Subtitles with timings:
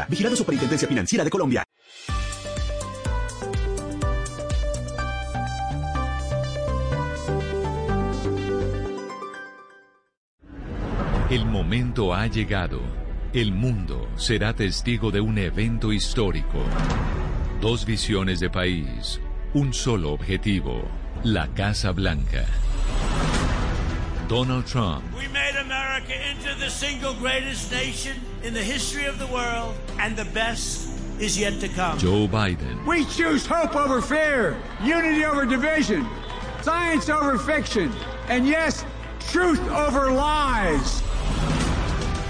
[0.00, 0.06] Colombia.
[0.08, 1.64] Vigilado Superintendencia Financiera de Colombia.
[11.30, 12.80] El momento ha llegado.
[13.32, 16.58] El mundo será testigo de un evento histórico.
[17.60, 19.20] Dos visiones de país,
[19.54, 20.82] un solo objetivo,
[21.22, 22.46] la Casa Blanca.
[24.28, 25.04] Donald Trump.
[26.10, 30.88] America into the single greatest nation in the history of the world, and the best
[31.18, 31.98] is yet to come.
[31.98, 32.84] Joe Biden.
[32.86, 36.06] We choose hope over fear, unity over division,
[36.62, 37.92] science over fiction,
[38.28, 38.84] and yes,
[39.30, 41.02] truth over lies.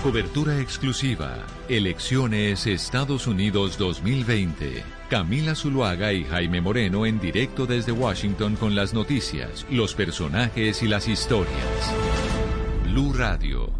[0.03, 1.45] Cobertura exclusiva.
[1.69, 4.83] Elecciones Estados Unidos 2020.
[5.11, 10.89] Camila Zuluaga y Jaime Moreno en directo desde Washington con las noticias, los personajes y
[10.89, 11.93] las historias.
[12.85, 13.80] Blue Radio,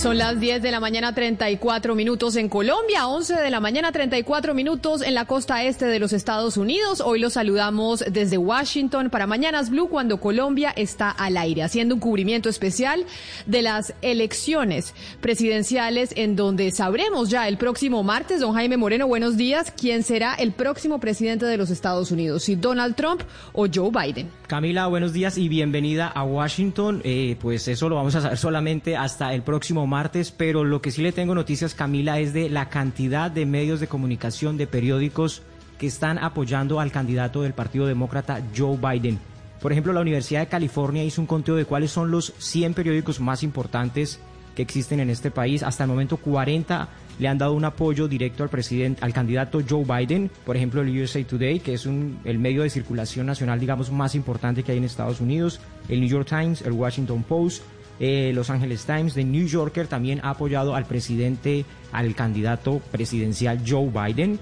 [0.00, 4.54] Son las 10 de la mañana 34 minutos en Colombia, 11 de la mañana 34
[4.54, 7.02] minutos en la costa este de los Estados Unidos.
[7.02, 12.00] Hoy los saludamos desde Washington para Mañanas Blue cuando Colombia está al aire, haciendo un
[12.00, 13.04] cubrimiento especial
[13.44, 19.36] de las elecciones presidenciales en donde sabremos ya el próximo martes, don Jaime Moreno, buenos
[19.36, 23.20] días, quién será el próximo presidente de los Estados Unidos, si Donald Trump
[23.52, 24.30] o Joe Biden.
[24.46, 27.02] Camila, buenos días y bienvenida a Washington.
[27.04, 29.89] Eh, pues eso lo vamos a saber solamente hasta el próximo
[30.36, 33.88] pero lo que sí le tengo noticias, Camila, es de la cantidad de medios de
[33.88, 35.42] comunicación, de periódicos
[35.78, 39.18] que están apoyando al candidato del Partido Demócrata, Joe Biden.
[39.60, 43.20] Por ejemplo, la Universidad de California hizo un conteo de cuáles son los 100 periódicos
[43.20, 44.20] más importantes
[44.54, 45.62] que existen en este país.
[45.62, 49.84] Hasta el momento, 40 le han dado un apoyo directo al presidente, al candidato Joe
[49.84, 53.90] Biden, por ejemplo el USA Today, que es un, el medio de circulación nacional, digamos,
[53.90, 57.62] más importante que hay en Estados Unidos, el New York Times, el Washington Post,
[58.00, 63.62] eh, Los Angeles Times, The New Yorker también ha apoyado al presidente, al candidato presidencial
[63.66, 64.40] Joe Biden.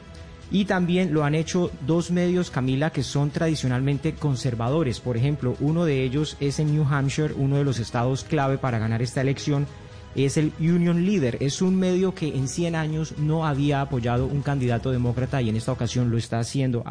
[0.50, 4.98] Y también lo han hecho dos medios, Camila, que son tradicionalmente conservadores.
[4.98, 8.78] Por ejemplo, uno de ellos es en New Hampshire, uno de los estados clave para
[8.78, 9.66] ganar esta elección,
[10.14, 11.36] es el Union Leader.
[11.41, 15.56] Es un medio que en 100 años no había apoyado un candidato demócrata y en
[15.56, 16.82] esta ocasión lo está haciendo.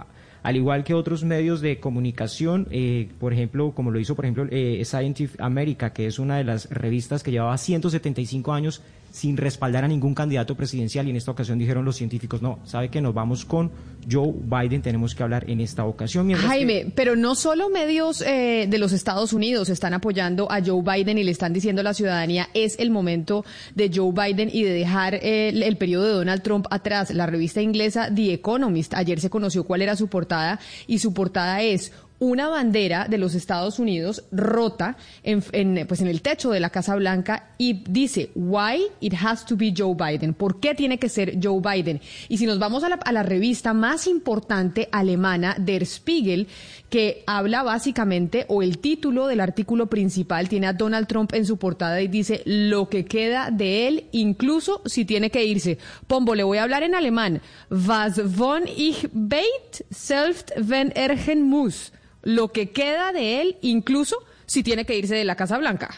[0.47, 4.47] Al igual que otros medios de comunicación, eh, por ejemplo, como lo hizo, por ejemplo,
[4.49, 8.81] eh, Scientific America, que es una de las revistas que llevaba 175 años
[9.17, 12.89] sin respaldar a ningún candidato presidencial y en esta ocasión dijeron los científicos, no, sabe
[12.89, 13.71] que nos vamos con
[14.09, 16.31] Joe Biden, tenemos que hablar en esta ocasión.
[16.33, 21.17] Jaime, pero no solo medios eh, de los Estados Unidos están apoyando a Joe Biden
[21.17, 24.71] y le están diciendo a la ciudadanía, es el momento de Joe Biden y de
[24.71, 27.09] dejar el, el periodo de Donald Trump atrás.
[27.09, 31.63] La revista inglesa The Economist ayer se conoció cuál era su portada y su portada
[31.63, 35.41] es una bandera de los Estados Unidos rota en,
[35.87, 39.73] pues en el techo de la Casa Blanca y dice, why it has to be
[39.75, 42.01] Joe Biden, ¿por qué tiene que ser Joe Biden?
[42.27, 46.47] Y si nos vamos a la, revista más importante alemana, Der Spiegel,
[46.89, 51.57] que habla básicamente, o el título del artículo principal tiene a Donald Trump en su
[51.57, 55.77] portada y dice, lo que queda de él, incluso si tiene que irse.
[56.07, 57.41] Pombo, le voy a hablar en alemán.
[57.69, 61.91] Was von ich beit, selbst wenn ergen muss
[62.27, 65.95] lo que queda de él, incluso si tiene que irse de la Casa Blanca.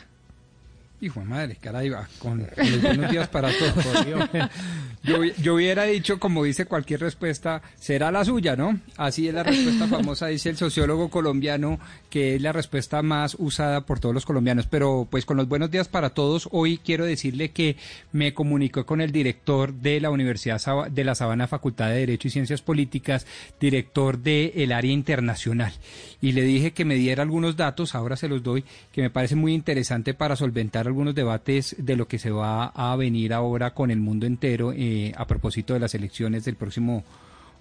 [1.02, 4.06] Hijo de madre, caray, va, con, los buenos días para todos.
[5.02, 8.80] Yo, yo, hubiera dicho, como dice cualquier respuesta, será la suya, ¿no?
[8.98, 11.80] Así es la respuesta famosa, dice el sociólogo colombiano,
[12.10, 14.68] que es la respuesta más usada por todos los colombianos.
[14.68, 17.78] Pero pues con los buenos días para todos, hoy quiero decirle que
[18.12, 22.32] me comunicó con el director de la Universidad de la Sabana Facultad de Derecho y
[22.32, 23.26] Ciencias Políticas,
[23.58, 25.72] director del el área internacional.
[26.22, 29.36] Y le dije que me diera algunos datos, ahora se los doy, que me parece
[29.36, 33.90] muy interesante para solventar algunos debates de lo que se va a venir ahora con
[33.90, 37.04] el mundo entero eh, a propósito de las elecciones del próximo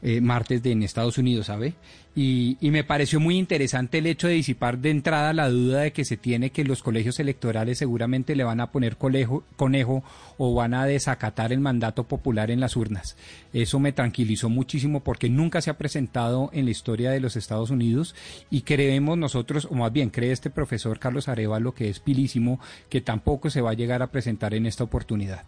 [0.02, 1.74] eh, martes de, en Estados Unidos, ¿sabe?
[2.20, 6.04] Y, me pareció muy interesante el hecho de disipar de entrada la duda de que
[6.04, 10.02] se tiene que los colegios electorales seguramente le van a poner conejo, conejo
[10.36, 13.16] o van a desacatar el mandato popular en las urnas.
[13.52, 17.70] Eso me tranquilizó muchísimo porque nunca se ha presentado en la historia de los Estados
[17.70, 18.16] Unidos
[18.50, 22.58] y creemos nosotros, o más bien cree este profesor Carlos Arevalo, que es pilísimo,
[22.88, 25.44] que tampoco se va a llegar a presentar en esta oportunidad.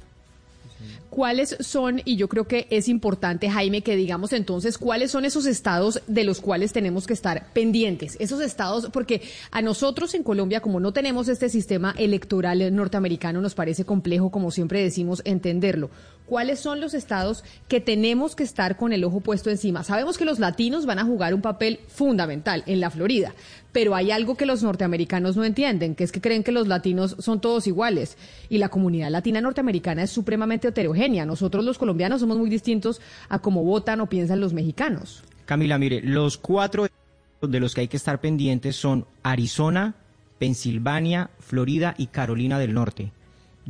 [1.10, 5.44] ¿Cuáles son, y yo creo que es importante, Jaime, que digamos entonces, cuáles son esos
[5.46, 8.16] estados de los cuales tenemos que estar pendientes?
[8.20, 13.54] Esos estados, porque a nosotros en Colombia, como no tenemos este sistema electoral norteamericano, nos
[13.54, 15.90] parece complejo, como siempre decimos, entenderlo.
[16.30, 19.82] ¿Cuáles son los estados que tenemos que estar con el ojo puesto encima?
[19.82, 23.34] Sabemos que los latinos van a jugar un papel fundamental en la Florida,
[23.72, 27.16] pero hay algo que los norteamericanos no entienden, que es que creen que los latinos
[27.18, 28.16] son todos iguales.
[28.48, 31.26] Y la comunidad latina norteamericana es supremamente heterogénea.
[31.26, 35.24] Nosotros los colombianos somos muy distintos a cómo votan o piensan los mexicanos.
[35.46, 36.86] Camila, mire, los cuatro
[37.42, 39.96] de los que hay que estar pendientes son Arizona,
[40.38, 43.10] Pensilvania, Florida y Carolina del Norte.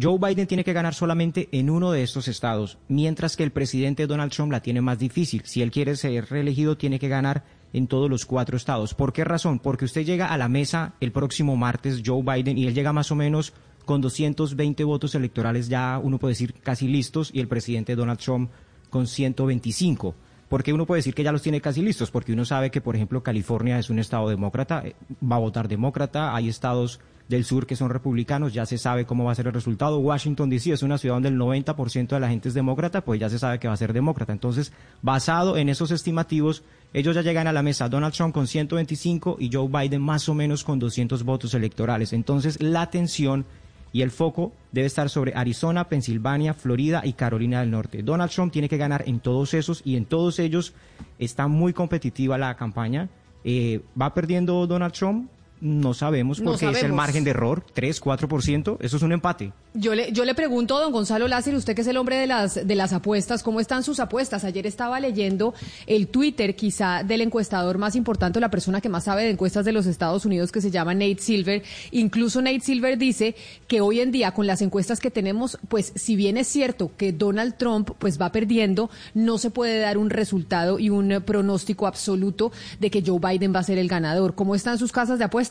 [0.00, 4.06] Joe Biden tiene que ganar solamente en uno de estos estados, mientras que el presidente
[4.06, 5.42] Donald Trump la tiene más difícil.
[5.44, 8.94] Si él quiere ser reelegido, tiene que ganar en todos los cuatro estados.
[8.94, 9.58] ¿Por qué razón?
[9.58, 13.10] Porque usted llega a la mesa el próximo martes, Joe Biden, y él llega más
[13.10, 13.52] o menos
[13.84, 18.50] con 220 votos electorales ya, uno puede decir, casi listos, y el presidente Donald Trump
[18.90, 20.14] con 125.
[20.48, 22.10] ¿Por qué uno puede decir que ya los tiene casi listos?
[22.10, 25.68] Porque uno sabe que, por ejemplo, California es un estado demócrata, eh, va a votar
[25.68, 29.46] demócrata, hay estados del sur que son republicanos, ya se sabe cómo va a ser
[29.46, 30.00] el resultado.
[30.00, 33.30] Washington DC es una ciudad donde el 90% de la gente es demócrata, pues ya
[33.30, 34.32] se sabe que va a ser demócrata.
[34.32, 39.36] Entonces, basado en esos estimativos, ellos ya llegan a la mesa, Donald Trump con 125
[39.38, 42.12] y Joe Biden más o menos con 200 votos electorales.
[42.12, 43.46] Entonces, la atención
[43.92, 48.02] y el foco debe estar sobre Arizona, Pensilvania, Florida y Carolina del Norte.
[48.02, 50.74] Donald Trump tiene que ganar en todos esos y en todos ellos
[51.20, 53.08] está muy competitiva la campaña.
[53.44, 55.30] Eh, va perdiendo Donald Trump,
[55.60, 59.52] no sabemos porque es el margen de error, 3, 4%, eso es un empate.
[59.74, 62.26] Yo le, yo le pregunto a don Gonzalo Lázaro, usted que es el hombre de
[62.26, 64.44] las, de las apuestas, ¿cómo están sus apuestas?
[64.44, 65.54] Ayer estaba leyendo
[65.86, 69.72] el Twitter quizá del encuestador más importante, la persona que más sabe de encuestas de
[69.72, 71.62] los Estados Unidos, que se llama Nate Silver.
[71.92, 73.36] Incluso Nate Silver dice
[73.68, 77.12] que hoy en día con las encuestas que tenemos, pues si bien es cierto que
[77.12, 82.50] Donald Trump pues va perdiendo, no se puede dar un resultado y un pronóstico absoluto
[82.80, 84.34] de que Joe Biden va a ser el ganador.
[84.34, 85.49] ¿Cómo están sus casas de apuestas?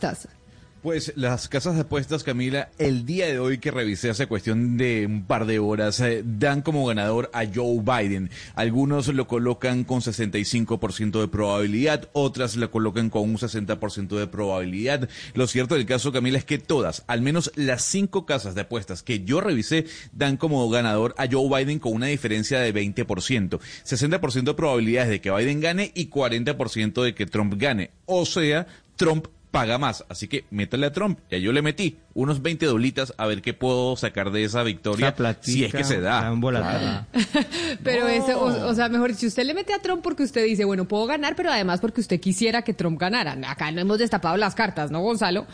[0.81, 5.06] Pues las casas de apuestas, Camila, el día de hoy que revisé hace cuestión de
[5.06, 8.30] un par de horas, eh, dan como ganador a Joe Biden.
[8.56, 15.10] Algunos lo colocan con 65% de probabilidad, otras lo colocan con un 60% de probabilidad.
[15.34, 19.04] Lo cierto del caso, Camila, es que todas, al menos las cinco casas de apuestas
[19.04, 23.60] que yo revisé, dan como ganador a Joe Biden con una diferencia de 20%.
[23.86, 27.92] 60% de probabilidades de que Biden gane y 40% de que Trump gane.
[28.06, 30.06] O sea, Trump paga más.
[30.10, 31.19] Así que métale a Trump.
[31.30, 35.16] Ya yo le metí unos 20 dolitas a ver qué puedo sacar de esa victoria.
[35.42, 36.31] si es que se da.
[37.84, 40.88] pero eso, o, sea, mejor si usted le mete a Trump porque usted dice, bueno,
[40.88, 43.38] puedo ganar, pero además porque usted quisiera que Trump ganara.
[43.48, 45.48] Acá no hemos destapado las cartas, ¿no, Gonzalo?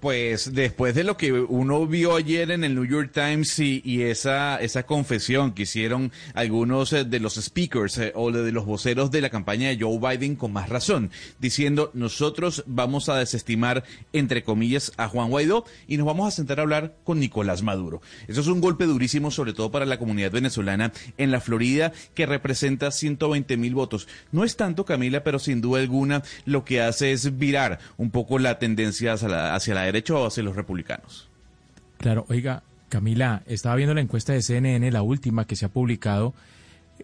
[0.00, 4.60] Pues después de lo que uno vio ayer en el New York Times y, esa,
[4.60, 9.22] esa confesión que hicieron algunos eh, de los speakers eh, o de los voceros de
[9.22, 14.92] la campaña de Joe Biden con más razón, diciendo nosotros vamos a desestimar, entre comillas,
[14.98, 18.02] a Juan Guaidó y nos vamos a sentar a hablar con Nicolás Maduro.
[18.28, 22.26] Eso es un golpe durísimo, sobre todo para la comunidad venezolana en la Florida, que
[22.26, 24.08] representa 120 mil votos.
[24.30, 28.38] No es tanto, Camila, pero sin duda alguna lo que hace es virar un poco
[28.38, 31.28] la tendencia hacia la, hacia la derecho o hacia los republicanos.
[31.98, 36.34] Claro, oiga, Camila, estaba viendo la encuesta de CNN, la última que se ha publicado,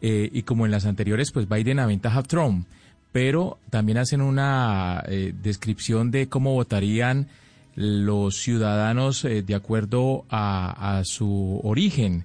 [0.00, 2.66] eh, y como en las anteriores, pues Biden aventaja a Trump,
[3.10, 7.28] pero también hacen una eh, descripción de cómo votarían
[7.74, 12.24] los ciudadanos eh, de acuerdo a, a, su origen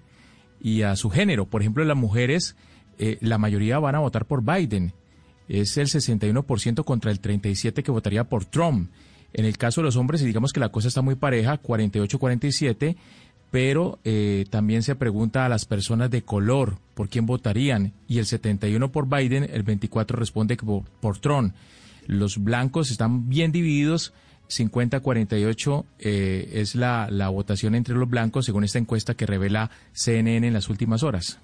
[0.61, 1.45] y a su género.
[1.45, 2.55] Por ejemplo, las mujeres,
[3.21, 4.93] la mayoría van a votar por Biden.
[5.47, 8.89] Es el 61% contra el 37% que votaría por Trump.
[9.37, 12.97] En el caso de los hombres, digamos que la cosa está muy pareja, 48-47,
[13.51, 18.25] pero eh, también se pregunta a las personas de color por quién votarían y el
[18.25, 21.53] 71 por Biden, el 24 responde por, por Trump.
[22.07, 24.11] Los blancos están bien divididos,
[24.49, 30.47] 50-48 eh, es la, la votación entre los blancos según esta encuesta que revela CNN
[30.47, 31.39] en las últimas horas.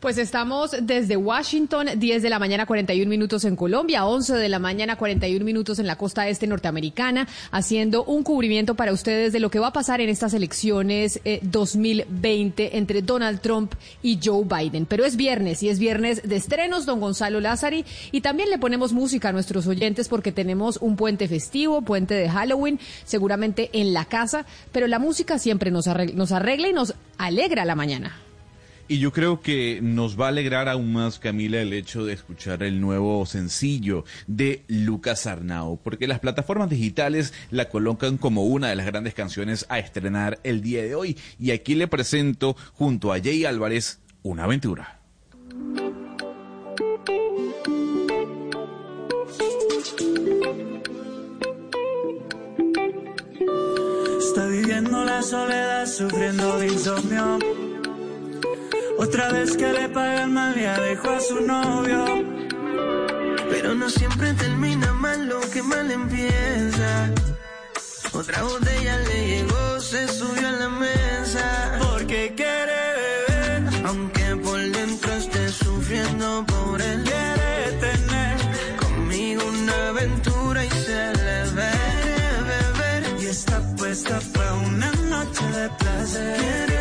[0.00, 4.58] Pues estamos desde Washington, 10 de la mañana 41 minutos en Colombia, 11 de la
[4.58, 9.50] mañana 41 minutos en la costa este norteamericana, haciendo un cubrimiento para ustedes de lo
[9.50, 13.72] que va a pasar en estas elecciones 2020 eh, entre Donald Trump
[14.02, 14.84] y Joe Biden.
[14.84, 18.92] Pero es viernes y es viernes de estrenos, don Gonzalo Lázari, y también le ponemos
[18.92, 24.04] música a nuestros oyentes porque tenemos un puente festivo, puente de Halloween, seguramente en la
[24.04, 28.25] casa, pero la música siempre nos nos arregla y nos alegra la mañana.
[28.88, 32.62] Y yo creo que nos va a alegrar aún más, Camila, el hecho de escuchar
[32.62, 38.76] el nuevo sencillo de Lucas Arnau, porque las plataformas digitales la colocan como una de
[38.76, 41.16] las grandes canciones a estrenar el día de hoy.
[41.40, 45.00] Y aquí le presento, junto a Jay Álvarez, una aventura.
[54.20, 57.38] Estoy viviendo la soledad, sufriendo de insomnio
[58.98, 62.04] Otra vez que le pagan mal ya dejó a su novio.
[63.50, 67.10] Pero no siempre termina mal lo que mal empieza.
[68.12, 71.78] Otra botella le llegó, se subió a la mesa.
[71.78, 77.04] Porque quiere beber, aunque por dentro esté sufriendo por él.
[77.04, 78.36] Quiere tener
[78.80, 81.72] conmigo una aventura y se le ve
[82.50, 83.22] beber.
[83.22, 86.75] Y está puesta para una noche de placer.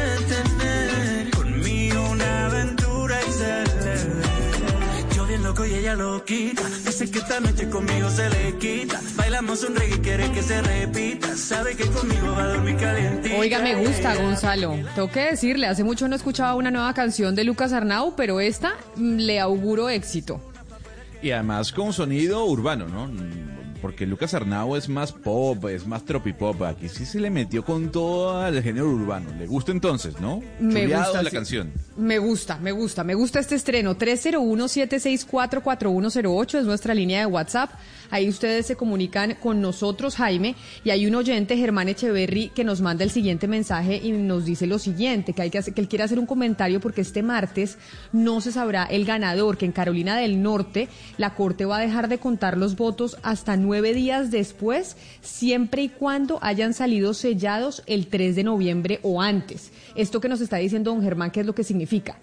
[5.95, 6.63] Ella lo quita.
[6.85, 8.99] Dice que esta noche conmigo se le quita.
[9.15, 11.35] Bailamos un reggae y quiere que se repita.
[11.35, 13.35] Sabe que conmigo va a dormir calientita.
[13.37, 14.75] Oiga, me gusta, Gonzalo.
[14.95, 18.75] Tengo que decirle, hace mucho no escuchaba una nueva canción de Lucas Arnau, pero esta
[18.95, 20.39] mm, le auguro éxito.
[21.21, 23.09] Y además con sonido urbano, ¿no?
[23.85, 26.63] Porque Lucas Arnau es más pop, es más tropipop.
[26.63, 29.29] Aquí sí se le metió con todo el género urbano.
[29.37, 30.41] ¿Le gusta entonces, no?
[30.59, 31.35] Me Chuleado gusta, la sí.
[31.35, 31.71] canción.
[31.95, 33.95] Me gusta, me gusta, me gusta este estreno.
[33.95, 37.69] 301-764-4108 es nuestra línea de WhatsApp.
[38.09, 42.81] Ahí ustedes se comunican con nosotros, Jaime, y hay un oyente, Germán Echeverry, que nos
[42.81, 45.87] manda el siguiente mensaje y nos dice lo siguiente, que, hay que, hacer- que él
[45.87, 47.77] quiere hacer un comentario porque este martes
[48.11, 52.07] no se sabrá el ganador, que en Carolina del Norte la Corte va a dejar
[52.09, 58.07] de contar los votos hasta nueve días después, siempre y cuando hayan salido sellados el
[58.07, 59.71] 3 de noviembre o antes.
[59.95, 62.17] Esto que nos está diciendo don Germán, ¿qué es lo que significa?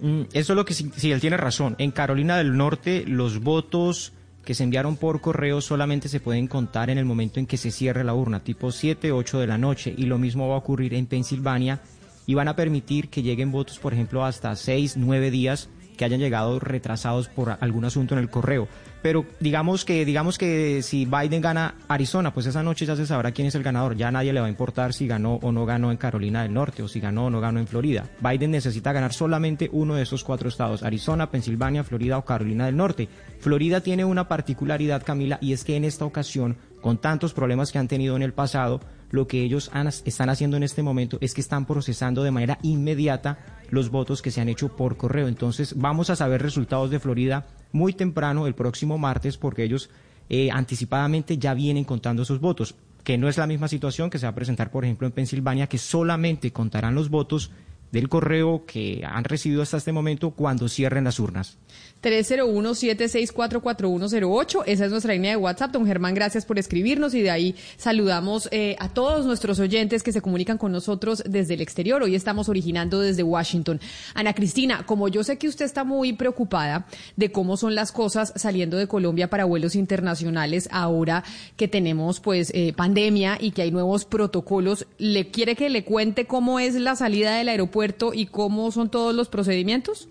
[0.00, 1.74] Mm, Eso es lo que sí, él tiene razón.
[1.78, 4.12] En Carolina del Norte los votos
[4.44, 7.70] que se enviaron por correo solamente se pueden contar en el momento en que se
[7.70, 9.94] cierre la urna, tipo 7, 8 de la noche.
[9.96, 11.80] Y lo mismo va a ocurrir en Pensilvania
[12.26, 16.20] y van a permitir que lleguen votos, por ejemplo, hasta 6, 9 días que hayan
[16.20, 18.68] llegado retrasados por algún asunto en el correo.
[19.04, 23.32] Pero digamos que digamos que si Biden gana Arizona, pues esa noche ya se sabrá
[23.32, 23.98] quién es el ganador.
[23.98, 26.82] Ya nadie le va a importar si ganó o no ganó en Carolina del Norte
[26.82, 28.08] o si ganó o no ganó en Florida.
[28.20, 32.78] Biden necesita ganar solamente uno de esos cuatro estados, Arizona, Pensilvania, Florida o Carolina del
[32.78, 33.10] Norte.
[33.40, 37.78] Florida tiene una particularidad, Camila, y es que en esta ocasión, con tantos problemas que
[37.78, 38.80] han tenido en el pasado,
[39.10, 42.58] lo que ellos han- están haciendo en este momento es que están procesando de manera
[42.62, 43.36] inmediata
[43.68, 45.28] los votos que se han hecho por correo.
[45.28, 47.44] Entonces vamos a saber resultados de Florida
[47.74, 49.90] muy temprano el próximo martes porque ellos
[50.30, 54.26] eh, anticipadamente ya vienen contando sus votos, que no es la misma situación que se
[54.26, 57.50] va a presentar, por ejemplo, en Pensilvania, que solamente contarán los votos
[57.92, 61.58] del correo que han recibido hasta este momento cuando cierren las urnas.
[62.04, 64.62] 301-764-4108.
[64.66, 65.72] Esa es nuestra línea de WhatsApp.
[65.72, 70.12] Don Germán, gracias por escribirnos y de ahí saludamos eh, a todos nuestros oyentes que
[70.12, 72.02] se comunican con nosotros desde el exterior.
[72.02, 73.80] Hoy estamos originando desde Washington.
[74.12, 78.34] Ana Cristina, como yo sé que usted está muy preocupada de cómo son las cosas
[78.36, 81.24] saliendo de Colombia para vuelos internacionales ahora
[81.56, 86.26] que tenemos pues eh, pandemia y que hay nuevos protocolos, ¿le quiere que le cuente
[86.26, 90.08] cómo es la salida del aeropuerto y cómo son todos los procedimientos?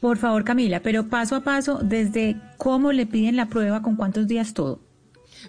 [0.00, 4.26] Por favor, Camila, pero paso a paso, desde cómo le piden la prueba, con cuántos
[4.26, 4.80] días todo.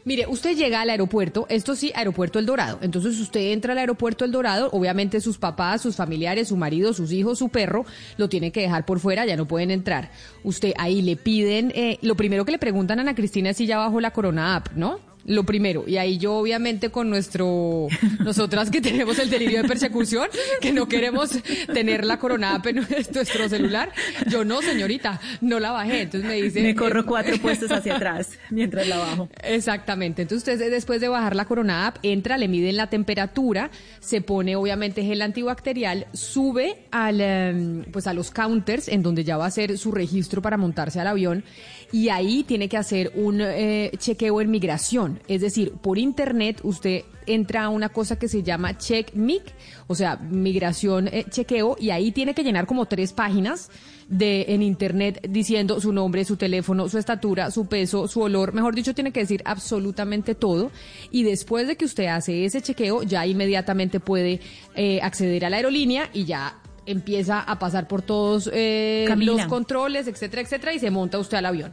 [0.04, 2.80] Mire, usted llega al aeropuerto, esto sí, aeropuerto El Dorado.
[2.82, 7.12] Entonces usted entra al aeropuerto El Dorado, obviamente sus papás, sus familiares, su marido, sus
[7.12, 7.86] hijos, su perro,
[8.18, 10.12] lo tiene que dejar por fuera, ya no pueden entrar.
[10.44, 13.66] Usted ahí le piden, eh, lo primero que le preguntan a Ana Cristina es si
[13.66, 15.00] ya bajó la Corona App, ¿no?
[15.26, 17.88] Lo primero, y ahí yo obviamente con nuestro,
[18.24, 20.28] nosotras que tenemos el delirio de persecución,
[20.62, 21.32] que no queremos
[21.74, 22.76] tener la corona app en
[23.12, 23.92] nuestro celular,
[24.28, 26.62] yo no, señorita, no la bajé, entonces me dice...
[26.62, 29.30] Me corro cuatro puestos hacia atrás mientras la bajo.
[29.44, 30.22] Exactamente.
[30.22, 34.56] Entonces usted después de bajar la Corona App, entra, le miden la temperatura, se pone
[34.56, 39.48] obviamente gel antibacterial, sube al, em, pues a los counters en donde ya va a
[39.48, 41.44] hacer su registro para montarse al avión
[41.92, 45.15] y ahí tiene que hacer un eh, chequeo en migración.
[45.28, 49.44] Es decir, por internet usted entra a una cosa que se llama CheckMic,
[49.88, 53.70] o sea, migración eh, chequeo, y ahí tiene que llenar como tres páginas
[54.08, 58.76] de en internet diciendo su nombre, su teléfono, su estatura, su peso, su olor, mejor
[58.76, 60.72] dicho, tiene que decir absolutamente todo.
[61.12, 64.40] Y después de que usted hace ese chequeo, ya inmediatamente puede
[64.76, 70.08] eh, acceder a la aerolínea y ya empieza a pasar por todos eh, los controles,
[70.08, 71.72] etcétera, etcétera, y se monta usted al avión.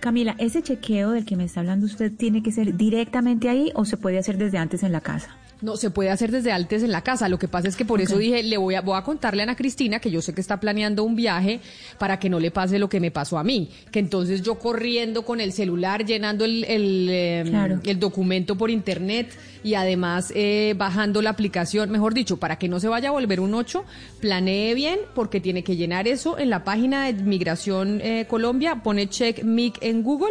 [0.00, 3.84] Camila, ¿ese chequeo del que me está hablando usted tiene que ser directamente ahí o
[3.84, 5.36] se puede hacer desde antes en la casa?
[5.66, 7.28] No, se puede hacer desde antes en la casa.
[7.28, 9.44] Lo que pasa es que por eso dije, le voy a, voy a contarle a
[9.44, 11.58] Ana Cristina que yo sé que está planeando un viaje
[11.98, 13.68] para que no le pase lo que me pasó a mí.
[13.90, 17.80] Que entonces yo corriendo con el celular, llenando el, el, eh, Claro.
[17.84, 22.78] el documento por internet y además eh, bajando la aplicación, mejor dicho, para que no
[22.78, 23.84] se vaya a volver un 8,
[24.20, 29.08] planee bien porque tiene que llenar eso en la página de Migración eh, Colombia, pone
[29.08, 30.30] check mic en Google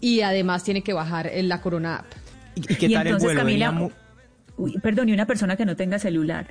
[0.00, 2.06] y además tiene que bajar en la Corona App.
[2.54, 3.40] ¿Y, y qué y tal el entonces, vuelo?
[3.40, 3.90] Camila,
[4.56, 6.46] uy, perdón, y una persona que no tenga celular.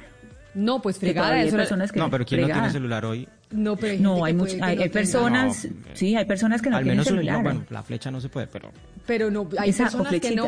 [0.54, 1.28] No, pues fregada.
[1.28, 3.26] todavía hay eso personas que No, pero ¿quién no tiene celular hoy?
[3.52, 6.84] No, pero hay, No, hay, much- no personas, No, sí, hay personas que no Al
[6.84, 7.38] tienen menos un- celular.
[7.38, 8.70] no, bueno, la flecha no se puede, pero
[9.08, 10.48] Pero no, hay Esa, personas que no.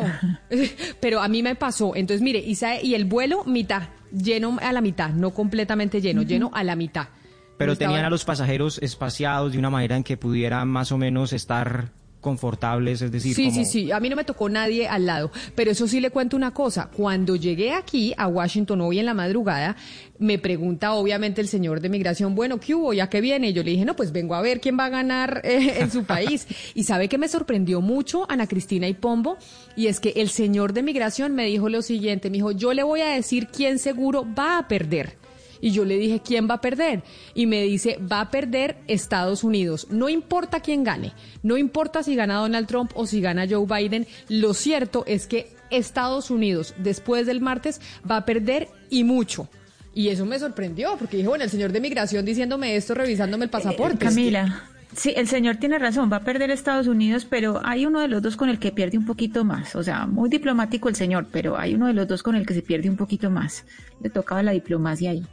[1.00, 1.96] Pero a mí me pasó.
[1.96, 6.20] Entonces, mire, y, sabe- y el vuelo, mitad, lleno a la mitad, no completamente lleno,
[6.22, 7.08] lleno a la mitad.
[7.56, 10.92] pero No estaba- tenían a los pasajeros espaciados de una manera en que pudieran más
[10.92, 11.88] o menos estar
[12.24, 13.92] confortables, es decir, Sí, como- sí, sí.
[13.92, 15.30] A mí no me tocó nadie al lado.
[15.54, 16.88] Pero eso sí le cuento una cosa.
[16.96, 19.76] Cuando llegué aquí a Washington hoy en la madrugada,
[20.18, 22.92] me pregunta obviamente el señor de migración, bueno, ¿qué hubo?
[22.94, 23.50] ¿Ya que viene?
[23.50, 25.90] Y yo le dije, no, pues vengo a ver quién va a ganar eh, en
[25.90, 26.46] su país.
[26.74, 29.36] y sabe que me sorprendió mucho Ana Cristina y Pombo.
[29.76, 32.30] Y es que el señor de migración me dijo lo siguiente.
[32.30, 35.18] Me dijo, yo le voy a decir quién seguro va a perder.
[35.64, 37.02] Y yo le dije, ¿quién va a perder?
[37.34, 39.86] Y me dice, va a perder Estados Unidos.
[39.88, 44.06] No importa quién gane, no importa si gana Donald Trump o si gana Joe Biden,
[44.28, 49.48] lo cierto es que Estados Unidos, después del martes, va a perder y mucho.
[49.94, 53.50] Y eso me sorprendió, porque dije, bueno, el señor de migración diciéndome esto, revisándome el
[53.50, 54.04] pasaporte.
[54.04, 58.00] Eh, Camila, sí, el señor tiene razón, va a perder Estados Unidos, pero hay uno
[58.00, 59.74] de los dos con el que pierde un poquito más.
[59.76, 62.52] O sea, muy diplomático el señor, pero hay uno de los dos con el que
[62.52, 63.64] se pierde un poquito más.
[64.02, 65.24] Le tocaba la diplomacia ahí.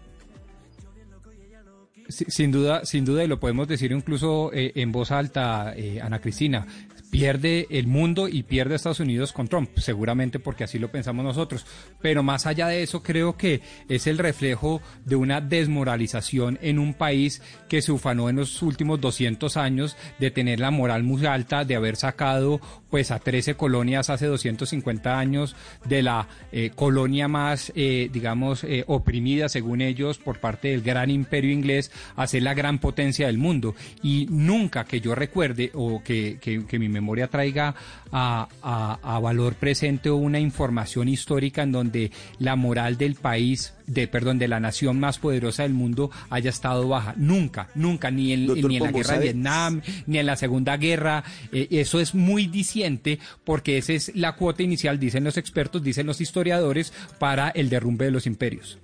[2.11, 6.19] Sin duda, sin duda, y lo podemos decir incluso eh, en voz alta, eh, Ana
[6.19, 6.65] Cristina,
[7.11, 11.65] pierde el mundo y pierde Estados Unidos con Trump, seguramente porque así lo pensamos nosotros.
[12.01, 16.93] Pero más allá de eso, creo que es el reflejo de una desmoralización en un
[16.93, 21.65] país que se ufanó en los últimos 200 años de tener la moral muy alta,
[21.65, 27.71] de haber sacado pues a 13 colonias hace 250 años de la eh, colonia más,
[27.75, 32.53] eh, digamos, eh, oprimida según ellos por parte del gran imperio inglés a ser la
[32.53, 33.75] gran potencia del mundo.
[34.01, 37.75] Y nunca que yo recuerde o que, que- que mi memoria traiga
[38.11, 44.07] a, a- a valor presente una información histórica en donde la moral del país, de
[44.07, 47.13] perdón, de la nación más poderosa del mundo haya estado baja.
[47.17, 49.23] Nunca, nunca, ni en, Doctor ni en la Pombo, guerra de.
[49.25, 51.23] Vietnam, ni en la Segunda Guerra.
[51.51, 56.07] Eh, eso es muy diciente porque esa es la cuota inicial, dicen los expertos, dicen
[56.07, 58.77] los historiadores, para el derrumbe de los imperios.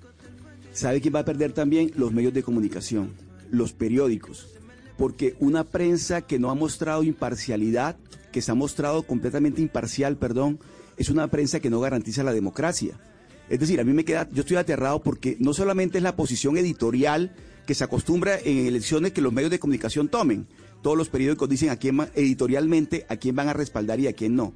[0.74, 1.91] ¿Sabe quién va a perder también?
[1.95, 3.12] Los medios de comunicación,
[3.49, 4.47] los periódicos.
[4.97, 7.97] Porque una prensa que no ha mostrado imparcialidad,
[8.31, 10.60] que se ha mostrado completamente imparcial, perdón,
[10.97, 12.99] es una prensa que no garantiza la democracia.
[13.49, 16.57] Es decir, a mí me queda, yo estoy aterrado porque no solamente es la posición
[16.57, 17.33] editorial
[17.65, 20.47] que se acostumbra en elecciones que los medios de comunicación tomen.
[20.81, 24.36] Todos los periódicos dicen a quién editorialmente a quién van a respaldar y a quién
[24.36, 24.53] no.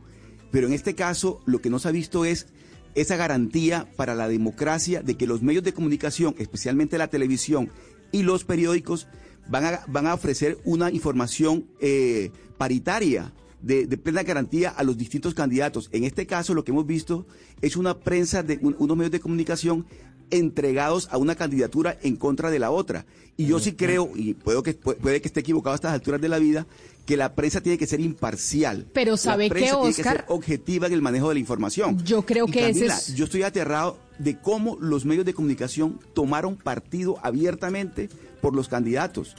[0.52, 2.48] Pero en este caso, lo que no se ha visto es
[2.96, 7.70] esa garantía para la democracia de que los medios de comunicación, especialmente la televisión
[8.12, 9.08] y los periódicos,
[9.48, 14.98] van a, van a ofrecer una información eh, paritaria, de, de plena garantía a los
[14.98, 15.90] distintos candidatos.
[15.92, 17.28] En este caso, lo que hemos visto
[17.62, 19.86] es una prensa de un- unos medios de comunicación
[20.32, 23.06] entregados a una candidatura en contra de la otra.
[23.38, 26.22] Y yo sí creo, y puedo que, pu- puede que esté equivocado a estas alturas
[26.22, 26.66] de la vida,
[27.06, 28.88] que la prensa tiene que ser imparcial.
[28.94, 30.16] Pero ¿sabe la prensa tiene que Oscar?
[30.18, 32.04] ser objetiva en el manejo de la información.
[32.06, 35.34] Yo creo Y que ese Camila, es- yo estoy aterrado de cómo los medios de
[35.34, 38.10] comunicación tomaron partido abiertamente
[38.42, 39.36] por los candidatos.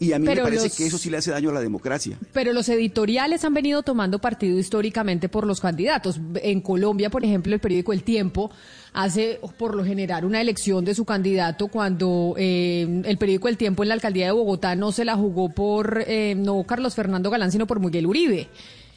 [0.00, 1.60] Y a mí Pero me parece los- que eso sí le hace daño a la
[1.60, 2.16] democracia.
[2.32, 6.20] Pero los editoriales han venido tomando partido históricamente por los candidatos.
[6.36, 8.48] En Colombia, por ejemplo, el periódico El Tiempo
[8.92, 13.82] hace por lo general una elección de su candidato cuando eh, el periódico El Tiempo
[13.82, 17.50] en la alcaldía de Bogotá no se la jugó por eh, no Carlos Fernando Galán,
[17.50, 18.46] sino por Miguel Uribe.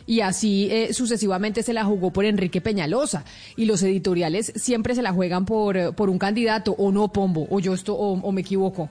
[0.06, 3.26] Y así eh, sucesivamente se la jugó por Enrique Peñalosa.
[3.56, 7.60] Y los editoriales siempre se la juegan por, por un candidato, o no, Pombo, o
[7.60, 8.90] yo esto, o- o me equivoco.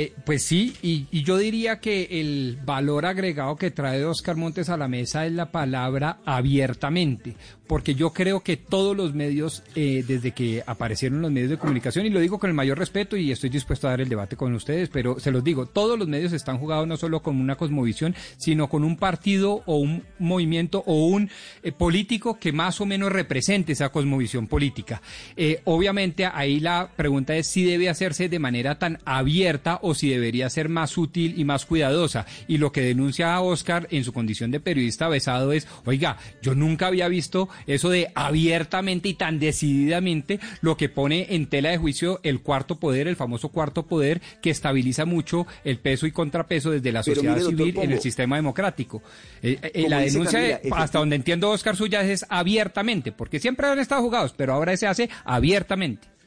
[0.00, 4.68] Eh, pues sí, y, y yo diría que el valor agregado que trae Oscar Montes
[4.68, 7.34] a la mesa es la palabra abiertamente,
[7.68, 12.06] porque yo creo que todos los medios, eh, desde que aparecieron los medios de comunicación,
[12.06, 14.54] y lo digo con el mayor respeto y estoy dispuesto a dar el debate con
[14.54, 18.14] ustedes, pero se los digo, todos los medios están jugados no solo con una cosmovisión,
[18.38, 21.30] sino con un partido o un movimiento o un
[21.62, 25.02] eh, político que más o menos represente esa cosmovisión política.
[25.36, 30.08] Eh, obviamente ahí la pregunta es si debe hacerse de manera tan abierta o si
[30.08, 32.26] debería ser más útil y más cuidadosa.
[32.46, 36.54] Y lo que denuncia a Oscar en su condición de periodista besado es, oiga, yo
[36.54, 41.78] nunca había visto eso de abiertamente y tan decididamente lo que pone en tela de
[41.78, 46.70] juicio el cuarto poder, el famoso cuarto poder, que estabiliza mucho el peso y contrapeso
[46.70, 49.02] desde la sociedad mire, civil en el sistema democrático.
[49.42, 53.66] Eh, eh, Como la denuncia, Camila, hasta donde entiendo Oscar Suya, es abiertamente, porque siempre
[53.66, 56.17] han estado jugados, pero ahora se hace abiertamente.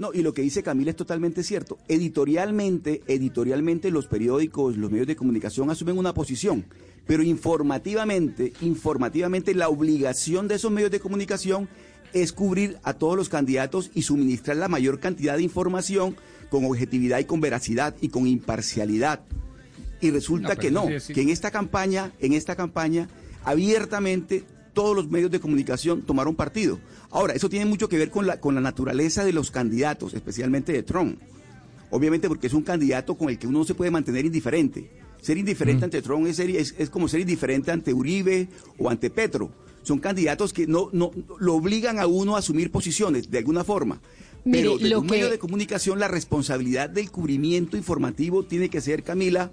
[0.00, 1.76] No, y lo que dice Camila es totalmente cierto.
[1.86, 6.64] Editorialmente, editorialmente los periódicos, los medios de comunicación asumen una posición,
[7.06, 11.68] pero informativamente, informativamente la obligación de esos medios de comunicación
[12.14, 16.16] es cubrir a todos los candidatos y suministrar la mayor cantidad de información
[16.48, 19.20] con objetividad y con veracidad y con imparcialidad.
[20.00, 21.12] Y resulta No, que no, sí, sí.
[21.12, 23.06] que en esta campaña, en esta campaña,
[23.44, 24.44] abiertamente
[24.80, 26.78] todos los medios de comunicación tomaron partido.
[27.10, 30.72] Ahora, eso tiene mucho que ver con la, con la naturaleza de los candidatos, especialmente
[30.72, 31.18] de Trump.
[31.90, 34.90] Obviamente porque es un candidato con el que uno no se puede mantener indiferente.
[35.20, 39.10] Ser indiferente ante Trump es, ser- es, es como ser indiferente ante Uribe o ante
[39.10, 39.50] Petro.
[39.82, 44.00] Son candidatos que no, no lo obligan a uno a asumir posiciones de alguna forma.
[44.46, 48.70] Mire, Pero de lo un que- medio de comunicación la responsabilidad del cubrimiento informativo tiene
[48.70, 49.50] que ser, Camila,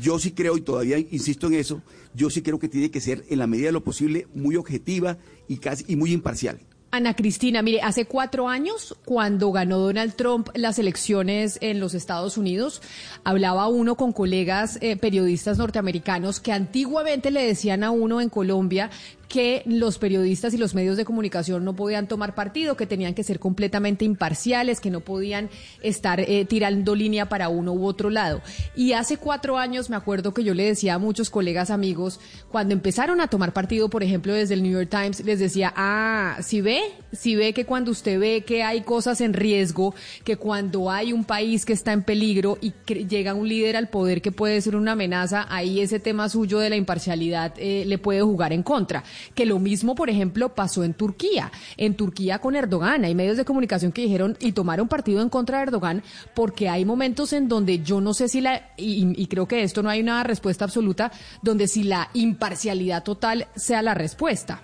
[0.00, 1.82] yo sí creo, y todavía insisto en eso,
[2.14, 5.18] yo sí creo que tiene que ser en la medida de lo posible muy objetiva
[5.48, 6.60] y casi y muy imparcial.
[6.94, 12.36] Ana Cristina, mire, hace cuatro años, cuando ganó Donald Trump las elecciones en los Estados
[12.36, 12.82] Unidos,
[13.24, 18.90] hablaba uno con colegas eh, periodistas norteamericanos que antiguamente le decían a uno en Colombia
[19.32, 23.24] que los periodistas y los medios de comunicación no podían tomar partido, que tenían que
[23.24, 25.48] ser completamente imparciales, que no podían
[25.82, 28.42] estar eh, tirando línea para uno u otro lado.
[28.76, 32.74] Y hace cuatro años me acuerdo que yo le decía a muchos colegas amigos, cuando
[32.74, 36.60] empezaron a tomar partido, por ejemplo, desde el New York Times, les decía, ah, si
[36.60, 41.14] ve, si ve que cuando usted ve que hay cosas en riesgo, que cuando hay
[41.14, 42.74] un país que está en peligro y
[43.08, 46.68] llega un líder al poder que puede ser una amenaza, ahí ese tema suyo de
[46.68, 49.04] la imparcialidad eh, le puede jugar en contra.
[49.34, 51.50] Que lo mismo, por ejemplo, pasó en Turquía.
[51.76, 53.04] En Turquía con Erdogan.
[53.04, 56.02] Hay medios de comunicación que dijeron y tomaron partido en contra de Erdogan
[56.34, 59.82] porque hay momentos en donde yo no sé si la, y, y creo que esto
[59.82, 64.62] no hay una respuesta absoluta, donde si la imparcialidad total sea la respuesta.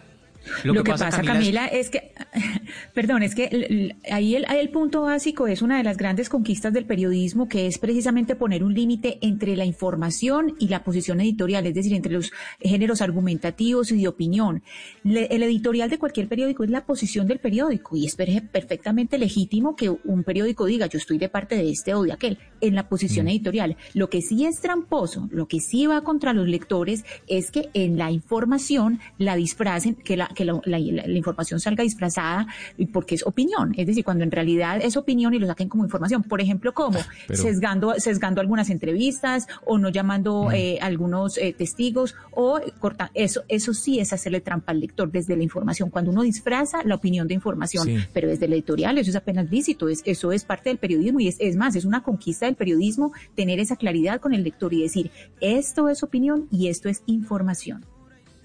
[0.64, 1.90] Lo, que, pasa, Camila, es...
[1.90, 2.12] que,
[2.94, 6.84] perdón, es que ahí el, el punto básico es una de las grandes conquistas del
[6.84, 11.74] periodismo, que es precisamente poner un límite entre la información y la posición editorial, es
[11.74, 14.62] decir, entre los géneros argumentativos y de opinión.
[15.04, 19.18] Le- el editorial de cualquier periódico es la posición del periódico y es per- perfectamente
[19.18, 22.74] legítimo que un periódico diga yo estoy de parte de este o de aquel en
[22.74, 23.76] la posición editorial.
[23.94, 27.96] Lo que sí es tramposo, lo que sí va contra los lectores es que en
[27.98, 32.46] la información la disfracen, que la, que la, la- la- la información salga disfrazada
[32.92, 33.74] porque es opinión.
[33.76, 36.22] Es decir, cuando en realidad es opinión y lo saquen como información.
[36.22, 42.14] Por ejemplo, como Pero- sesgando, sesgando algunas entrevistas o no llamando eh, algunos eh, testigos
[42.30, 45.90] o corta, eso, eso sí es hacerle trampa al lector desde la información.
[45.90, 47.96] Cuando uno disfraza la opinión de información, Sí.
[48.12, 51.28] pero desde el editorial eso es apenas lícito, es, eso es parte del periodismo y
[51.28, 54.82] es, es más, es una conquista del periodismo tener esa claridad con el lector y
[54.82, 57.84] decir, esto es opinión y esto es información.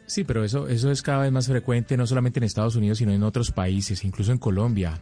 [0.06, 3.12] Sí, pero eso, eso es cada vez más frecuente, no solamente en Estados Unidos, sino
[3.12, 5.02] en otros países, incluso en Colombia.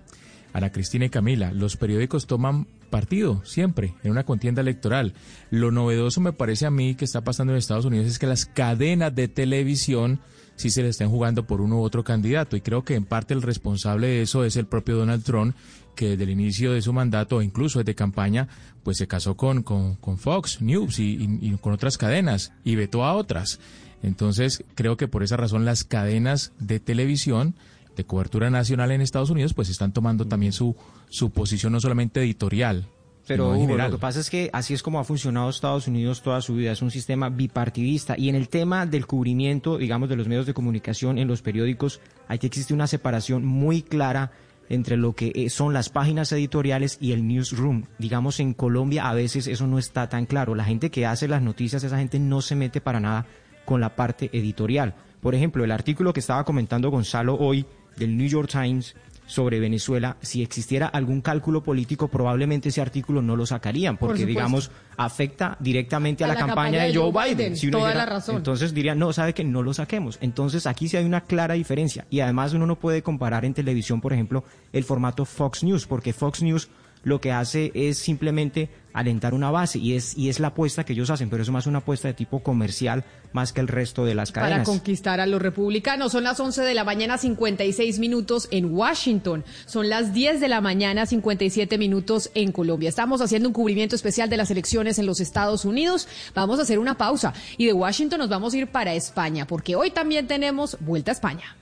[0.53, 5.13] Ana Cristina y Camila, los periódicos toman partido siempre en una contienda electoral.
[5.49, 8.45] Lo novedoso me parece a mí que está pasando en Estados Unidos es que las
[8.45, 10.19] cadenas de televisión
[10.55, 13.33] sí se le están jugando por uno u otro candidato y creo que en parte
[13.33, 15.55] el responsable de eso es el propio Donald Trump
[15.95, 18.49] que desde el inicio de su mandato o incluso desde campaña
[18.83, 23.13] pues se casó con, con, con Fox News y con otras cadenas y vetó a
[23.13, 23.59] otras.
[24.03, 27.55] Entonces creo que por esa razón las cadenas de televisión
[27.95, 30.75] de cobertura nacional en Estados Unidos pues están tomando también su,
[31.09, 32.87] su posición no solamente editorial,
[33.27, 36.41] Pero Hugo, lo que pasa es que así es como ha funcionado Estados Unidos toda
[36.41, 40.27] su vida, es un sistema bipartidista y en el tema del cubrimiento, digamos, de los
[40.27, 44.31] medios de comunicación en los periódicos, aquí existe una separación muy clara
[44.69, 47.83] entre lo que eh, son las páginas editoriales y el newsroom.
[47.99, 50.55] Digamos, en Colombia a veces eso no está tan claro.
[50.55, 53.25] La gente que hace las noticias, esa gente no se mete para nada
[53.71, 54.93] con la parte editorial.
[55.21, 60.17] Por ejemplo, el artículo que estaba comentando Gonzalo hoy del New York Times sobre Venezuela,
[60.21, 65.55] si existiera algún cálculo político, probablemente ese artículo no lo sacarían, Por porque digamos afecta
[65.62, 67.38] directamente a, A la, la campaña, campaña de Joe Biden.
[67.38, 68.36] Biden, Si uno toda dijera- la razón.
[68.36, 70.17] Entonces dirían, no, sabe que no lo saquemos.
[70.19, 72.05] Entonces aquí sí hay una clara diferencia.
[72.10, 76.12] Y además uno no puede comparar en televisión, por ejemplo, el formato Fox News, porque
[76.12, 76.67] Fox News
[77.03, 80.93] lo que hace es simplemente alentar una base y es, y es la apuesta que
[80.93, 84.03] ellos hacen, pero eso es más una apuesta de tipo comercial más que el resto
[84.05, 84.67] de las para cadenas.
[84.67, 86.11] conquistar a los republicanos.
[86.11, 89.45] Son las 11 de la mañana, 56 minutos en Washington.
[89.65, 92.89] Son las 10 de la mañana, 57 minutos en Colombia.
[92.89, 96.07] Estamos haciendo un cubrimiento especial de las elecciones en los Estados Unidos.
[96.35, 99.75] Vamos a hacer una pausa y de Washington nos vamos a ir para España, porque
[99.75, 101.55] hoy también tenemos Vuelta a España.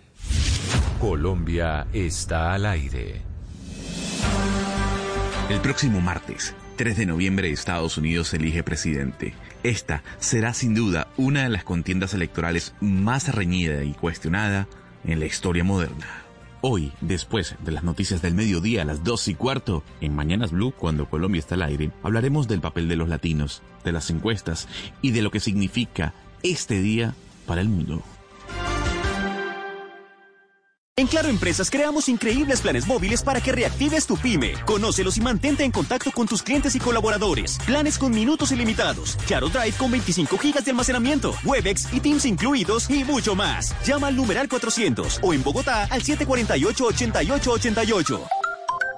[1.00, 3.22] Colombia está al aire.
[5.50, 9.34] El próximo martes, 3 de noviembre, Estados Unidos elige presidente.
[9.64, 14.68] Esta será sin duda una de las contiendas electorales más reñida y cuestionada
[15.06, 16.06] en la historia moderna.
[16.62, 20.72] Hoy, después de las noticias del mediodía a las 2 y cuarto, en Mañanas Blue,
[20.72, 24.68] cuando Colombia está al aire, hablaremos del papel de los latinos, de las encuestas
[25.02, 27.16] y de lo que significa este día
[27.48, 28.04] para el mundo.
[31.00, 34.56] En Claro Empresas creamos increíbles planes móviles para que reactives tu pyme.
[34.66, 37.58] Conócelos y mantente en contacto con tus clientes y colaboradores.
[37.66, 39.16] Planes con minutos ilimitados.
[39.26, 41.34] Claro Drive con 25 gigas de almacenamiento.
[41.46, 43.74] Webex y Teams incluidos y mucho más.
[43.86, 48.28] Llama al numeral 400 o en Bogotá al 748-8888.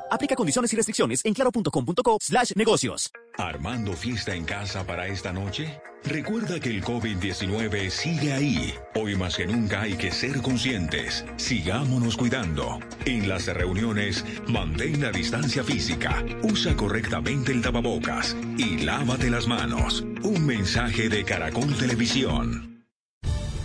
[0.10, 3.12] Aplica condiciones y restricciones en claro.com.co slash negocios.
[3.38, 5.82] ¿Armando fiesta en casa para esta noche?
[6.04, 8.74] Recuerda que el COVID-19 sigue ahí.
[8.96, 11.26] Hoy más que nunca hay que ser conscientes.
[11.38, 12.80] Sigámonos cuidando.
[13.06, 20.02] En las reuniones, mantén la distancia física, usa correctamente el tapabocas y lávate las manos.
[20.24, 22.86] Un mensaje de Caracol Televisión.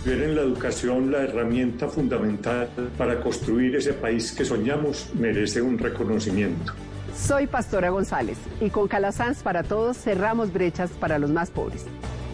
[0.05, 5.77] Ver en la educación la herramienta fundamental para construir ese país que soñamos merece un
[5.77, 6.73] reconocimiento.
[7.17, 11.85] Soy Pastora González y con Calasanz para todos cerramos brechas para los más pobres.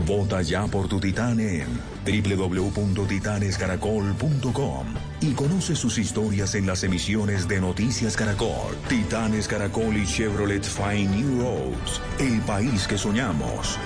[0.05, 1.65] Vota ya por tu titán en
[2.05, 4.87] www.titanescaracol.com
[5.21, 11.15] y conoce sus historias en las emisiones de Noticias Caracol, Titanes Caracol y Chevrolet Fine
[11.15, 13.79] New Roads, el país que soñamos.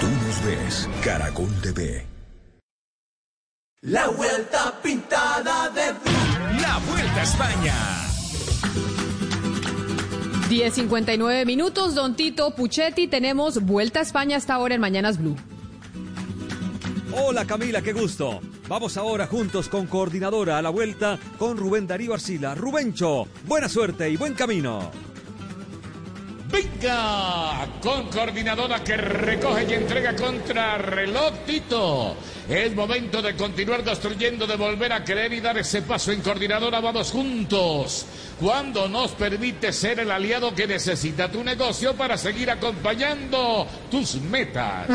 [0.00, 2.04] Tú nos ves, Caracol TV.
[3.82, 5.94] La vuelta pintada de
[6.60, 7.72] La Vuelta a España.
[10.50, 13.06] 10.59 minutos, Don Tito Puchetti.
[13.06, 15.36] Tenemos Vuelta a España hasta ahora en Mañanas Blue.
[17.12, 18.40] Hola Camila, qué gusto.
[18.68, 22.56] Vamos ahora juntos con coordinadora a la vuelta con Rubén Darío Arcila.
[22.56, 24.90] Rubencho, buena suerte y buen camino.
[26.50, 32.16] Venga, con coordinadora que recoge y entrega contra reloj Tito.
[32.48, 36.80] Es momento de continuar construyendo, de volver a creer y dar ese paso en coordinadora.
[36.80, 38.06] Vamos juntos.
[38.40, 44.88] Cuando nos permite ser el aliado que necesita tu negocio para seguir acompañando tus metas.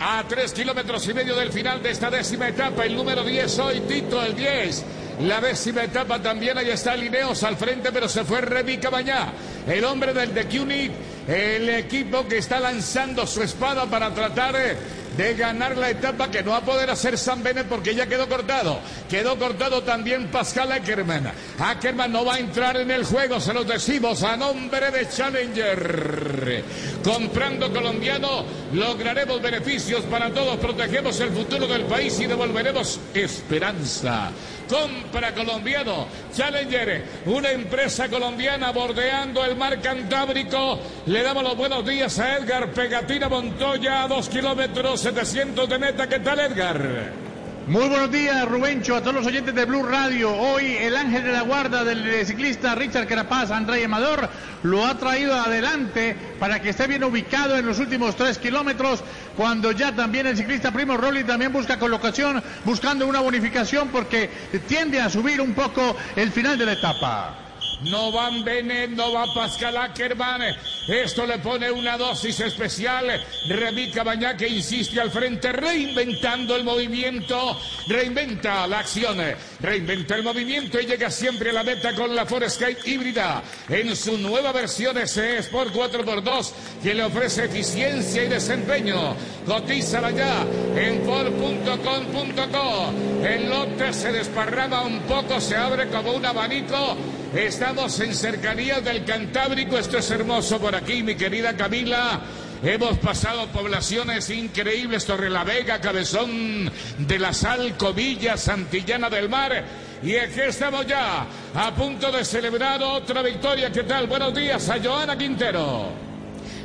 [0.00, 3.80] A tres kilómetros y medio del final de esta décima etapa, el número 10 hoy,
[3.80, 4.84] Tito, el 10.
[5.20, 9.32] La décima etapa también, ahí está Lineos al frente, pero se fue Remy Cabañá,
[9.66, 10.92] el hombre del The Cunit,
[11.26, 14.76] el equipo que está lanzando su espada para tratar eh,
[15.16, 18.28] de ganar la etapa que no va a poder hacer San Benet porque ya quedó
[18.28, 18.78] cortado.
[19.10, 21.32] Quedó cortado también Pascal Ackerman.
[21.58, 26.64] Ackerman no va a entrar en el juego, se los decimos a nombre de Challenger.
[27.02, 34.30] Comprando colombiano lograremos beneficios para todos, protegemos el futuro del país y devolveremos esperanza.
[34.68, 40.78] Compra colombiano, Challenger, una empresa colombiana bordeando el mar Cantábrico.
[41.06, 46.08] Le damos los buenos días a Edgar Pegatina Montoya, a dos kilómetros 700 de meta.
[46.08, 47.27] ¿Qué tal, Edgar?
[47.68, 50.34] Muy buenos días, Rubencho, a todos los oyentes de Blue Radio.
[50.34, 54.30] Hoy el ángel de la guarda del ciclista Richard Carapaz, André Amador,
[54.62, 59.04] lo ha traído adelante para que esté bien ubicado en los últimos tres kilómetros,
[59.36, 64.30] cuando ya también el ciclista Primo Rolli también busca colocación, buscando una bonificación porque
[64.66, 67.47] tiende a subir un poco el final de la etapa.
[67.84, 70.42] No van Bennett, no va Pascal Ackerman.
[70.88, 73.24] Esto le pone una dosis especial.
[73.48, 77.58] Remy Cabañá que insiste al frente, reinventando el movimiento.
[77.86, 79.18] Reinventa la acción,
[79.60, 83.42] reinventa el movimiento y llega siempre a la meta con la Forescape híbrida.
[83.68, 89.14] En su nueva versión S Sport 4x2 que le ofrece eficiencia y desempeño.
[89.46, 92.92] Cotízala ya en Ford.com.co.
[93.24, 96.96] El lote se desparrama un poco, se abre como un abanico.
[97.34, 99.76] Estamos en cercanía del Cantábrico.
[99.78, 102.20] Esto es hermoso por aquí, mi querida Camila.
[102.62, 109.62] Hemos pasado poblaciones increíbles, Torrelavega, Cabezón de la Sal, Covilla, Santillana del Mar.
[110.02, 113.70] Y aquí estamos ya, a punto de celebrar otra victoria.
[113.70, 114.06] ¿Qué tal?
[114.06, 116.07] Buenos días a Joana Quintero.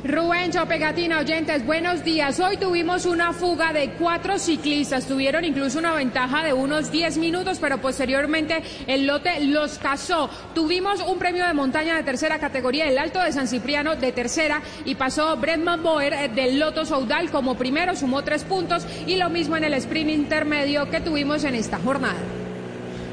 [0.04, 2.38] Rubencho Pegatina, oyentes, buenos días.
[2.38, 5.06] Hoy tuvimos una fuga de cuatro ciclistas.
[5.06, 10.28] Tuvieron incluso una ventaja de unos 10 minutos, pero posteriormente el lote los casó.
[10.54, 14.60] Tuvimos un premio de montaña de tercera categoría, el Alto de San Cipriano de tercera,
[14.84, 19.30] y pasó Bretman Boer eh, del Loto Saudal como primero, sumó tres puntos, y lo
[19.30, 22.20] mismo en el sprint intermedio que tuvimos en esta jornada.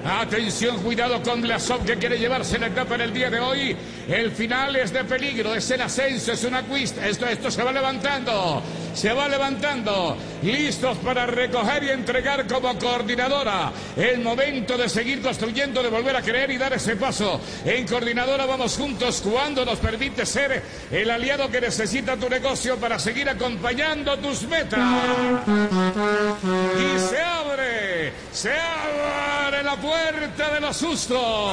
[0.03, 3.77] Atención, cuidado con Blasov que quiere llevarse la etapa en el día de hoy.
[4.07, 7.07] El final es de peligro, es el ascenso, es una cuista.
[7.07, 8.61] Esto, esto se va levantando,
[8.93, 10.17] se va levantando.
[10.43, 13.71] Listos para recoger y entregar como coordinadora.
[13.95, 17.39] El momento de seguir construyendo, de volver a creer y dar ese paso.
[17.63, 20.61] En coordinadora vamos juntos cuando nos permite ser
[20.91, 24.79] el aliado que necesita tu negocio para seguir acompañando tus metas.
[26.77, 31.51] Y se abre, se abre la puerta de los sustos.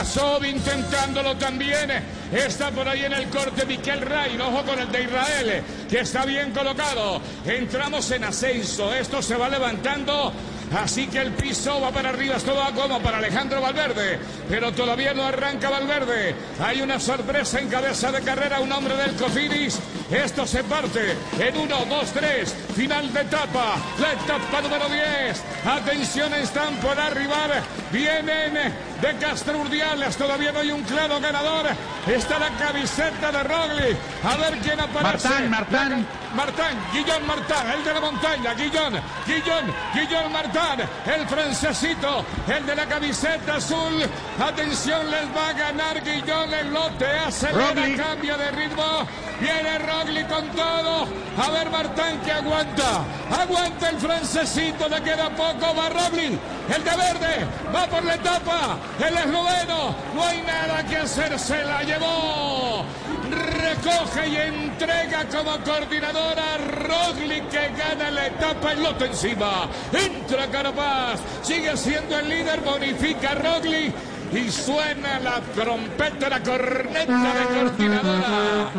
[0.00, 1.90] Brasov intentándolo también.
[2.32, 4.40] Está por ahí en el corte Miquel Rain.
[4.40, 7.20] Ojo con el de Israel, que está bien colocado.
[7.44, 8.94] Entramos en ascenso.
[8.94, 10.32] Esto se va levantando.
[10.76, 15.12] Así que el piso va para arriba, esto va como para Alejandro Valverde, pero todavía
[15.12, 16.34] no arranca Valverde.
[16.62, 19.78] Hay una sorpresa en cabeza de carrera, un hombre del Cofidis.
[20.10, 25.42] Esto se parte en 1, 2, 3, final de etapa, la etapa número 10.
[25.64, 28.54] Atención, están por arribar, vienen
[29.00, 31.66] de Castro Urdiales, todavía no hay un claro ganador.
[32.06, 33.96] Está la camiseta de Rogli.
[34.24, 35.28] A ver quién aparece.
[35.28, 36.06] Martán, Martán.
[36.34, 38.94] Martán, Guillón Martán, el de la montaña, Guillón,
[39.26, 40.59] Guillón, Guillón Martán,
[41.06, 44.02] el francesito, el de la camiseta azul.
[44.38, 47.96] Atención, les va a ganar Guillón el lote, acelera, Rogli.
[47.96, 49.06] cambia de ritmo.
[49.40, 51.08] Viene Rogli con todo.
[51.38, 53.04] A ver, Martán que aguanta.
[53.40, 55.74] Aguanta el francesito, le queda poco.
[55.74, 56.38] Va Rogli,
[56.74, 58.78] el de verde, va por la etapa.
[58.98, 62.84] El esloveno, no hay nada que hacer, se la llevó.
[63.30, 69.68] Recoge y entrega como coordinadora Rogli que gana la etapa el lote encima.
[69.92, 73.92] Entra Carapaz, sigue siendo el líder, bonifica Rogli.
[74.32, 78.70] Y suena la trompeta, la corneta de coordinadora.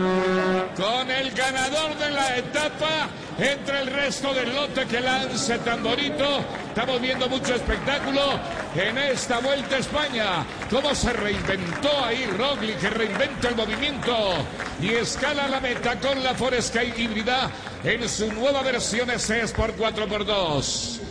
[0.76, 5.82] Con el ganador de la etapa, entre el resto del lote que lance tan.
[5.86, 8.40] Estamos viendo mucho espectáculo
[8.76, 10.46] en esta vuelta a España.
[10.70, 14.16] Cómo se reinventó ahí Rogli, que reinventa el movimiento
[14.82, 17.52] y escala la meta con la Foresky híbrida
[17.84, 21.11] en su nueva versión S Sport 4x2.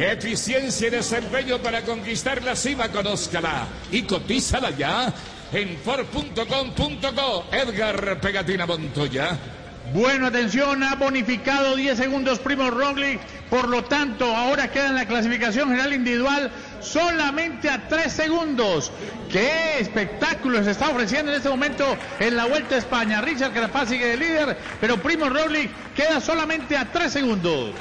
[0.00, 5.12] Eficiencia y desempeño para conquistar la cima, conózcala y cotízala ya
[5.52, 7.44] en Ford.com.co.
[7.52, 9.36] Edgar Pegatina Montoya.
[9.92, 15.06] Bueno, atención, ha bonificado 10 segundos Primo Roglic, por lo tanto, ahora queda en la
[15.06, 18.90] clasificación general individual solamente a 3 segundos.
[19.30, 21.84] ¡Qué espectáculo se está ofreciendo en este momento
[22.18, 23.20] en la Vuelta a España!
[23.20, 27.74] Richard Carapaz sigue de líder, pero Primo Roglic queda solamente a 3 segundos.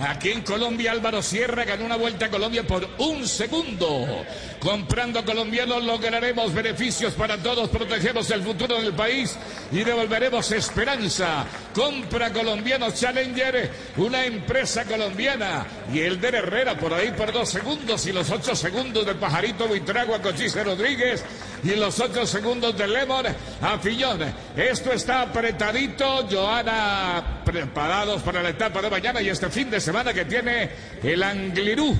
[0.00, 4.24] Aquí en Colombia, Álvaro Sierra ganó una vuelta a Colombia por un segundo.
[4.60, 9.36] Comprando colombianos lograremos beneficios para todos, protegemos el futuro del país
[9.72, 11.44] y devolveremos esperanza.
[11.74, 15.66] Compra colombianos Challenger, una empresa colombiana.
[15.92, 19.66] Y el de Herrera por ahí por dos segundos y los ocho segundos de Pajarito
[19.66, 21.24] Buitragua, Cochise Rodríguez
[21.64, 23.24] y los ocho segundos de Lemon
[23.62, 24.20] a Fillón.
[24.54, 26.26] Esto está apretadito.
[26.30, 30.70] Joana, preparados para la etapa de mañana y este fin de semana que tiene
[31.02, 31.96] el Anglirú.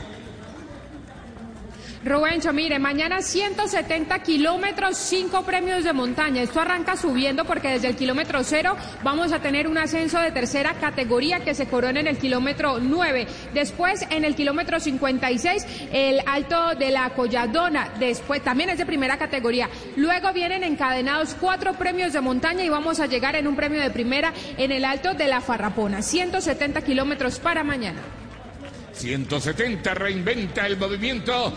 [2.04, 6.42] Rubencho, mire, mañana 170 kilómetros, 5 premios de montaña.
[6.42, 10.74] Esto arranca subiendo porque desde el kilómetro cero vamos a tener un ascenso de tercera
[10.74, 13.26] categoría que se corona en el kilómetro 9.
[13.52, 17.92] Después, en el kilómetro 56, el alto de la Colladona.
[17.98, 19.68] Después, también es de primera categoría.
[19.96, 23.90] Luego vienen encadenados cuatro premios de montaña y vamos a llegar en un premio de
[23.90, 26.00] primera en el alto de la Farrapona.
[26.02, 28.00] 170 kilómetros para mañana.
[28.92, 31.52] 170 reinventa el movimiento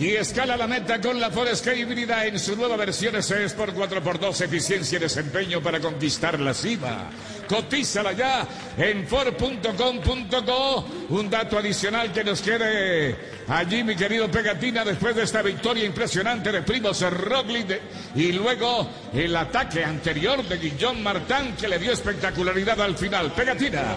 [0.00, 4.40] y escala la meta con la Forest híbrida en su nueva versión S Sport 4x2,
[4.40, 7.10] eficiencia y desempeño para conquistar la cima.
[7.46, 8.46] Cotízala ya
[8.78, 10.86] en Ford.com.co.
[11.10, 13.14] Un dato adicional que nos quede
[13.46, 17.78] allí, mi querido Pegatina, después de esta victoria impresionante de Primos Roglic
[18.14, 23.32] y luego el ataque anterior de Guillón Martán que le dio espectacularidad al final.
[23.32, 23.96] Pegatina.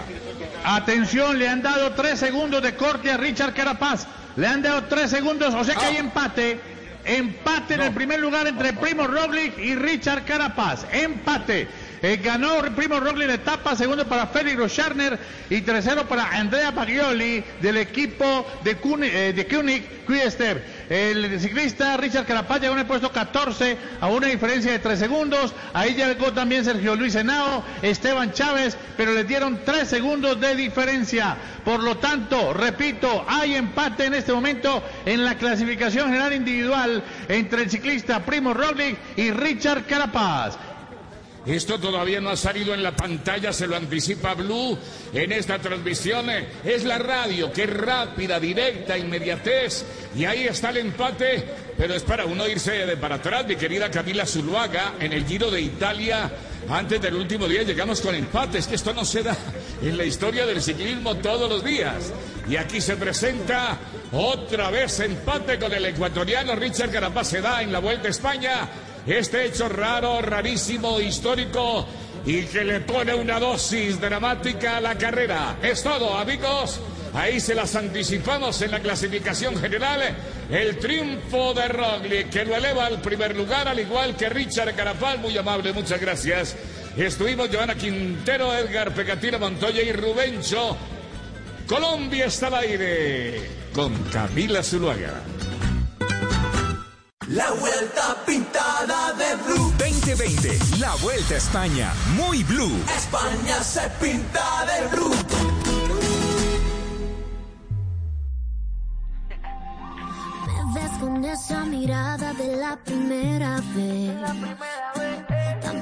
[0.64, 4.06] Atención, le han dado 3 segundos de corte a Richard Carapaz.
[4.36, 6.60] Le han dado 3 segundos, o sea que hay empate.
[7.04, 10.86] Empate en el primer lugar entre Primo Roglic y Richard Carapaz.
[10.90, 11.68] Empate.
[12.06, 17.42] Eh, ganó Primo Roglic la etapa, segundo para Félix Rocharner y tercero para Andrea Paglioli
[17.62, 20.90] del equipo de, Kuni- eh, de Kunig Quickstep.
[20.90, 25.54] El ciclista Richard Carapaz llegó en el puesto 14 a una diferencia de 3 segundos.
[25.72, 31.38] Ahí llegó también Sergio Luis Henao, Esteban Chávez, pero le dieron 3 segundos de diferencia.
[31.64, 37.62] Por lo tanto, repito, hay empate en este momento en la clasificación general individual entre
[37.62, 40.58] el ciclista Primo Roglic y Richard Carapaz.
[41.46, 44.78] Esto todavía no ha salido en la pantalla, se lo anticipa Blue
[45.12, 46.26] en esta transmisión.
[46.64, 49.84] Es la radio, que es rápida, directa, inmediatez.
[50.16, 51.44] Y ahí está el empate.
[51.76, 55.50] Pero es para uno irse de para atrás, mi querida Camila Zuluaga, en el Giro
[55.50, 56.30] de Italia.
[56.70, 59.36] Antes del último día llegamos con empates, que esto no se da
[59.82, 62.10] en la historia del ciclismo todos los días.
[62.48, 63.76] Y aquí se presenta
[64.12, 67.28] otra vez empate con el ecuatoriano Richard Carapaz.
[67.28, 68.68] Se da en la Vuelta a España
[69.06, 71.86] este hecho raro, rarísimo, histórico
[72.26, 75.58] y que le pone una dosis dramática a la carrera.
[75.62, 76.80] Es todo, amigos.
[77.12, 80.00] Ahí se las anticipamos en la clasificación general.
[80.50, 85.20] El triunfo de Roglic, que lo eleva al primer lugar, al igual que Richard Carapal.
[85.20, 86.56] Muy amable, muchas gracias.
[86.96, 90.76] Estuvimos Joana Quintero, Edgar Pecatina Montoya y Rubencho.
[91.66, 95.14] Colombia está al aire con Camila Zuluaga.
[97.28, 98.93] La vuelta pintada.
[100.16, 102.84] 2020, la vuelta a España, muy blue.
[102.96, 105.14] España se pinta de blue.
[110.46, 114.20] Me ves con esa mirada de la primera vez.
[114.20, 115.33] Tan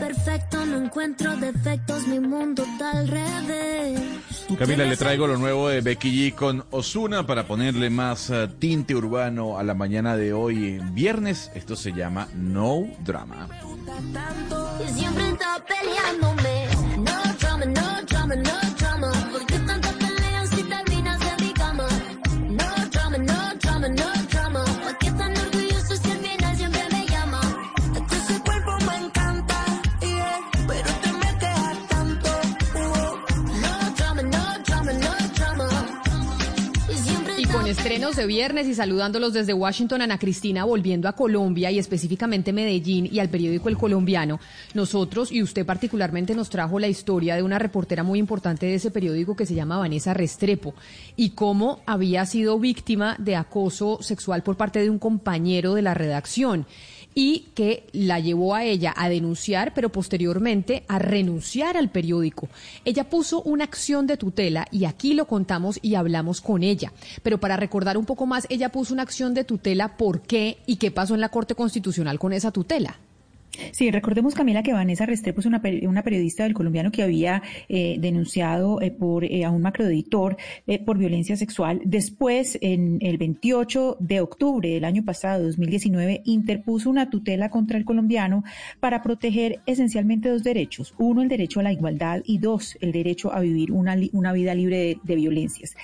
[0.03, 4.01] perfecto, no encuentro defectos, mi mundo está al revés.
[4.59, 8.97] Camila, le traigo lo nuevo de Becky G con Osuna para ponerle más eh, tinte
[8.97, 11.53] urbano a la mañana de hoy, viernes.
[11.55, 13.49] Esto se llama No Drama.
[14.93, 16.67] Siempre está peleándome.
[16.99, 18.62] No drama, no drama, no
[37.73, 43.09] estrenos de viernes y saludándolos desde Washington, Ana Cristina, volviendo a Colombia y específicamente Medellín
[43.11, 44.41] y al periódico El Colombiano,
[44.75, 48.91] nosotros y usted particularmente nos trajo la historia de una reportera muy importante de ese
[48.91, 50.75] periódico que se llama Vanessa Restrepo
[51.17, 55.95] y cómo había sido víctima de acoso sexual por parte de un compañero de la
[55.95, 56.67] redacción
[57.15, 62.49] y que la llevó a ella a denunciar, pero posteriormente a renunciar al periódico.
[62.85, 66.93] Ella puso una acción de tutela y aquí lo contamos y hablamos con ella.
[67.23, 70.77] Pero para recordar un poco más, ella puso una acción de tutela, ¿por qué y
[70.77, 72.99] qué pasó en la Corte Constitucional con esa tutela?
[73.73, 77.43] Sí, recordemos Camila que Vanessa Restrepo es una, peri- una periodista del colombiano que había
[77.69, 81.83] eh, denunciado eh, por eh, a un macroeditor eh, por violencia sexual.
[81.85, 87.85] Después, en el 28 de octubre del año pasado, 2019, interpuso una tutela contra el
[87.85, 88.43] colombiano
[88.81, 90.95] para proteger esencialmente dos derechos.
[90.97, 94.55] Uno, el derecho a la igualdad y dos, el derecho a vivir una, una vida
[94.55, 95.75] libre de, de violencias.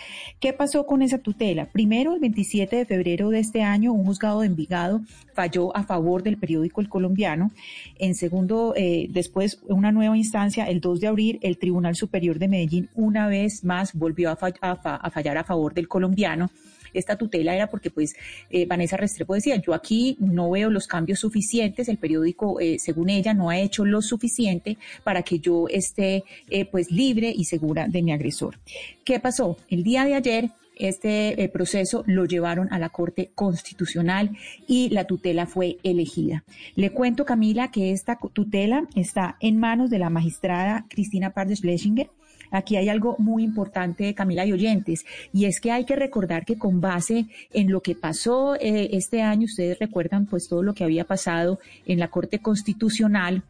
[0.40, 1.66] ¿Qué pasó con esa tutela?
[1.66, 5.02] Primero, el 27 de febrero de este año, un juzgado de Envigado
[5.34, 7.50] falló a favor del periódico El Colombiano.
[7.98, 12.48] En segundo, eh, después, una nueva instancia, el 2 de abril, el Tribunal Superior de
[12.48, 16.50] Medellín una vez más volvió a, fa- a fa- a fallar a favor del colombiano.
[16.94, 18.14] Esta tutela era porque, pues,
[18.48, 23.10] eh, Vanessa Restrepo decía, yo aquí no veo los cambios suficientes, el periódico, eh, según
[23.10, 26.24] ella, no ha hecho lo suficiente para que yo esté,
[26.72, 28.58] pues, libre y segura de mi agresor.
[29.04, 29.58] ¿Qué pasó?
[29.68, 35.04] El día de ayer, este eh, proceso lo llevaron a la Corte Constitucional y la
[35.04, 36.44] tutela fue elegida.
[36.74, 42.10] Le cuento, Camila, que esta tutela está en manos de la magistrada Cristina Pardo Schlesinger.
[42.50, 45.04] Aquí hay algo muy importante, Camila y oyentes,
[45.34, 49.20] y es que hay que recordar que con base en lo que pasó eh, este
[49.20, 53.42] año, ustedes recuerdan pues todo lo que había pasado en la Corte Constitucional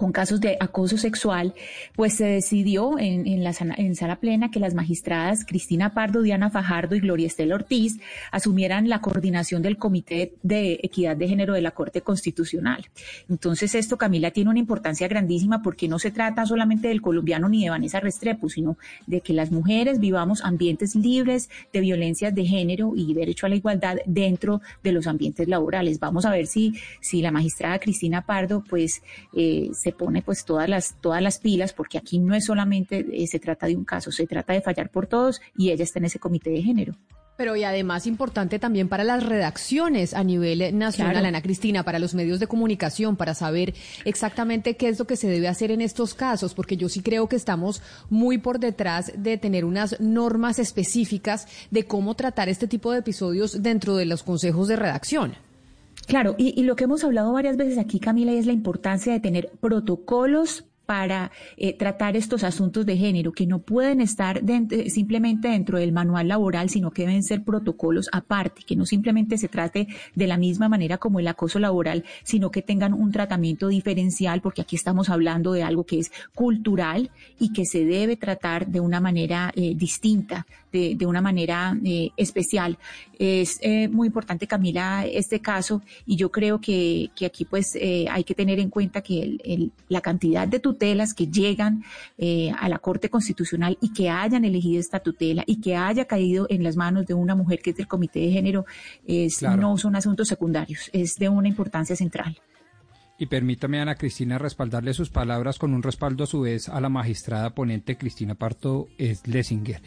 [0.00, 1.52] con casos de acoso sexual,
[1.94, 6.48] pues se decidió en, en la en sala plena que las magistradas Cristina Pardo, Diana
[6.48, 8.00] Fajardo y Gloria Estela Ortiz
[8.32, 12.86] asumieran la coordinación del Comité de Equidad de Género de la Corte Constitucional.
[13.28, 17.64] Entonces esto, Camila, tiene una importancia grandísima porque no se trata solamente del colombiano ni
[17.64, 22.94] de Vanessa Restrepo, sino de que las mujeres vivamos ambientes libres de violencias de género
[22.96, 26.00] y derecho a la igualdad dentro de los ambientes laborales.
[26.00, 26.72] Vamos a ver si,
[27.02, 29.02] si la magistrada Cristina Pardo pues
[29.34, 33.26] eh, se pone pues todas las, todas las pilas, porque aquí no es solamente eh,
[33.26, 36.06] se trata de un caso, se trata de fallar por todos y ella está en
[36.06, 36.94] ese comité de género.
[37.40, 41.26] Pero y además importante también para las redacciones a nivel nacional, Claro.
[41.26, 43.72] Ana Cristina, para los medios de comunicación, para saber
[44.04, 47.30] exactamente qué es lo que se debe hacer en estos casos, porque yo sí creo
[47.30, 47.80] que estamos
[48.10, 53.62] muy por detrás de tener unas normas específicas de cómo tratar este tipo de episodios
[53.62, 55.49] dentro de los consejos de redacción.
[56.06, 59.20] Claro, y, y lo que hemos hablado varias veces aquí, Camila, es la importancia de
[59.20, 65.46] tener protocolos para eh, tratar estos asuntos de género, que no pueden estar dent- simplemente
[65.46, 69.86] dentro del manual laboral, sino que deben ser protocolos aparte, que no simplemente se trate
[70.16, 74.62] de la misma manera como el acoso laboral, sino que tengan un tratamiento diferencial, porque
[74.62, 78.98] aquí estamos hablando de algo que es cultural y que se debe tratar de una
[78.98, 82.78] manera eh, distinta, de, de una manera eh, especial.
[83.18, 88.06] Es eh, muy importante, Camila, este caso, y yo creo que, que aquí pues eh,
[88.10, 91.82] hay que tener en cuenta que el- el- la cantidad de tutelas que llegan
[92.18, 96.46] eh, a la Corte Constitucional y que hayan elegido esta tutela y que haya caído
[96.48, 98.64] en las manos de una mujer que es del Comité de Género,
[99.06, 99.60] es, Claro.
[99.60, 102.38] no son asuntos secundarios, es de una importancia central.
[103.18, 106.88] Y permítame, Ana Cristina, respaldarle sus palabras con un respaldo a su vez a la
[106.88, 108.88] magistrada ponente Cristina Parto
[109.26, 109.82] Lessinger.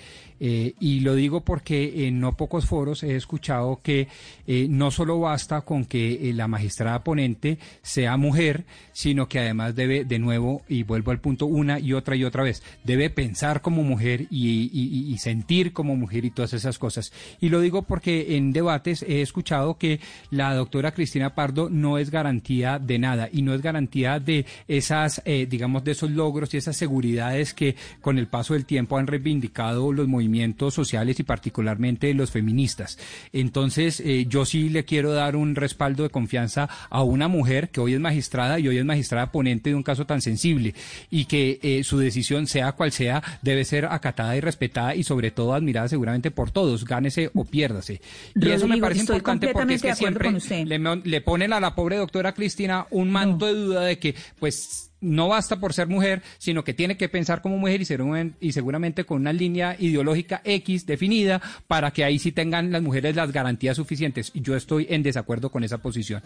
[0.45, 4.09] Eh, y lo digo porque en no pocos foros he escuchado que
[4.45, 9.73] eh, no solo basta con que eh, la magistrada ponente sea mujer, sino que además
[9.73, 13.61] debe, de nuevo, y vuelvo al punto una y otra y otra vez, debe pensar
[13.61, 14.69] como mujer y,
[15.13, 17.13] y sentir como mujer y todas esas cosas.
[17.39, 22.11] Y lo digo porque en debates he escuchado que la doctora Cristina Pardo no es
[22.11, 26.75] garantía de nada y no es garantía de esas, digamos, de esos logros y esas
[26.75, 30.32] seguridades que con el paso del tiempo han reivindicado los movimientos
[30.71, 32.97] sociales y particularmente los feministas.
[33.31, 37.81] Entonces, eh, yo sí le quiero dar un respaldo de confianza a una mujer que
[37.81, 40.73] hoy es magistrada y hoy es magistrada ponente de un caso tan sensible
[41.09, 45.31] y que eh, su decisión, sea cual sea, debe ser acatada y respetada y sobre
[45.31, 48.01] todo admirada seguramente por todos, gánese o piérdase.
[48.36, 50.31] Y eso me parece importante porque es que siempre
[50.65, 54.92] le, le ponen a la pobre doctora Cristina un manto de duda de que, pues,
[55.04, 58.01] no basta por ser mujer, sino que tiene que pensar como mujer y, ser
[58.39, 63.16] y seguramente con una línea ideológica X definida para que ahí sí tengan las mujeres
[63.16, 64.32] las garantías suficientes.
[64.34, 66.22] Yo estoy en desacuerdo con esa posición.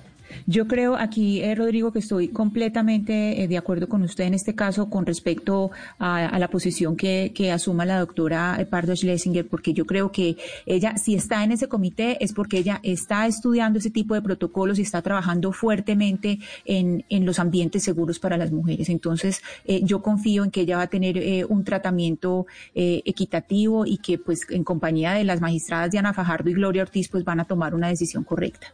[0.45, 4.55] Yo creo aquí, eh, Rodrigo, que estoy completamente eh, de acuerdo con usted en este
[4.55, 9.85] caso con respecto a, la posición que, que, asuma la doctora Pardo Schlesinger, porque yo
[9.85, 14.13] creo que ella, si está en ese comité, es porque ella está estudiando ese tipo
[14.13, 18.66] de protocolos y está trabajando fuertemente en, en los ambientes seguros para las mujeres.
[18.69, 22.45] Entonces, eh, yo confío en que ella va a tener eh, un tratamiento
[22.75, 27.09] eh, equitativo y que, pues, en compañía de las magistradas Diana Fajardo y Gloria Ortiz,
[27.09, 28.73] pues, van a tomar una decisión correcta.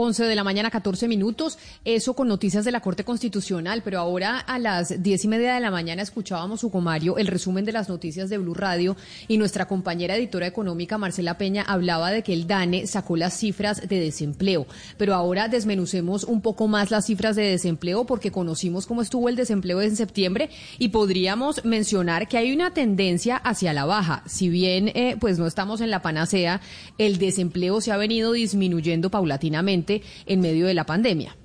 [0.00, 4.38] 11 de la mañana, 14 minutos, eso con noticias de la Corte Constitucional, pero ahora
[4.38, 7.88] a las 10 y media de la mañana escuchábamos, Hugo Mario, el resumen de las
[7.88, 8.96] noticias de Blue Radio
[9.26, 13.88] y nuestra compañera editora económica, Marcela Peña, hablaba de que el DANE sacó las cifras
[13.88, 14.68] de desempleo,
[14.98, 19.34] pero ahora desmenucemos un poco más las cifras de desempleo porque conocimos cómo estuvo el
[19.34, 24.92] desempleo en septiembre y podríamos mencionar que hay una tendencia hacia la baja, si bien
[24.94, 26.60] eh, pues no estamos en la panacea,
[26.98, 29.87] el desempleo se ha venido disminuyendo paulatinamente
[30.26, 31.36] en medio de la pandemia.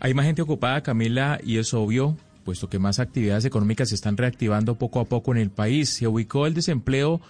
[0.00, 4.16] Hay más gente ocupada, Camila, y es obvio, puesto que más actividades económicas se están
[4.16, 5.90] reactivando poco a poco en el país.
[5.90, 7.20] Se ubicó el desempleo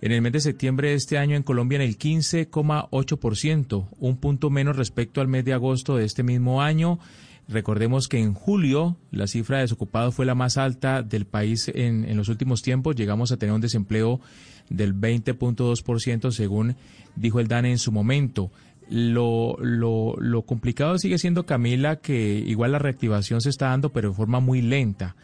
[0.00, 4.50] en el mes de septiembre de este año en Colombia en el 15,8%, un punto
[4.50, 6.98] menos respecto al mes de agosto de este mismo año.
[7.48, 12.04] Recordemos que en julio la cifra de desocupados fue la más alta del país en,
[12.08, 12.96] en los últimos tiempos.
[12.96, 14.20] Llegamos a tener un desempleo
[14.70, 16.76] del 20.2% según
[17.16, 18.50] dijo el DANE en su momento.
[18.90, 24.10] Lo, lo, lo complicado sigue siendo, Camila, que igual la reactivación se está dando, pero
[24.10, 25.16] de forma muy lenta.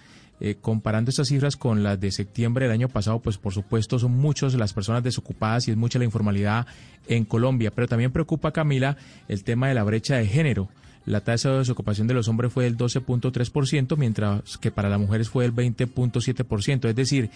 [0.42, 4.12] Eh, comparando estas cifras con las de septiembre del año pasado, pues por supuesto son
[4.12, 6.66] muchas las personas desocupadas y es mucha la informalidad
[7.08, 7.70] en Colombia.
[7.70, 8.96] Pero también preocupa, Camila,
[9.28, 10.70] el tema de la brecha de género.
[11.06, 15.28] La tasa de desocupación de los hombres fue del 12.3%, mientras que para las mujeres
[15.28, 16.88] fue del 20.7%.
[16.88, 17.30] Es decir,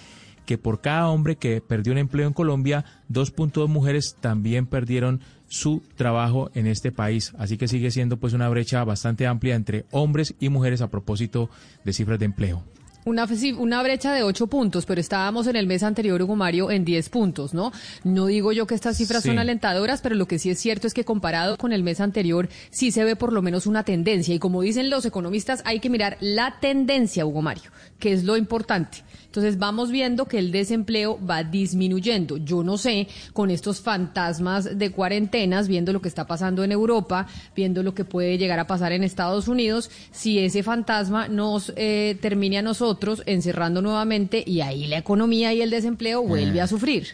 [0.46, 5.82] que por cada hombre que perdió un empleo en Colombia, 2.2 mujeres también perdieron su
[5.96, 7.32] trabajo en este país.
[7.38, 11.48] Así que sigue siendo pues una brecha bastante amplia entre hombres y mujeres a propósito
[11.84, 12.62] de cifras de empleo.
[13.04, 13.26] Una,
[13.58, 17.08] una brecha de ocho puntos, pero estábamos en el mes anterior, Hugo Mario, en diez
[17.10, 17.70] puntos, ¿no?
[18.02, 20.94] No digo yo que estas cifras son alentadoras, pero lo que sí es cierto es
[20.94, 24.34] que comparado con el mes anterior, sí se ve por lo menos una tendencia.
[24.34, 28.36] Y como dicen los economistas, hay que mirar la tendencia, Hugo Mario, que es lo
[28.36, 28.98] importante.
[29.34, 32.36] Entonces vamos viendo que el desempleo va disminuyendo.
[32.36, 37.26] Yo no sé, con estos fantasmas de cuarentenas, viendo lo que está pasando en Europa,
[37.56, 42.16] viendo lo que puede llegar a pasar en Estados Unidos, si ese fantasma nos eh,
[42.20, 46.68] termine a nosotros encerrando nuevamente y ahí la economía y el desempleo vuelve a ah.
[46.68, 47.08] sufrir.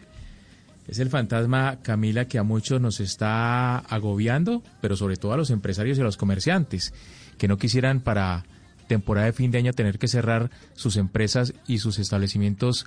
[0.88, 5.48] Es el fantasma, Camila, que a muchos nos está agobiando, pero sobre todo a los
[5.48, 6.92] empresarios y a los comerciantes,
[7.38, 8.44] que no quisieran para
[8.90, 12.86] temporada de fin de año tener que cerrar sus empresas y sus establecimientos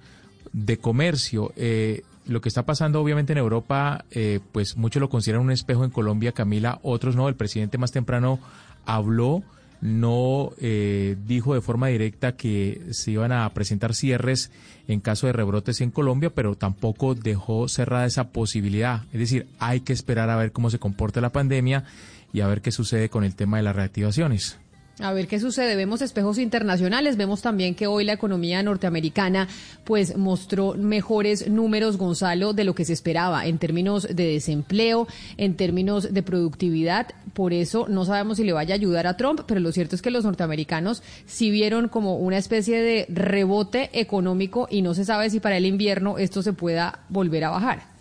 [0.52, 1.54] de comercio.
[1.56, 5.86] Eh, lo que está pasando obviamente en Europa, eh, pues muchos lo consideran un espejo
[5.86, 7.30] en Colombia, Camila, otros no.
[7.30, 8.38] El presidente más temprano
[8.86, 9.44] habló,
[9.80, 14.52] no eh, dijo de forma directa que se iban a presentar cierres
[14.90, 19.04] en caso de rebrotes en Colombia, pero tampoco dejó cerrada esa posibilidad.
[19.14, 21.86] Es decir, hay que esperar a ver cómo se comporta la pandemia
[22.34, 24.58] y a ver qué sucede con el tema de las reactivaciones.
[25.00, 25.76] A ver qué sucede.
[25.76, 27.18] Vemos espejos internacionales.
[27.18, 29.48] Vemos también que hoy la economía norteamericana
[29.86, 35.56] pues mostró mejores números, Gonzalo, de lo que se esperaba en términos de desempleo, en
[35.56, 37.08] términos de productividad.
[37.34, 40.04] Por eso no sabemos si le vaya a ayudar a Trump, pero lo cierto es
[40.04, 45.32] que los norteamericanos sí vieron como una especie de rebote económico y no se sabe
[45.32, 47.94] si para el invierno esto se pueda volver a bajar.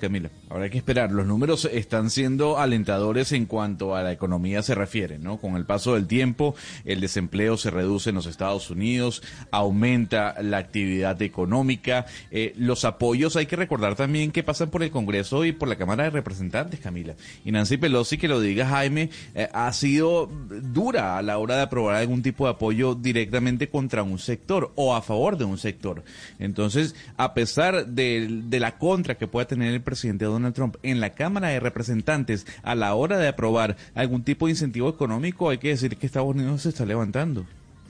[0.00, 1.10] Camila, Habrá que esperar.
[1.12, 5.38] Los números están siendo alentadores en cuanto a la economía se refiere, ¿no?
[5.38, 10.58] Con el paso del tiempo, el desempleo se reduce en los Estados Unidos, aumenta la
[10.58, 12.04] actividad económica.
[12.30, 15.76] Eh, los apoyos hay que recordar también que pasan por el Congreso y por la
[15.76, 17.14] Cámara de Representantes, Camila.
[17.46, 21.62] Y Nancy Pelosi, que lo diga Jaime, eh, ha sido dura a la hora de
[21.62, 26.04] aprobar algún tipo de apoyo directamente contra un sector o a favor de un sector.
[26.38, 31.00] Entonces, a pesar de, de la contra que pueda tener el presidente Donald Trump en
[31.00, 35.58] la Cámara de Representantes a la hora de aprobar algún tipo de incentivo económico, hay
[35.58, 37.46] que decir que Estados Unidos se está levantando.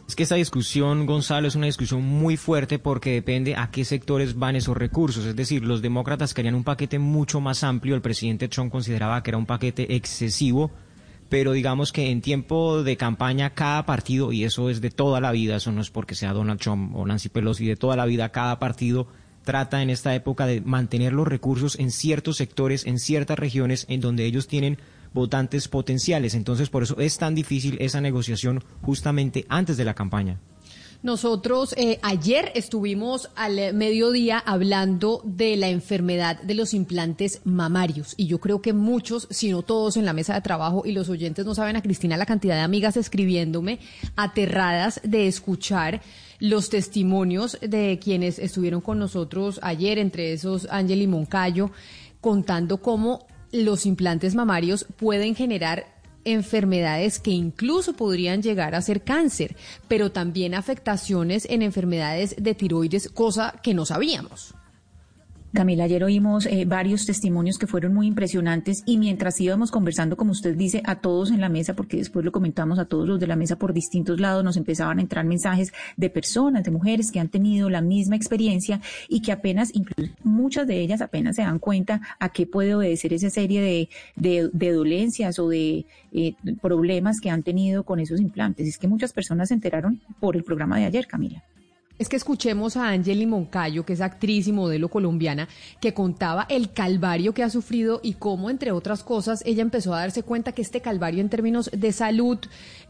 [0.06, 4.38] Es que esta discusión, Gonzalo, es una discusión muy fuerte porque depende a qué sectores
[4.38, 5.24] van esos recursos.
[5.24, 7.94] Es decir, los demócratas querían un paquete mucho más amplio.
[7.94, 10.70] El presidente Trump consideraba que era un paquete excesivo.
[11.30, 15.32] Pero digamos que en tiempo de campaña cada partido, y eso es de toda la
[15.32, 18.28] vida, eso no es porque sea Donald Trump o Nancy Pelosi, de toda la vida
[18.28, 19.08] cada partido
[19.44, 24.00] trata en esta época de mantener los recursos en ciertos sectores, en ciertas regiones en
[24.00, 24.78] donde ellos tienen
[25.12, 26.34] votantes potenciales.
[26.34, 30.38] Entonces, por eso es tan difícil esa negociación justamente antes de la campaña.
[31.02, 38.14] Nosotros eh, ayer estuvimos al mediodía hablando de la enfermedad de los implantes mamarios.
[38.16, 41.08] Y yo creo que muchos, si no todos en la mesa de trabajo y los
[41.08, 43.80] oyentes no saben a Cristina la cantidad de amigas escribiéndome
[44.14, 46.02] aterradas de escuchar
[46.38, 51.72] los testimonios de quienes estuvieron con nosotros ayer, entre esos Ángel y Moncayo,
[52.20, 55.91] contando cómo los implantes mamarios pueden generar
[56.24, 59.56] enfermedades que incluso podrían llegar a ser cáncer,
[59.88, 64.54] pero también afectaciones en enfermedades de tiroides, cosa que no sabíamos.
[65.54, 70.32] Camila, ayer oímos eh, varios testimonios que fueron muy impresionantes y mientras íbamos conversando, como
[70.32, 73.26] usted dice, a todos en la mesa, porque después lo comentamos a todos los de
[73.26, 77.20] la mesa por distintos lados, nos empezaban a entrar mensajes de personas, de mujeres que
[77.20, 78.80] han tenido la misma experiencia
[79.10, 83.12] y que apenas, incluso muchas de ellas apenas se dan cuenta a qué puede obedecer
[83.12, 88.22] esa serie de, de, de dolencias o de eh, problemas que han tenido con esos
[88.22, 88.66] implantes.
[88.66, 91.44] Es que muchas personas se enteraron por el programa de ayer, Camila.
[92.02, 95.46] Es que escuchemos a Angeli Moncayo, que es actriz y modelo colombiana,
[95.80, 100.00] que contaba el calvario que ha sufrido y cómo, entre otras cosas, ella empezó a
[100.00, 102.40] darse cuenta que este calvario en términos de salud,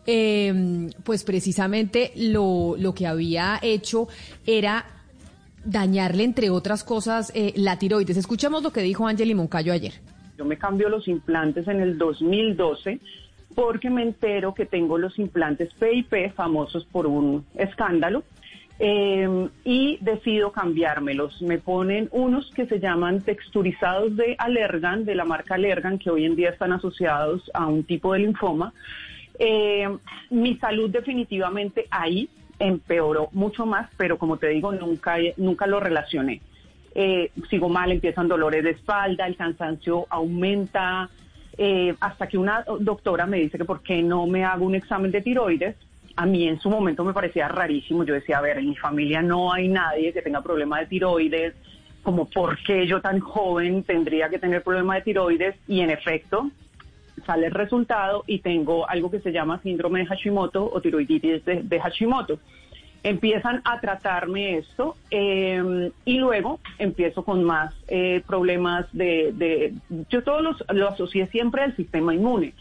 [0.07, 4.09] eh, pues precisamente lo, lo que había hecho
[4.47, 4.87] era
[5.63, 8.17] dañarle, entre otras cosas, eh, la tiroides.
[8.17, 9.93] Escuchemos lo que dijo Angeli Moncayo ayer.
[10.39, 12.99] Yo me cambio los implantes en el 2012
[13.55, 18.23] porque me entero que tengo los implantes PIP famosos por un escándalo
[18.85, 21.41] eh, y decido cambiármelos.
[21.41, 26.24] Me ponen unos que se llaman texturizados de Allergan, de la marca Allergan, que hoy
[26.24, 28.74] en día están asociados a un tipo de linfoma.
[29.39, 29.89] Eh,
[30.30, 32.28] mi salud definitivamente ahí
[32.59, 36.41] empeoró mucho más, pero como te digo, nunca, nunca lo relacioné.
[36.97, 41.09] Eh, sigo mal, empiezan dolores de espalda, el cansancio aumenta,
[41.57, 45.12] eh, hasta que una doctora me dice que por qué no me hago un examen
[45.12, 45.76] de tiroides
[46.17, 48.05] a mí en su momento me parecía rarísimo.
[48.05, 51.55] Yo decía, a ver, en mi familia no hay nadie que tenga problema de tiroides,
[52.03, 56.51] como por qué yo tan joven tendría que tener problema de tiroides y en efecto
[57.27, 61.81] sale el resultado y tengo algo que se llama síndrome de Hashimoto o tiroiditis de,
[61.81, 62.39] Hashimoto.
[63.05, 69.75] Empiezan a tratarme esto eh, y luego empiezo con más eh, problemas de,
[70.09, 72.55] Yo todo los, lo asocié siempre al sistema inmune.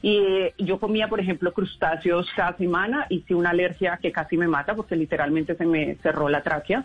[0.00, 0.20] Y
[0.58, 4.94] yo comía, por ejemplo, crustáceos cada semana, hice una alergia que casi me mata porque
[4.94, 6.84] literalmente se me cerró la tráquea.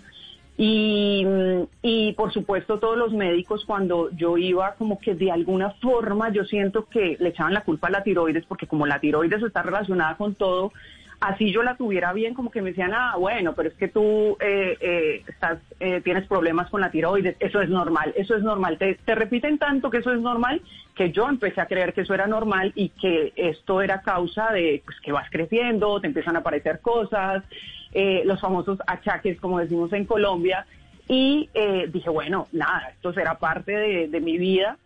[0.55, 1.26] Y,
[1.82, 6.43] y por supuesto todos los médicos cuando yo iba como que de alguna forma yo
[6.43, 10.16] siento que le echaban la culpa a la tiroides porque como la tiroides está relacionada
[10.16, 10.72] con todo,
[11.24, 14.38] así yo la tuviera bien, como que me decían, ah, bueno, pero es que tú
[14.41, 18.78] eh, eh, estás, eh, tienes problemas con la tiroides, eso es normal, eso es normal.
[18.78, 20.61] Te, te, repiten tanto que eso es normal
[20.95, 24.82] que yo empecé a creer que eso era normal y que esto era causa de
[24.86, 27.43] pues, que vas creciendo, te empiezan a aparecer cosas,
[28.26, 30.65] los famosos achaques, como decimos en Colombia.
[31.07, 31.49] Y
[31.89, 34.78] dije, bueno, nada, esto será parte de, de mi vida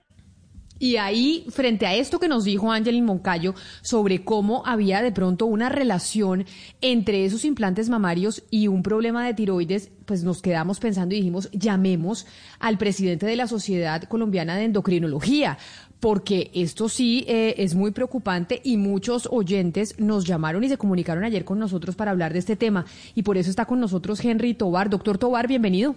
[0.80, 5.46] y ahí, frente a esto que nos dijo Angelin Moncayo sobre cómo había de pronto
[5.46, 6.46] una relación
[6.82, 11.50] entre esos implantes mamarios y un problema de tiroides, pues nos quedamos pensando y dijimos,
[11.52, 12.26] llamemos
[12.60, 15.58] al presidente de la Sociedad Colombiana de Endocrinología,
[16.00, 21.24] porque esto sí eh, es muy preocupante y muchos oyentes nos llamaron y se comunicaron
[21.24, 22.86] ayer con nosotros para hablar de este tema.
[23.16, 24.90] Y por eso está con nosotros Henry Tobar.
[24.90, 25.96] Doctor Tobar, bienvenido.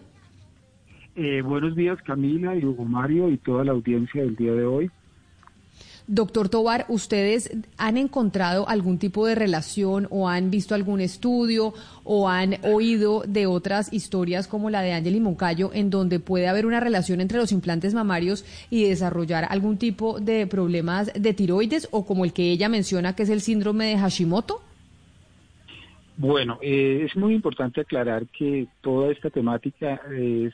[1.23, 4.91] Eh, buenos días Camila y Hugo Mario y toda la audiencia del día de hoy.
[6.07, 12.31] Doctor Tobar, ¿ustedes han encontrado algún tipo de relación o han visto algún estudio o
[12.31, 16.81] han oído de otras historias como la de Angeli Moncayo en donde puede haber una
[16.81, 22.25] relación entre los implantes mamarios y desarrollar algún tipo de problemas de tiroides o como
[22.25, 24.63] el que ella menciona que es el síndrome de Hashimoto?
[26.21, 30.53] Bueno, eh, es muy importante aclarar que toda esta temática de,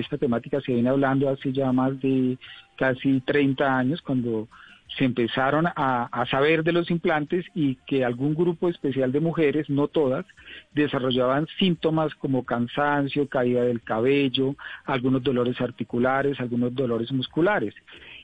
[0.00, 2.36] esta temática se viene hablando hace ya más de
[2.76, 4.48] casi 30 años cuando
[4.96, 9.70] se empezaron a, a, saber de los implantes y que algún grupo especial de mujeres,
[9.70, 10.26] no todas,
[10.74, 17.72] desarrollaban síntomas como cansancio, caída del cabello, algunos dolores articulares, algunos dolores musculares.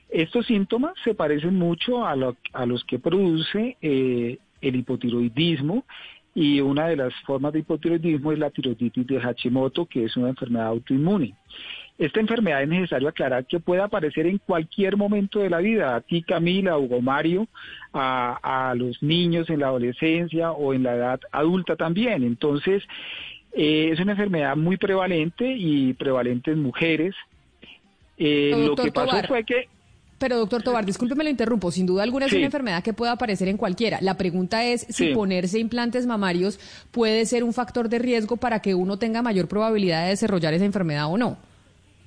[0.09, 5.85] Estos síntomas se parecen mucho a, lo, a los que produce eh, el hipotiroidismo
[6.35, 10.29] y una de las formas de hipotiroidismo es la tiroiditis de Hashimoto, que es una
[10.29, 11.33] enfermedad autoinmune.
[11.97, 16.01] Esta enfermedad es necesario aclarar que puede aparecer en cualquier momento de la vida, a
[16.01, 17.47] ti Camila, Hugo Mario,
[17.93, 22.23] a, a los niños en la adolescencia o en la edad adulta también.
[22.23, 22.83] Entonces,
[23.53, 27.15] eh, es una enfermedad muy prevalente y prevalente en mujeres.
[28.17, 29.69] Eh, lo que pasó fue que
[30.25, 32.37] Pero doctor Tobar, discúlpeme lo interrumpo, sin duda alguna es Sí.
[32.37, 33.99] una enfermedad que puede aparecer en cualquiera.
[34.01, 35.13] La pregunta es si Sí.
[35.13, 36.59] ponerse implantes mamarios
[36.89, 40.65] puede ser un factor de riesgo para que uno tenga mayor probabilidad de desarrollar esa
[40.65, 41.37] enfermedad o no.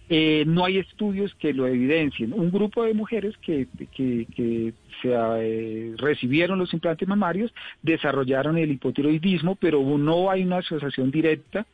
[0.09, 2.33] Eh, no hay estudios que lo evidencien.
[2.33, 4.73] Un grupo de mujeres que, que, que
[5.03, 11.67] se eh, recibieron los implantes mamarios desarrollaron el hipotiroidismo, pero no hay una asociación directa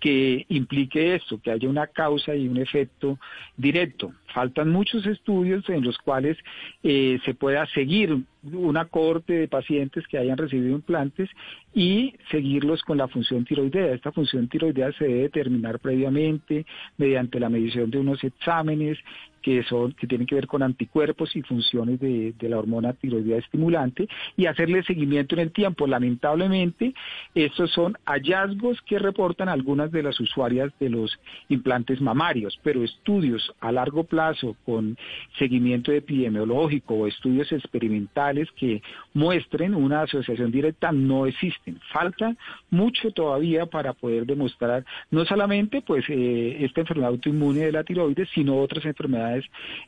[0.00, 3.18] que implique esto, que haya una causa y un efecto
[3.56, 4.12] directo.
[4.32, 6.36] Faltan muchos estudios en los cuales
[6.82, 11.28] eh, se pueda seguir una corte de pacientes que hayan recibido implantes
[11.74, 13.92] y seguirlos con la función tiroidea.
[13.92, 16.64] Esta función tiroidea se debe determinar previamente
[16.96, 18.98] mediante la medición de unos exámenes
[19.42, 24.08] que son que tienen que ver con anticuerpos y funciones de, la hormona tiroidea estimulante
[24.36, 25.86] y hacerle seguimiento en el tiempo.
[25.86, 26.94] Lamentablemente,
[27.34, 31.18] estos son hallazgos que reportan algunas de las usuarias de los
[31.48, 34.96] implantes mamarios, pero estudios a largo plazo con
[35.38, 38.82] seguimiento epidemiológico o estudios experimentales que
[39.14, 41.78] muestren una asociación directa no existen.
[41.92, 42.34] Falta
[42.70, 48.28] mucho todavía para poder demostrar no solamente pues eh, esta enfermedad autoinmune de la tiroides,
[48.34, 49.27] sino otras enfermedades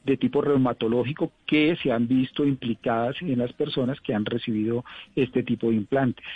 [0.04, 4.84] de tipo reumatológico que se han visto implicadas en las personas que han recibido
[5.16, 6.26] este tipo de implantes.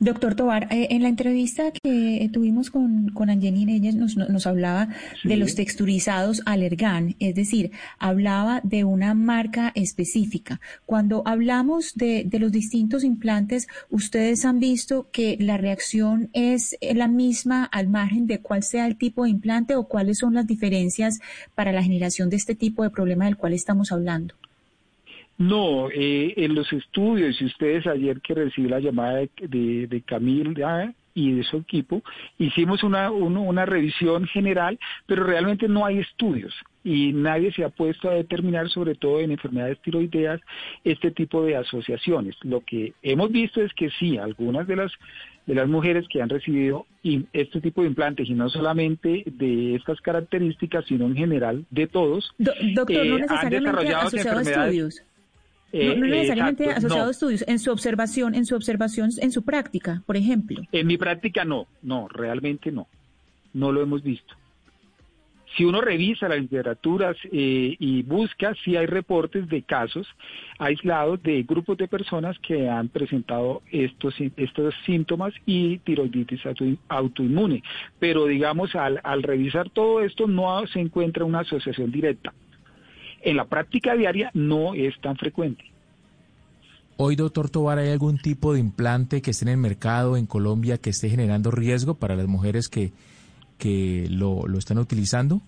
[0.00, 4.88] Doctor Tobar, eh, en la entrevista que tuvimos con, con Angelina, ella nos, nos hablaba
[5.22, 5.28] Sí.
[5.28, 10.60] de los texturizados Allergan, es decir, hablaba de una marca específica.
[10.84, 17.08] Cuando hablamos de, de los distintos implantes, ¿ustedes han visto que la reacción es la
[17.08, 21.20] misma al margen de cuál sea el tipo de implante o cuáles son las diferencias
[21.54, 24.34] para la generación de este tipo de problema del cual estamos hablando?
[25.38, 30.00] No, eh, en los estudios, y ustedes ayer que recibí la llamada de, de, de
[30.02, 32.02] Camila y de su equipo,
[32.38, 37.68] hicimos una, uno- una revisión general, pero realmente no hay estudios y nadie se ha
[37.70, 40.40] puesto a determinar, sobre todo en enfermedades tiroideas,
[40.84, 42.36] este tipo de asociaciones.
[42.42, 44.92] Lo que hemos visto es que sí, algunas de las
[45.46, 46.86] de las mujeres que han recibido
[47.32, 52.32] este tipo de implantes y no solamente de estas características, sino en general de todos,
[52.38, 54.08] Do- doctor, eh, no han desarrollado
[54.44, 55.02] enfermedades- estudios.
[55.72, 57.08] Eh, no, no necesariamente exacto, asociado no.
[57.08, 60.62] a estudios, en su observación, en su observación, en su práctica, por ejemplo.
[60.72, 62.86] En mi práctica no, no, realmente no.
[63.52, 64.34] No lo hemos visto.
[65.56, 70.06] Si uno revisa las literaturas eh, y busca, sí hay reportes de casos
[70.58, 77.62] aislados de grupos de personas que han presentado estos, estos síntomas y tiroiditis auto- autoinmune.
[77.98, 82.34] Pero digamos, al, al revisar todo esto no se encuentra una asociación directa.
[83.26, 85.64] En la práctica diaria no es tan frecuente.
[86.96, 90.78] Hoy, doctor Tobar, ¿hay algún tipo de implante que esté en el mercado en Colombia
[90.78, 92.92] que esté generando riesgo para las mujeres que,
[93.58, 95.42] que lo, lo están utilizando?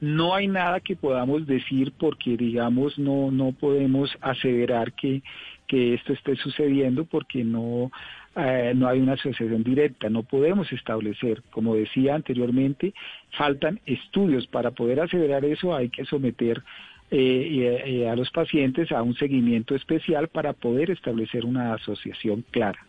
[0.00, 5.22] no hay nada que podamos decir porque digamos no no podemos aseverar que,
[5.66, 7.90] que esto esté sucediendo porque no
[8.36, 12.94] eh, no hay una asociación directa no podemos establecer como decía anteriormente
[13.36, 16.62] faltan estudios para poder aseverar eso hay que someter
[17.10, 22.80] eh, eh, a los pacientes a un seguimiento especial para poder establecer una asociación clara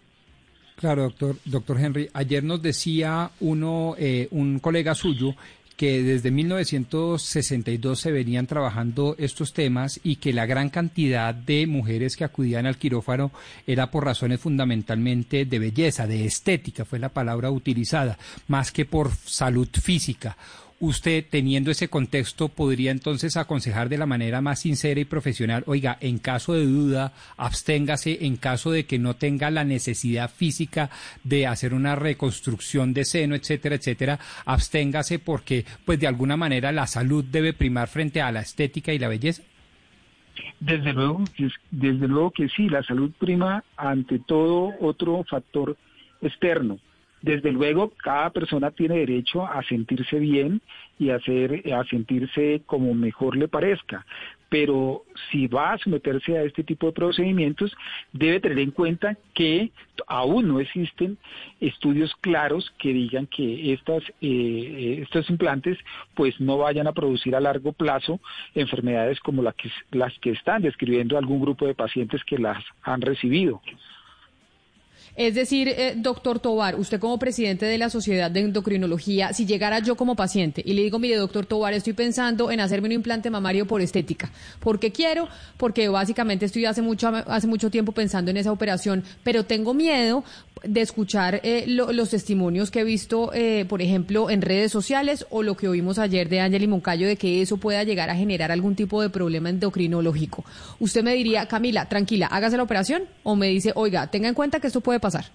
[0.75, 2.09] Claro, doctor, doctor Henry.
[2.13, 5.33] Ayer nos decía uno, eh, un colega suyo
[5.75, 12.15] que desde 1962 se venían trabajando estos temas y que la gran cantidad de mujeres
[12.15, 13.31] que acudían al quirófano
[13.67, 18.17] era por razones fundamentalmente de belleza, de estética, fue la palabra utilizada,
[18.47, 20.37] más que por salud física.
[20.79, 25.97] Usted, teniendo ese contexto, podría entonces aconsejar de la manera más sincera y profesional, oiga,
[26.01, 30.89] en caso de duda, absténgase, en caso de que no tenga la necesidad física
[31.23, 36.87] de hacer una reconstrucción de seno, etcétera, etcétera, absténgase porque, pues de alguna manera, la
[36.87, 39.43] salud debe primar frente a la estética y la belleza.
[40.59, 41.23] Desde luego,
[41.71, 45.77] desde luego que sí, la salud prima ante todo otro factor
[46.21, 46.79] externo.
[47.25, 50.61] Desde luego, cada persona tiene derecho a sentirse bien
[50.99, 54.05] y a, a sentirse como mejor le parezca.
[54.47, 55.01] Pero
[55.31, 57.75] si va a someterse a este tipo de procedimientos,
[58.13, 59.71] debe tener en cuenta que
[60.05, 61.17] aún no existen
[61.59, 65.79] estudios claros que digan que estas, eh, estos implantes
[66.13, 68.19] pues no vayan a producir a largo plazo
[68.53, 73.63] enfermedades como las que están describiendo algún grupo de pacientes que las han recibido.
[75.17, 79.79] Es decir, eh, doctor Tobar, usted como presidente de la Sociedad de Endocrinología, si llegara
[79.79, 83.29] yo como paciente y le digo, mire, doctor Tobar, estoy pensando en hacerme un implante
[83.29, 88.35] mamario por estética, porque quiero, porque básicamente estoy hace mucho, hace mucho tiempo pensando en
[88.35, 90.25] esa operación, pero tengo miedo
[90.65, 95.25] de escuchar eh, lo- los testimonios que he visto, eh, por ejemplo, en redes sociales
[95.29, 98.15] o lo que oímos ayer de Ángel y Moncayo de que eso pueda llegar a
[98.15, 100.43] generar algún tipo de problema endocrinológico.
[100.79, 104.59] Usted me diría, Camila, tranquila, hágase la operación o me dice, oiga, tenga en cuenta
[104.59, 105.25] que esto puede pasar.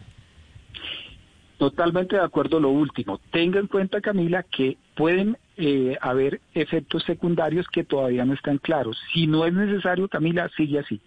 [1.58, 3.20] Totalmente de acuerdo lo último.
[3.30, 8.98] Tenga en cuenta, Camila, que pueden eh, haber efectos secundarios que todavía no están claros.
[9.12, 11.00] Si no es necesario, Camila, sigue así.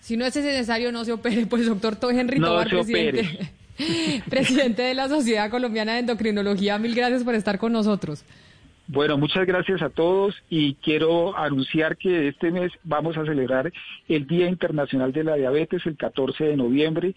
[0.00, 3.12] Si no es necesario, no se opere, pues doctor To- Henry No Tobar, se opere.
[3.12, 8.24] presidente, presidente de la Sociedad Colombiana de Endocrinología, mil gracias por estar con nosotros.
[8.88, 13.72] Bueno, muchas gracias a todos y quiero anunciar que este mes vamos a celebrar
[14.08, 17.12] el Día Internacional de la Diabetes el 14 de noviembre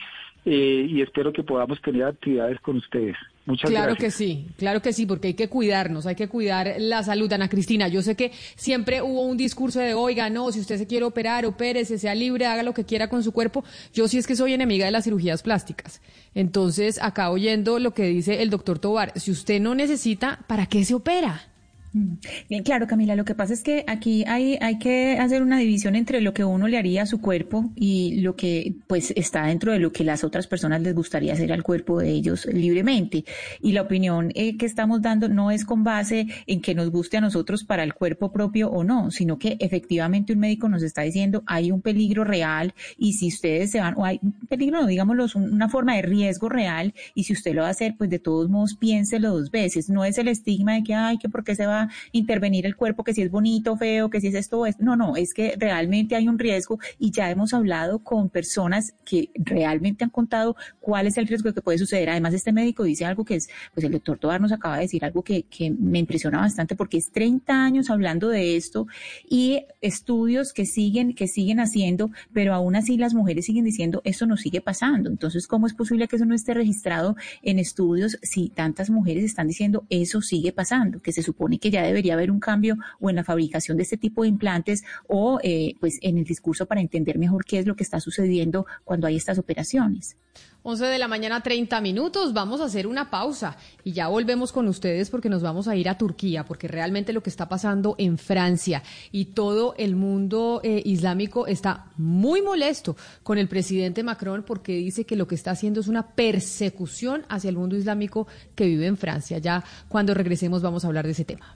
[0.52, 3.16] eh, y espero que podamos tener actividades con ustedes.
[3.46, 4.16] Muchas claro gracias.
[4.16, 7.32] que sí, claro que sí, porque hay que cuidarnos, hay que cuidar la salud.
[7.32, 10.88] Ana Cristina, yo sé que siempre hubo un discurso de, oiga, no, si usted se
[10.88, 13.64] quiere operar, opérese, sea libre, haga lo que quiera con su cuerpo.
[13.94, 16.02] Yo sí es que soy enemiga de las cirugías plásticas.
[16.34, 20.84] Entonces, acá oyendo lo que dice el doctor Tobar, si usted no necesita, ¿para qué
[20.84, 21.49] se opera?
[21.92, 25.96] Bien, claro, Camila, lo que pasa es que aquí hay, hay que hacer una división
[25.96, 29.72] entre lo que uno le haría a su cuerpo y lo que pues está dentro
[29.72, 33.26] de lo que las otras personas les gustaría hacer al cuerpo de ellos libremente.
[33.60, 37.18] Y la opinión eh, que estamos dando no es con base en que nos guste
[37.18, 41.02] a nosotros para el cuerpo propio o no, sino que efectivamente un médico nos está
[41.02, 45.26] diciendo hay un peligro real y si ustedes se van, o hay un peligro, digámoslo,
[45.36, 48.48] una forma de riesgo real y si usted lo va a hacer, pues de todos
[48.48, 49.90] modos piénselo dos veces.
[49.90, 51.79] No es el estigma de que, ay, que por qué se va
[52.12, 54.84] intervenir el cuerpo, que si es bonito, feo, que si es esto o esto.
[54.84, 59.30] No, no, es que realmente hay un riesgo y ya hemos hablado con personas que
[59.36, 62.10] realmente han contado cuál es el riesgo que puede suceder.
[62.10, 65.06] Además, este médico dice algo que es, pues el doctor Tobar nos acaba de decir
[65.06, 68.88] algo que, que me impresiona bastante porque es 30 años hablando de esto
[69.30, 74.26] y estudios que siguen, que siguen haciendo, pero aún así las mujeres siguen diciendo eso
[74.26, 75.10] no sigue pasando.
[75.10, 79.48] Entonces, ¿cómo es posible que eso no esté registrado en estudios si tantas mujeres están
[79.48, 81.00] diciendo eso sigue pasando?
[81.00, 83.98] Que se supone que ya debería haber un cambio o en la fabricación de este
[83.98, 87.76] tipo de implantes o eh, pues en el discurso para entender mejor qué es lo
[87.76, 90.18] que está sucediendo cuando hay estas operaciones.
[90.62, 92.34] 11 de la mañana, 30 minutos.
[92.34, 95.88] Vamos a hacer una pausa y ya volvemos con ustedes porque nos vamos a ir
[95.88, 100.82] a Turquía, porque realmente lo que está pasando en Francia y todo el mundo eh,
[100.84, 105.80] islámico está muy molesto con el presidente Macron porque dice que lo que está haciendo
[105.80, 109.38] es una persecución hacia el mundo islámico que vive en Francia.
[109.38, 111.56] Ya cuando regresemos vamos a hablar de ese tema.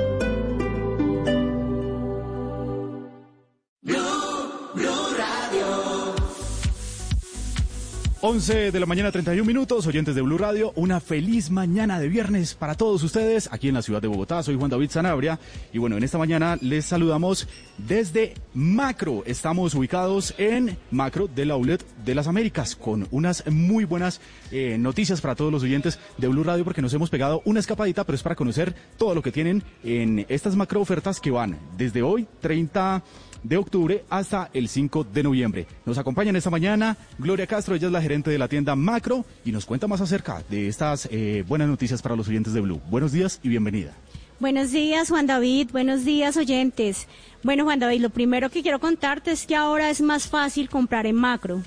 [8.23, 10.73] 11 de la mañana, 31 minutos, oyentes de Blue Radio.
[10.75, 14.43] Una feliz mañana de viernes para todos ustedes aquí en la ciudad de Bogotá.
[14.43, 15.39] Soy Juan David Sanabria
[15.73, 17.47] y bueno, en esta mañana les saludamos
[17.79, 19.23] desde Macro.
[19.25, 25.19] Estamos ubicados en Macro del Outlet de las Américas con unas muy buenas eh, noticias
[25.19, 28.21] para todos los oyentes de Blue Radio porque nos hemos pegado una escapadita, pero es
[28.21, 33.01] para conocer todo lo que tienen en estas macro ofertas que van desde hoy, 30
[33.43, 35.67] de octubre hasta el 5 de noviembre.
[35.85, 39.51] Nos acompañan esta mañana Gloria Castro, ella es la gerente de la tienda Macro y
[39.51, 42.81] nos cuenta más acerca de estas eh, buenas noticias para los oyentes de Blue.
[42.89, 43.93] Buenos días y bienvenida.
[44.39, 45.69] Buenos días, Juan David.
[45.71, 47.07] Buenos días, oyentes.
[47.43, 51.05] Bueno, Juan David, lo primero que quiero contarte es que ahora es más fácil comprar
[51.05, 51.61] en macro.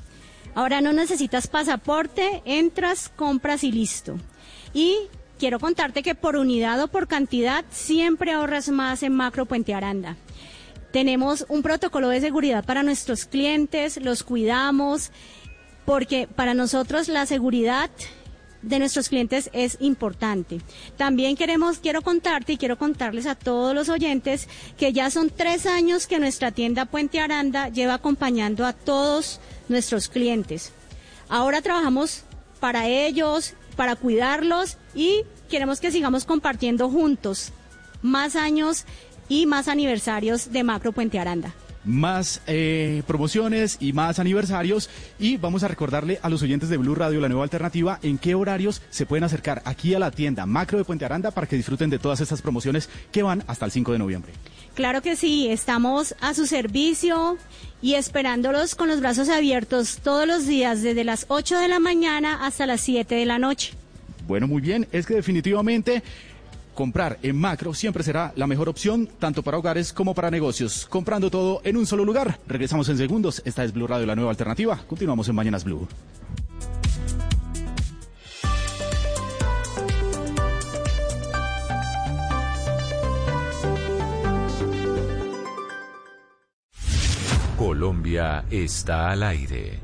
[0.56, 4.16] Ahora no necesitas pasaporte, entras, compras y listo.
[4.72, 4.96] Y
[5.38, 10.16] quiero contarte que por unidad o por cantidad siempre ahorras más en macro Puente Aranda.
[10.94, 15.10] Tenemos un protocolo de seguridad para nuestros clientes, los cuidamos,
[15.84, 17.90] porque para nosotros la seguridad
[18.62, 20.60] de nuestros clientes es importante.
[20.96, 24.46] También queremos, quiero contarte y quiero contarles a todos los oyentes
[24.78, 30.08] que ya son tres años que nuestra tienda Puente Aranda lleva acompañando a todos nuestros
[30.08, 30.70] clientes.
[31.28, 32.22] Ahora trabajamos
[32.60, 37.50] para ellos, para cuidarlos y queremos que sigamos compartiendo juntos
[38.00, 38.84] más años
[39.28, 41.54] y más aniversarios de Macro Puente Aranda
[41.84, 44.90] más eh, promociones y más aniversarios.
[45.18, 48.34] Y vamos a recordarle a los oyentes de Blue Radio, la nueva alternativa, en qué
[48.34, 51.90] horarios se pueden acercar aquí a la tienda Macro de Puente Aranda para que disfruten
[51.90, 54.32] de todas estas promociones que van hasta el 5 de noviembre.
[54.74, 57.38] Claro que sí, estamos a su servicio
[57.80, 62.44] y esperándolos con los brazos abiertos todos los días, desde las 8 de la mañana
[62.46, 63.74] hasta las 7 de la noche.
[64.26, 66.02] Bueno, muy bien, es que definitivamente
[66.74, 70.86] comprar en macro siempre será la mejor opción, tanto para hogares como para negocios.
[70.90, 72.38] Comprando todo en un solo lugar.
[72.46, 73.42] Regresamos en segundos.
[73.44, 74.78] Esta es Blue Radio, la nueva alternativa.
[74.86, 75.86] Continuamos en Mañanas Blue.
[87.56, 89.83] Colombia está al aire.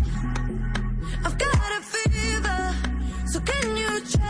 [3.45, 4.21] Can you check?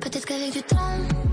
[0.00, 1.32] Peut-être qu'avec du temps.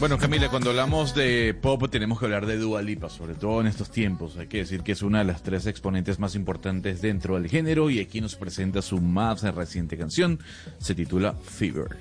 [0.00, 3.66] Bueno, Camila, cuando hablamos de pop tenemos que hablar de Dua Lipa, sobre todo en
[3.66, 4.38] estos tiempos.
[4.38, 7.90] Hay que decir que es una de las tres exponentes más importantes dentro del género
[7.90, 10.40] y aquí nos presenta su más reciente canción.
[10.78, 11.98] Se titula Fever.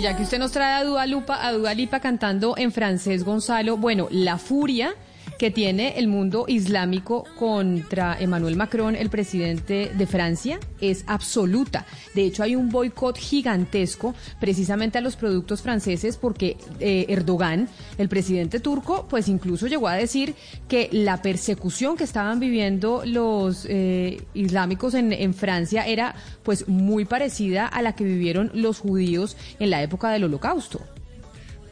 [0.00, 3.76] Ya que usted nos trae a Dua, Lupa, a Dua Lipa cantando en francés, Gonzalo,
[3.76, 4.94] bueno, la furia
[5.38, 11.86] que tiene el mundo islámico contra Emmanuel Macron, el presidente de Francia, es absoluta.
[12.14, 17.68] De hecho, hay un boicot gigantesco precisamente a los productos franceses porque eh, Erdogan,
[17.98, 20.34] el presidente turco, pues incluso llegó a decir
[20.66, 27.04] que la persecución que estaban viviendo los eh, islámicos en, en Francia era pues muy
[27.04, 30.80] parecida a la que vivieron los judíos en la época del Holocausto.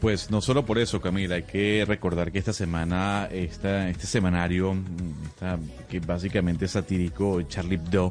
[0.01, 4.74] Pues no solo por eso, Camila, hay que recordar que esta semana, esta, este semanario,
[4.74, 4.84] mm,
[5.26, 8.11] esta- que básicamente es satírico, Charlie Hebdo,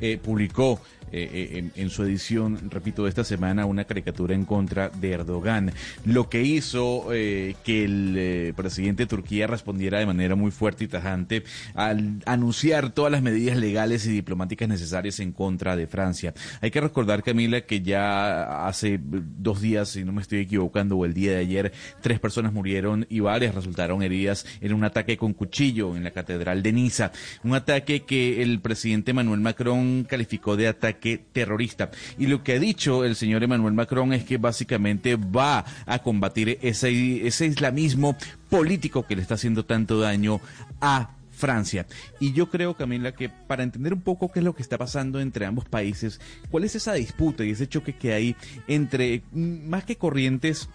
[0.00, 0.80] eh, publicó
[1.12, 5.72] eh, eh, en, en su edición, repito, esta semana, una caricatura en contra de Erdogan.
[6.04, 10.86] Lo que hizo eh, que el presidente de Turquía respondiera de manera muy fuerte y
[10.86, 11.42] tajante
[11.74, 16.32] al anunciar todas las medidas legales y diplomáticas necesarias en contra de Francia.
[16.60, 21.04] Hay que recordar, Camila, que ya hace dos días, si no me estoy equivocando, o
[21.04, 25.32] el día de ayer, tres personas murieron y varias resultaron heridas en un ataque con
[25.32, 27.10] cuchillo en la Catedral de Niza.
[27.42, 31.90] Un ataque que el presidente Emmanuel Macron calificó de ataque terrorista.
[32.18, 36.58] Y lo que ha dicho el señor Emmanuel Macron es que básicamente va a combatir
[36.62, 38.16] ese, ese islamismo
[38.48, 40.40] político que le está haciendo tanto daño
[40.80, 41.10] a
[41.40, 41.86] Francia.
[42.20, 45.20] Y yo creo, Camila, que para entender un poco qué es lo que está pasando
[45.20, 46.20] entre ambos países,
[46.50, 48.36] cuál es esa disputa y ese choque que hay
[48.68, 50.68] entre, mm, más que corrientes,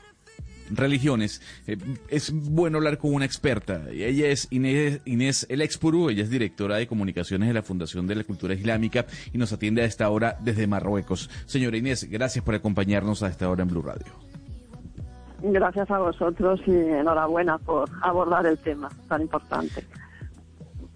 [0.70, 1.78] religiones, eh,
[2.09, 3.84] es bueno hablar con una experta.
[3.91, 8.16] Ella es Inés, Inés El Expurú, ella es directora de comunicaciones de la Fundación de
[8.16, 11.30] la Cultura Islámica y nos atiende a esta hora desde Marruecos.
[11.45, 14.05] Señora Inés, gracias por acompañarnos a esta hora en Blue Radio.
[15.41, 19.84] Gracias a vosotros y enhorabuena por abordar el tema tan importante.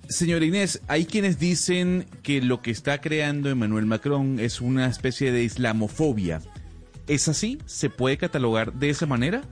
[0.07, 5.31] Señora Inés, hay quienes dicen que lo que está creando Emmanuel Macron es una especie
[5.31, 6.41] de islamofobia.
[7.05, 7.59] ¿Es así?
[7.65, 9.43] ¿Se puede catalogar de esa manera?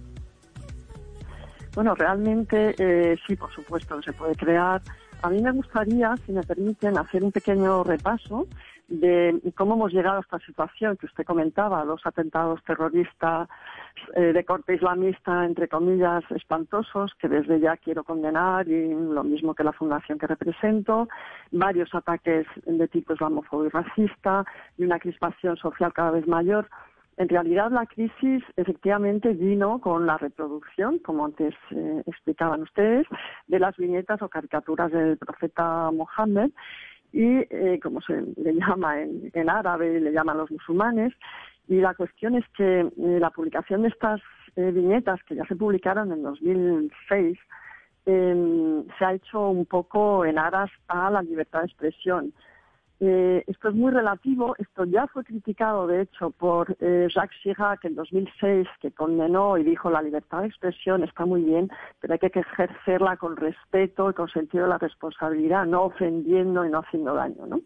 [1.78, 4.82] Bueno, realmente eh, sí, por supuesto, se puede crear.
[5.22, 8.48] A mí me gustaría, si me permiten, hacer un pequeño repaso
[8.88, 13.48] de cómo hemos llegado a esta situación que usted comentaba, los atentados terroristas
[14.16, 19.54] eh, de corte islamista, entre comillas, espantosos, que desde ya quiero condenar, y lo mismo
[19.54, 21.08] que la fundación que represento,
[21.52, 24.46] varios ataques de tipo islamófobo y racista,
[24.80, 26.68] y una crispación social cada vez mayor.
[27.18, 33.08] En realidad la crisis efectivamente vino con la reproducción, como antes eh, explicaban ustedes,
[33.48, 36.52] de las viñetas o caricaturas del profeta Mohammed
[37.14, 41.14] y eh, como se le llama en, árabe, le llaman los musulmanes.
[41.68, 44.22] Y la cuestión es que eh, la publicación de estas
[44.56, 47.38] viñetas, que ya se publicaron en 2006,
[48.08, 52.34] eh, se ha hecho un poco en aras a la libertad de expresión.
[53.00, 57.86] Eh, esto es muy relativo, esto ya fue criticado de hecho por eh, Jacques Chirac
[57.86, 61.70] en 2006 que condenó y dijo la libertad de expresión está muy bien,
[62.00, 66.72] pero hay que ejercerla con respeto y con sentido de la responsabilidad, no ofendiendo y
[66.72, 67.46] no haciendo daño.
[67.46, 67.62] ¿no?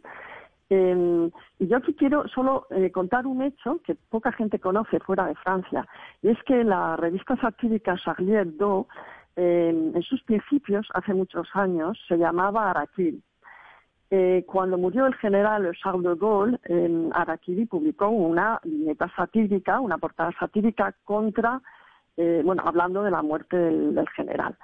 [0.73, 1.29] Eh,
[1.59, 5.35] y yo aquí quiero solo eh, contar un hecho que poca gente conoce fuera de
[5.35, 5.85] Francia,
[6.21, 8.87] y es que la revista satírica Charlie Hebdo,
[9.35, 13.21] eh, en sus principios, hace muchos años, se llamaba Araquil.
[14.13, 19.97] Eh, cuando murió el general Charles de Gaulle, eh, Araquiri publicó una viñeta satírica, una
[19.97, 21.61] portada satírica contra,
[22.17, 24.57] eh, bueno, hablando de la muerte del, general.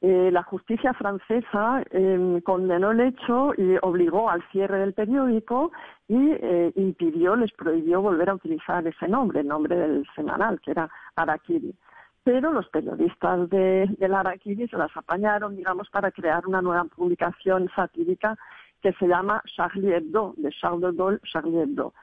[0.00, 5.72] Eh, la justicia francesa eh, condenó el hecho y obligó al cierre del periódico
[6.06, 6.36] y
[6.76, 11.74] impidió, les prohibió volver a utilizar ese nombre, el nombre del semanal, que era Araquiri.
[12.22, 17.68] Pero los periodistas de, del Araquiri se las apañaron, digamos, para crear una nueva publicación
[17.74, 18.38] satírica
[18.84, 21.94] que se llama Charlie Hebdo, de Charles de Gaulle, Charlie Hebdo.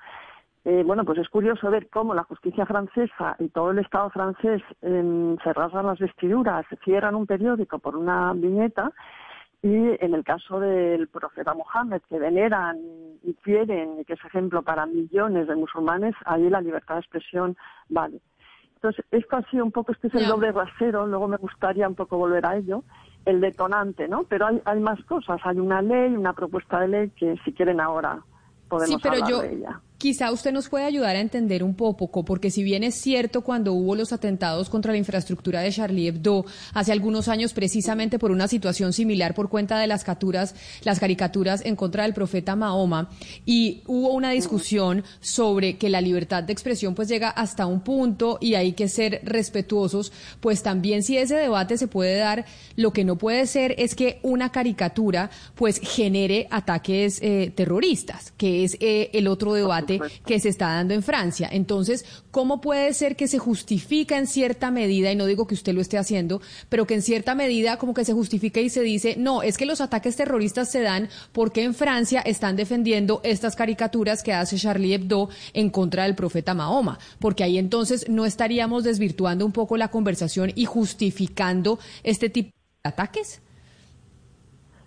[0.65, 4.63] Eh, bueno, pues es curioso ver cómo la justicia francesa y todo el Estado francés
[4.82, 8.91] eh, se rasgan las vestiduras, cierran un periódico por una viñeta
[9.61, 12.79] y en el caso del profeta Mohammed, que veneran
[13.21, 17.55] y quieren y que es ejemplo para millones de musulmanes, ahí la libertad de expresión
[17.89, 18.21] vale.
[18.73, 21.93] Entonces, esto ha sido un poco, este es el doble rasero, luego me gustaría un
[21.93, 22.84] poco volver a ello,
[23.26, 24.24] el detonante, ¿no?
[24.24, 27.80] Pero hay, hay más cosas, hay una ley, una propuesta de ley que si quieren
[27.80, 28.24] ahora
[28.67, 29.82] podemos Sí, pero hablar yo de ella.
[30.01, 33.73] Quizá usted nos puede ayudar a entender un poco, porque si bien es cierto cuando
[33.73, 36.43] hubo los atentados contra la infraestructura de Charlie Hebdo
[36.73, 41.63] hace algunos años precisamente por una situación similar por cuenta de las capturas, las caricaturas
[41.63, 43.11] en contra del profeta Mahoma
[43.45, 48.39] y hubo una discusión sobre que la libertad de expresión pues llega hasta un punto
[48.41, 52.45] y hay que ser respetuosos, pues también si ese debate se puede dar,
[52.75, 58.63] lo que no puede ser es que una caricatura pues genere ataques eh, terroristas, que
[58.63, 59.90] es eh, el otro debate
[60.25, 61.49] que se está dando en Francia.
[61.51, 65.73] Entonces, ¿cómo puede ser que se justifica en cierta medida, y no digo que usted
[65.73, 69.15] lo esté haciendo, pero que en cierta medida como que se justifica y se dice,
[69.17, 74.23] no, es que los ataques terroristas se dan porque en Francia están defendiendo estas caricaturas
[74.23, 76.99] que hace Charlie Hebdo en contra del profeta Mahoma?
[77.19, 82.51] Porque ahí entonces no estaríamos desvirtuando un poco la conversación y justificando este tipo
[82.83, 83.41] de ataques.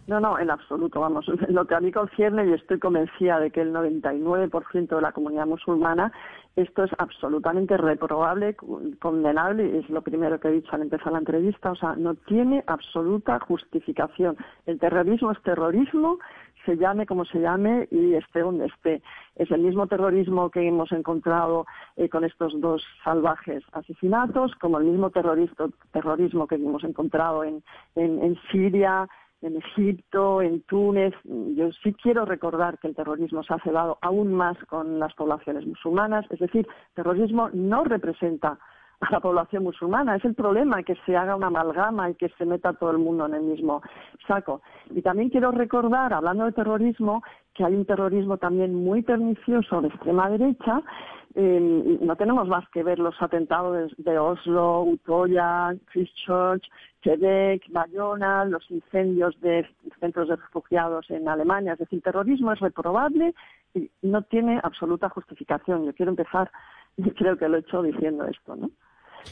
[0.07, 1.27] No, no, en absoluto, vamos.
[1.49, 5.47] Lo que a mí concierne, y estoy convencida de que el 99% de la comunidad
[5.47, 6.13] musulmana,
[6.57, 8.55] esto es absolutamente reprobable,
[9.01, 12.63] condenable, es lo primero que he dicho al empezar la entrevista, o sea, no tiene
[12.67, 14.37] absoluta justificación.
[14.67, 16.19] El terrorismo es terrorismo,
[16.65, 19.03] se llame como se llame y esté donde esté.
[19.35, 24.85] Es el mismo terrorismo que hemos encontrado eh, con estos dos salvajes asesinatos, como el
[24.85, 27.65] mismo terrorismo que hemos encontrado en,
[27.97, 29.09] en, en Siria,
[29.43, 31.15] en Egipto, en Túnez.
[31.25, 35.67] Yo sí quiero recordar que el terrorismo se ha cebado aún más con las poblaciones
[35.67, 36.25] musulmanas.
[36.31, 38.59] Es decir, terrorismo no representa
[39.01, 40.17] a la población musulmana.
[40.17, 43.27] Es el problema que se haga una amalgama y que se meta todo el mundo
[43.27, 43.83] en el mismo
[44.27, 44.63] saco.
[44.91, 47.23] Y también quiero recordar, hablando de terrorismo,
[47.55, 50.83] que hay un terrorismo también muy pernicioso de extrema derecha.
[51.37, 56.63] Eh, no tenemos más que ver los atentados de, Oslo, Utoya, Christchurch,
[57.01, 59.69] Quebec, Bayona, los incendios de
[59.99, 61.73] centros de refugiados en Alemania.
[61.73, 63.35] Es decir, terrorismo es reprobable
[63.75, 65.85] y no tiene absoluta justificación.
[65.85, 66.51] Yo quiero empezar,
[66.97, 68.71] y creo que lo he hecho diciendo esto, ¿no?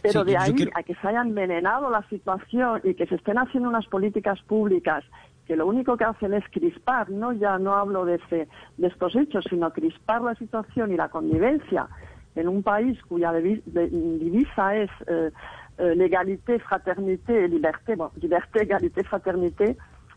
[0.00, 3.16] Pero Sí, de ahí quiero- a que se haya envenenado la situación y que se
[3.16, 5.04] estén haciendo unas políticas públicas
[5.44, 9.14] que lo único que hacen es crispar, no ya no hablo de, ese- de estos
[9.16, 11.88] hechos, sino crispar la situación y la convivencia
[12.36, 15.30] en un país cuya divisa es eh,
[15.78, 19.76] eh, legalité, fraternité, liberté, bueno, liberté, égalité, fraternité,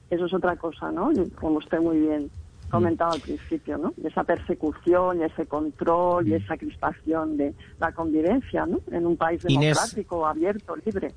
[0.10, 1.11] eso es otra cosa, ¿no?
[1.39, 2.30] Como usted muy bien
[2.76, 3.93] comentaba al principio, ¿no?
[4.03, 8.80] Esa persecución, ese control y esa crispación de la convivencia, ¿no?
[8.91, 9.76] En un país Inés.
[9.77, 11.14] democrático, abierto, libre.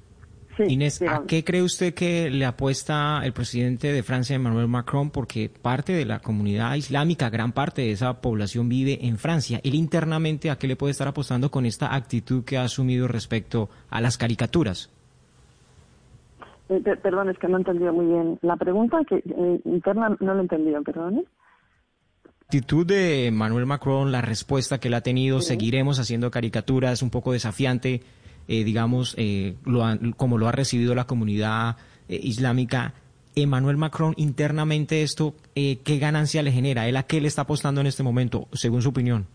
[0.67, 5.11] Inés, ¿a qué cree usted que le apuesta el presidente de Francia, Emmanuel Macron?
[5.11, 9.61] Porque parte de la comunidad islámica, gran parte de esa población vive en Francia.
[9.63, 13.69] Él internamente, ¿a qué le puede estar apostando con esta actitud que ha asumido respecto
[13.89, 14.91] a las caricaturas?
[16.71, 18.39] Eh, per- perdón, es que no he entendido muy bien.
[18.43, 21.25] La pregunta que eh, interna no lo he entendido, perdón.
[22.49, 27.33] Actitud de Emmanuel Macron, la respuesta que él ha tenido, seguiremos haciendo caricaturas, un poco
[27.35, 28.01] desafiante,
[28.49, 29.85] eh, digamos, eh, lo
[30.17, 31.77] como lo ha recibido la comunidad
[32.09, 32.95] eh, islámica.
[33.35, 36.89] Emmanuel Macron, internamente esto, eh, ¿qué ganancia le genera?
[36.89, 39.27] ¿Él a qué le está apostando en este momento, según su opinión?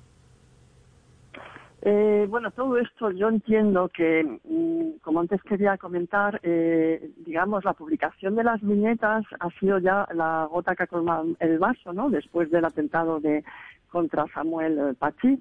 [1.86, 7.74] Eh, bueno, todo esto yo entiendo que, mm, como antes quería comentar, eh, digamos, la
[7.74, 12.10] publicación de las viñetas ha sido ya la gota que ha colmado el vaso, ¿no?
[12.10, 13.44] Después del atentado de
[13.90, 15.38] contra Samuel eh, Paty,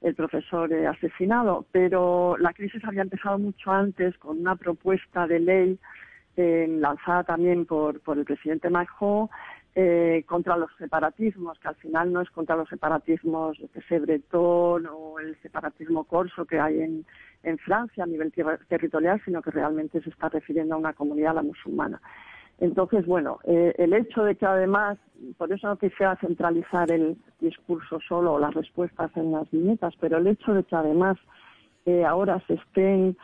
[0.00, 1.64] el profesor eh, asesinado.
[1.70, 5.78] Pero la crisis había empezado mucho antes con una propuesta de ley
[6.36, 9.28] eh, lanzada también por, por el presidente Macron
[9.76, 14.86] eh, contra los separatismos, que al final no es contra los separatismos que sé, bretón
[14.86, 17.04] o el separatismo corso que hay en,
[17.58, 18.32] Francia a nivel
[18.68, 22.00] territorial, sino que realmente se está refiriendo a una comunidad la musulmana.
[22.58, 24.96] Entonces, bueno, eh, el hecho de que además,
[25.36, 30.18] por eso no quisiera centralizar el discurso solo o las respuestas en las viñetas, pero
[30.18, 31.18] el hecho de que además
[31.84, 33.16] eh, ahora se estén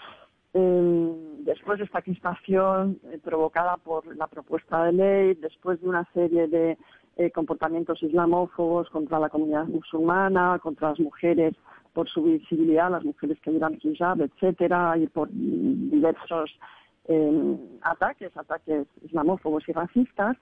[0.52, 6.48] después de esta crispación eh, provocada por la propuesta de ley, después de una serie
[6.48, 6.77] de
[7.16, 11.55] eh, comportamientos islamófobos contra la comunidad musulmana, contra las mujeres
[11.93, 16.51] por su visibilidad, las mujeres que llevan hijab, etcétera, y por diversos
[17.09, 20.36] eh, ataques, ataques islamófobos y racistas,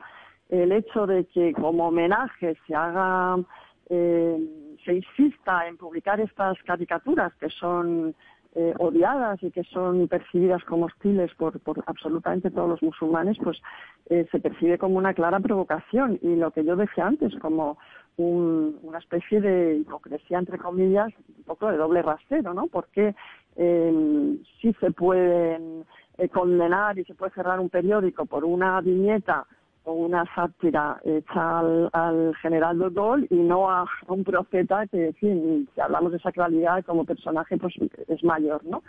[0.49, 3.39] el hecho de que como homenaje se haga,
[3.89, 8.15] eh, se insista en publicar estas caricaturas que son
[8.55, 13.61] eh, odiadas y que son percibidas como hostiles por, por absolutamente todos los musulmanes, pues
[14.11, 17.79] eh, se percibe como una clara provocación y lo que yo decía antes, como
[18.17, 22.67] un- una especie de hipocresía, entre comillas, un poco de doble rasero, ¿no?
[22.67, 23.15] Porque
[23.57, 25.85] eh, sí se pueden
[26.17, 29.47] eh, condenar y se puede cerrar un periódico por una viñeta
[29.93, 35.15] una sátira hecha al, al general de Gaulle y no a, un profeta que, en
[35.15, 37.75] fin, si hablamos de sacralidad como personaje, pues
[38.09, 38.83] es mayor, ¿no?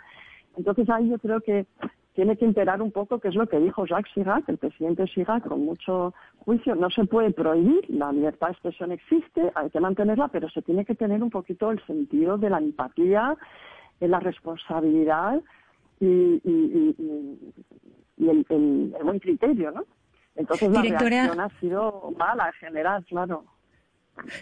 [0.56, 1.66] Entonces ahí yo creo que
[2.14, 5.46] tiene que imperar un poco qué es lo que dijo Jacques Chirac, el presidente Chirac,
[5.46, 6.74] con mucho juicio.
[6.74, 10.84] No se puede prohibir, la libertad de expresión existe, hay que mantenerla, pero se tiene
[10.84, 13.36] que tener un poquito el sentido de la empatía,
[14.00, 15.40] la responsabilidad
[16.00, 16.40] y,
[18.18, 19.84] el- el buen criterio, ¿no?
[20.36, 23.44] Entonces la Directora- reacción ha sido mala en general, claro.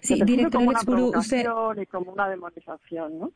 [0.02, 0.50] Sí, directora
[0.84, 1.46] como una usted-
[1.82, 3.32] y como una demonización, ¿no?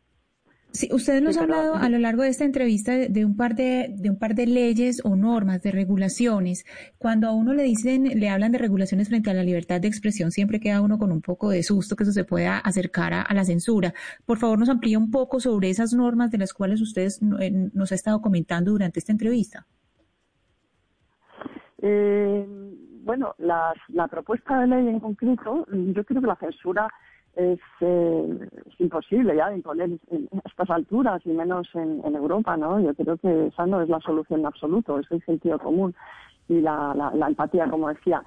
[0.74, 3.36] Sí, usted nos Sí, ha hablado a lo largo de esta entrevista de, de un
[3.36, 6.64] par de, de un par de leyes o normas, de regulaciones.
[6.96, 10.30] Cuando a uno le dicen, le hablan de regulaciones frente a la libertad de expresión,
[10.30, 13.34] siempre queda uno con un poco de susto que eso se pueda acercar a, a
[13.34, 13.92] la censura.
[14.24, 17.94] Por favor, nos amplía un poco sobre esas normas de las cuales usted nos ha
[17.94, 19.66] estado comentando durante esta entrevista.
[21.82, 22.46] Eh,
[23.04, 26.88] bueno, las- la propuesta de ley en concreto, yo creo que la censura
[27.34, 28.48] es, eh,
[28.78, 32.78] imposible ya de imponer a estas alturas y menos en, en Europa, ¿no?
[32.80, 35.94] Yo creo que esa no es la solución en absoluto, es el sentido común
[36.48, 38.22] y la empatía, como decía.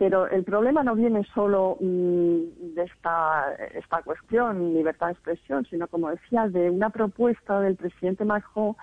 [0.00, 5.88] Pero el problema no viene solo mm, de esta, esta cuestión, libertad de expresión, sino,
[5.88, 8.76] como decía, de una propuesta del presidente Macron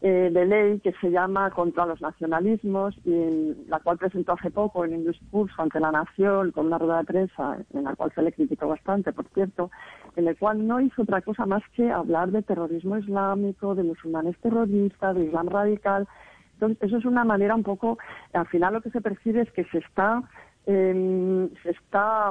[0.00, 4.48] eh, de ley que se llama Contra los Nacionalismos y en la cual presentó hace
[4.48, 8.12] poco en un discurso ante la Nación con una rueda de prensa en la cual
[8.14, 9.72] se le criticó bastante, por cierto,
[10.14, 14.38] en el cual no hizo otra cosa más que hablar de terrorismo islámico, de musulmanes
[14.38, 16.06] terroristas, de islam radical.
[16.54, 17.98] Entonces, eso es una manera un poco,
[18.32, 20.22] al final lo que se percibe es que se está,
[20.66, 22.30] eh, se está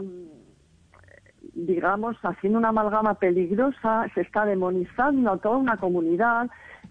[1.54, 6.50] digamos, haciendo una amalgama peligrosa, se está demonizando a toda una comunidad,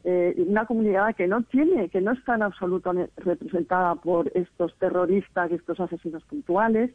[0.09, 5.51] eh, una comunidad que no tiene, que no está en absoluto representada por estos terroristas,
[5.51, 6.93] estos asesinos puntuales.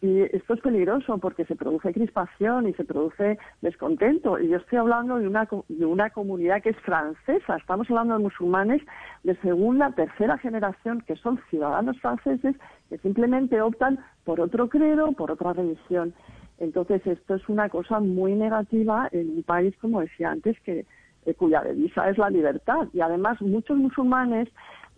[0.00, 4.40] Y esto es peligroso porque se produce crispación y se produce descontento.
[4.40, 7.58] Y yo estoy hablando de una, de una comunidad que es francesa.
[7.58, 8.82] Estamos hablando de musulmanes
[9.22, 12.56] de segunda, tercera generación que son ciudadanos franceses
[12.88, 16.12] que simplemente optan por otro credo, por otra religión.
[16.58, 20.86] Entonces, esto es una cosa muy negativa en un país, como decía antes, que
[21.28, 22.88] eh, cuya divisa es la libertad.
[22.92, 24.48] Y además, muchos musulmanes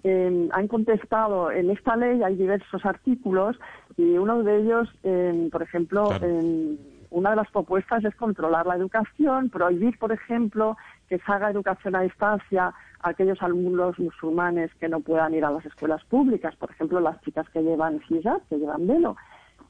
[0.04, 3.58] eh, han contestado en esta ley, hay diversos artículos,
[3.96, 6.78] y uno de ellos, eh, por ejemplo, en
[7.10, 10.76] una de las propuestas es controlar la educación, prohibir, por ejemplo,
[11.08, 15.66] que se haga educación a distancia aquellos alumnos musulmanes que no puedan ir a las
[15.66, 19.16] escuelas públicas, por ejemplo, las chicas que llevan hijab, que llevan velo.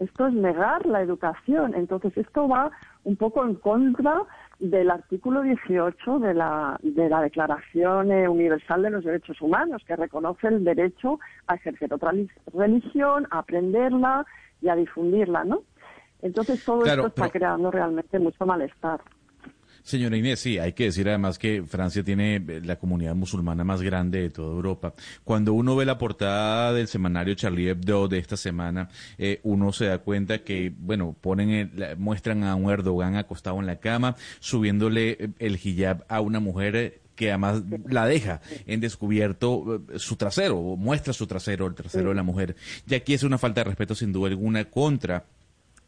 [0.00, 1.74] Esto es negar la educación.
[1.74, 2.70] Entonces, esto va
[3.04, 4.22] un poco en contra
[4.60, 9.96] del artículo 18 de la, de la Declaración eh, Universal de los Derechos Humanos, que
[9.96, 12.12] reconoce el derecho a ejercer otra
[12.52, 14.26] religión, a aprenderla
[14.60, 15.62] y a difundirla, ¿no?
[16.22, 19.00] Entonces, todo Claro, esto está pero- creando realmente mucho malestar.
[19.82, 23.82] Señora Inés, sí, hay que decir además que Francia tiene eh, la comunidad musulmana más
[23.82, 24.92] grande de toda Europa.
[25.24, 28.88] Cuando uno ve la portada del semanario Charlie Hebdo de esta semana,
[29.18, 33.58] eh, uno se da cuenta que, bueno, ponen, el- la- muestran a un Erdogan acostado
[33.60, 38.40] en la cama, subiéndole eh, el hijab a una mujer eh, que además la deja
[38.66, 42.56] en descubierto eh, su trasero, muestra su trasero, el trasero de la mujer.
[42.88, 45.24] Y aquí es una falta de respeto sin duda alguna contra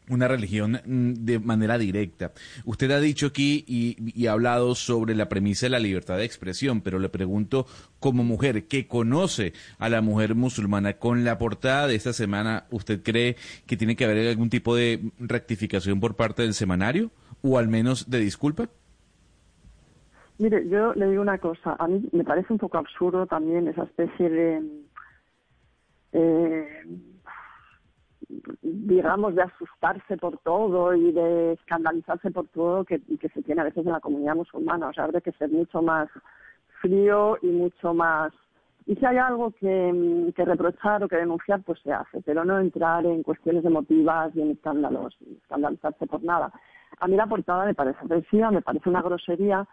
[0.09, 2.31] una religión mm, de manera directa.
[2.65, 6.81] Usted ha dicho aquí y, ha hablado sobre la premisa de la libertad de expresión,
[6.81, 7.65] pero le pregunto,
[7.99, 13.01] como mujer que conoce a la mujer musulmana, con la portada de esta semana, ¿usted
[13.03, 13.35] cree
[13.65, 17.11] que tiene que haber algún tipo de rectificación por parte del semanario?
[17.41, 18.69] ¿O al menos de disculpa?
[20.37, 21.75] Mire, yo le digo una cosa.
[21.77, 24.61] A mí me parece un poco absurdo también esa especie de,
[26.13, 26.85] eh,
[28.61, 32.99] digamos, de asustarse por todo y de escandalizarse por todo que,
[33.33, 34.89] se tiene a veces en la comunidad musulmana.
[34.89, 36.09] O sea, habría que ser mucho más
[36.81, 38.31] frío y mucho más...
[38.85, 42.59] Y si hay algo que, que reprochar o que denunciar, pues se hace, pero no
[42.59, 46.51] entrar en cuestiones emotivas y en escándalos, escandalizarse por nada.
[46.99, 49.65] A mí la portada me parece ofensiva, me parece una grosería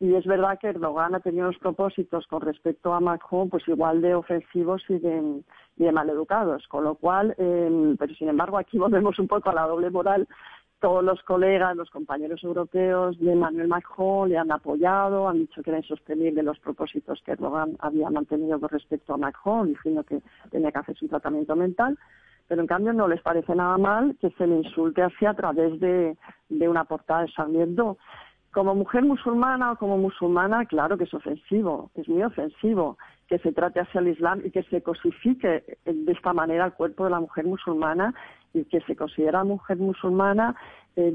[0.00, 4.00] y es verdad que Erdogan ha tenido unos propósitos con respecto a Macron pues igual
[4.00, 5.42] de ofensivos y de,
[5.78, 9.54] y de maleducados, con lo cual, eh, pero sin embargo aquí volvemos un poco a
[9.54, 10.26] la doble moral.
[10.80, 15.70] Todos los colegas, los compañeros europeos de Emmanuel Macron le han apoyado, han dicho que
[15.70, 20.70] era insostenible los propósitos que Erdogan había mantenido con respecto a Macron, diciendo que tenía
[20.70, 21.98] que hacerse un tratamiento mental
[22.48, 25.78] pero en cambio no les parece nada mal que se le insulte así a través
[25.80, 26.16] de,
[26.48, 27.98] una portada de Hebdo.
[28.50, 32.96] Como mujer musulmana o como musulmana, claro que es ofensivo, es muy ofensivo
[33.28, 37.04] que se trate hacia el Islam y que se cosifique de esta manera el cuerpo
[37.04, 38.14] de la mujer musulmana
[38.54, 40.56] y que se considera mujer musulmana
[40.96, 41.14] eh,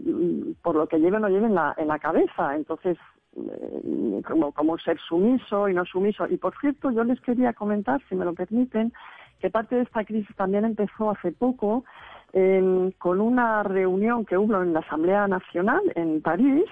[0.61, 2.56] por lo que lleve o no lleve en la, cabeza.
[2.56, 2.98] Entonces,
[3.35, 6.27] eh, como, como ser sumiso y no sumiso.
[6.27, 8.94] Y por cierto, yo les quería comentar, si me lo permiten,
[9.40, 11.84] que parte de esta crisis también empezó hace poco
[12.31, 16.65] eh, con una reunión que hubo en la Asamblea Nacional en París,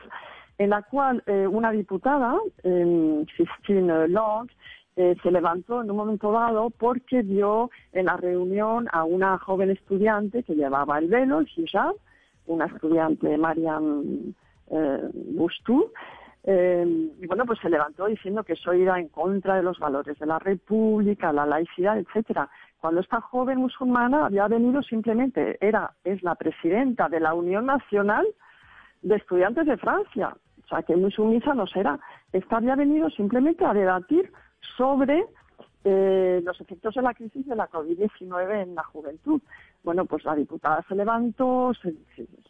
[0.58, 4.50] en la cual eh, una diputada, eh, Christine Long,
[4.96, 9.72] eh, se levantó en un momento dado porque vio en la reunión a una joven
[9.72, 11.96] estudiante que llevaba el velo, el hijab,
[12.48, 14.34] una estudiante, Mariam
[14.70, 15.92] eh, Bustou,
[16.44, 20.18] eh, y bueno, pues se levantó diciendo que eso iba en contra de los valores
[20.18, 22.50] de la República, la laicidad, etcétera.
[22.80, 28.26] Cuando esta joven musulmana había venido simplemente, era, es la presidenta de la Unión Nacional
[29.04, 30.36] de Estudiantes de Francia.
[30.64, 32.00] O sea, que muy sumisa no será.
[32.34, 34.32] Esta había venido simplemente a debatir
[34.78, 35.26] sobre
[35.84, 39.42] eh, los efectos de la crisis de la COVID-19 en la juventud.
[39.84, 41.96] Bueno, pues la diputada se levantó, se-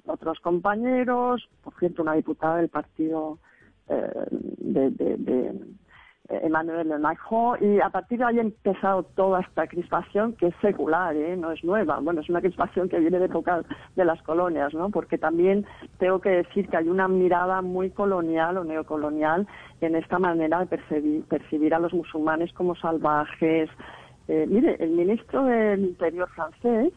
[0.05, 3.37] otros compañeros, por cierto, una diputada del partido
[3.87, 5.59] eh, de, de, de,
[6.43, 11.15] Emmanuel Macron, y a partir de ahí ha empezado toda esta crispación que es secular,
[11.15, 11.35] ¿eh?
[11.37, 11.99] no es nueva.
[11.99, 13.61] Bueno, es una crispación que viene de época
[13.95, 14.89] de las colonias, ¿no?
[14.89, 15.65] Porque también
[15.99, 19.47] tengo que decir que hay una mirada muy colonial o neocolonial
[19.81, 23.69] en esta manera de percibir, percibir a los musulmanes como salvajes.
[24.27, 26.93] Eh, mire, el ministro del Interior francés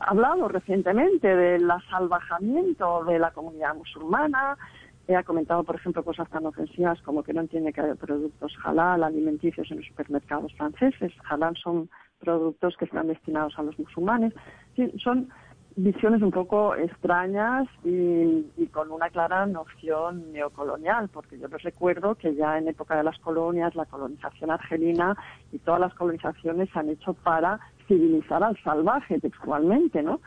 [0.00, 4.56] ha hablado recientemente del asalvajamiento de la comunidad musulmana,
[5.12, 9.02] ha comentado, por ejemplo, cosas tan ofensivas como que no entiende que haya productos halal
[9.02, 11.12] alimenticios en los supermercados franceses.
[11.28, 11.90] Halal son
[12.20, 14.32] productos que están destinados a los musulmanes.
[15.02, 15.28] Son
[15.76, 22.14] visiones un poco extrañas y, y con una clara noción neocolonial, porque yo les recuerdo
[22.14, 25.16] que ya en época de las colonias, la colonización argelina
[25.52, 27.58] y todas las colonizaciones se han hecho para
[27.88, 30.20] civilizar al salvaje textualmente, ¿no?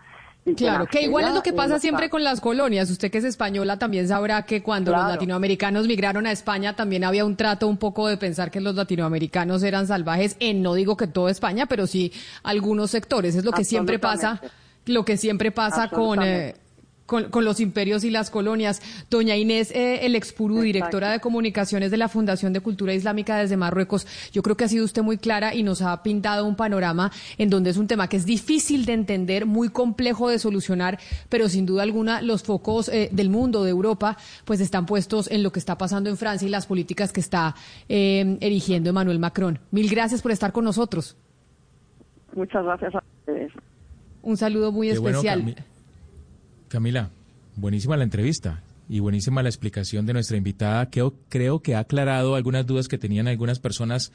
[0.56, 2.90] Claro, la que igual es lo que pasa siempre con las colonias.
[2.90, 7.26] Usted que es española también sabrá que cuando los latinoamericanos migraron a España también había
[7.26, 11.08] un trato un poco de pensar que los latinoamericanos eran salvajes en, no digo que
[11.08, 12.14] toda España, pero sí
[12.44, 13.36] algunos sectores.
[13.36, 14.42] Es lo que siempre pasa,
[14.86, 16.56] lo que siempre pasa con, eh,
[17.08, 18.82] con, con, los imperios y las colonias.
[19.10, 23.58] Doña Inés, eh, el expurú, directora de comunicaciones de la Fundación de Cultura Islámica desde
[23.58, 27.12] Marruecos, yo creo que ha sido usted muy clara y nos ha pintado un panorama
[27.40, 31.50] en donde es un tema que es difícil de entender, muy complejo de solucionar, pero
[31.50, 35.52] sin duda alguna los focos eh, del mundo, de Europa, pues están puestos en lo
[35.52, 37.56] que está pasando en Francia y las políticas que está
[37.90, 39.60] eh, erigiendo Emmanuel Macron.
[39.72, 41.16] Mil gracias por estar con nosotros.
[42.36, 43.52] Muchas gracias a ustedes.
[44.22, 45.42] Un saludo muy Qué especial.
[45.42, 45.77] Bueno,
[46.68, 47.12] Camila,
[47.56, 50.90] buenísima la entrevista y buenísima la explicación de nuestra invitada.
[50.90, 54.12] que creo que ha aclarado algunas dudas que tenían algunas personas,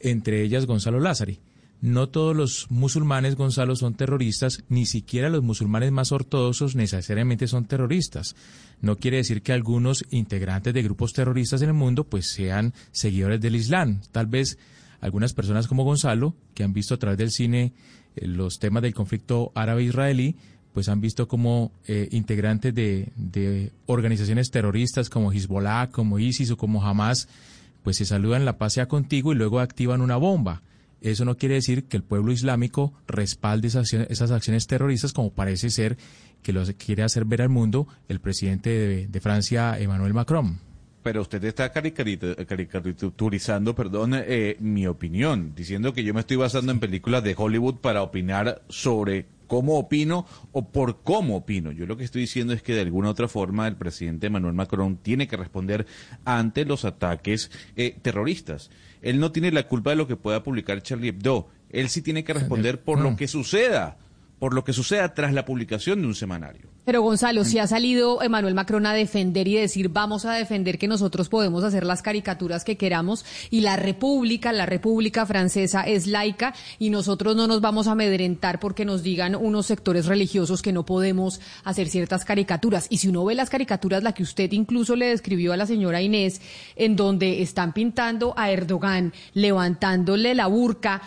[0.00, 1.40] entre ellas Gonzalo Lázari.
[1.80, 7.66] No todos los musulmanes, Gonzalo, son terroristas, ni siquiera los musulmanes más ortodoxos necesariamente son
[7.66, 8.34] terroristas.
[8.80, 13.40] No quiere decir que algunos integrantes de grupos terroristas en el mundo pues sean seguidores
[13.40, 14.00] del Islam.
[14.10, 14.58] Tal vez
[15.00, 17.72] algunas personas como Gonzalo, que han visto a través del cine
[18.16, 20.34] eh, los temas del conflicto árabe-israelí,
[20.72, 26.56] pues han visto como eh, integrantes de, de, organizaciones terroristas como Hezbollah, como ISIS o
[26.56, 27.28] como Hamas,
[27.82, 30.62] pues se saludan la paz sea contigo y luego activan una bomba.
[31.00, 35.30] Eso no quiere decir que el pueblo islámico respalde esas acciones, esas acciones terroristas como
[35.30, 35.96] parece ser
[36.42, 40.58] que lo quiere hacer ver al mundo el presidente de, Francia, Emmanuel Macron.
[41.02, 46.80] Pero usted está caricaturizando, perdón, eh, mi opinión, diciendo que yo me estoy basando en
[46.80, 51.72] películas de Hollywood para opinar sobre cómo opino o por cómo opino.
[51.72, 54.98] Yo lo que estoy diciendo es que de alguna otra forma el presidente Emmanuel Macron
[54.98, 55.86] tiene que responder
[56.24, 58.70] ante los ataques eh, terroristas.
[59.02, 61.48] Él no tiene la culpa de lo que pueda publicar Charlie Hebdo.
[61.70, 63.96] Él sí tiene que responder por lo que suceda,
[64.38, 66.68] por lo que suceda tras la publicación de un semanario.
[66.88, 70.88] Pero Gonzalo, si ha salido Emmanuel Macron a defender y decir vamos a defender que
[70.88, 76.54] nosotros podemos hacer las caricaturas que queramos y la República, la República Francesa es laica
[76.78, 80.86] y nosotros no nos vamos a amedrentar porque nos digan unos sectores religiosos que no
[80.86, 82.86] podemos hacer ciertas caricaturas.
[82.88, 86.00] Y si uno ve las caricaturas, la que usted incluso le describió a la señora
[86.00, 86.40] Inés,
[86.74, 91.02] en donde están pintando a Erdogan levantándole la burca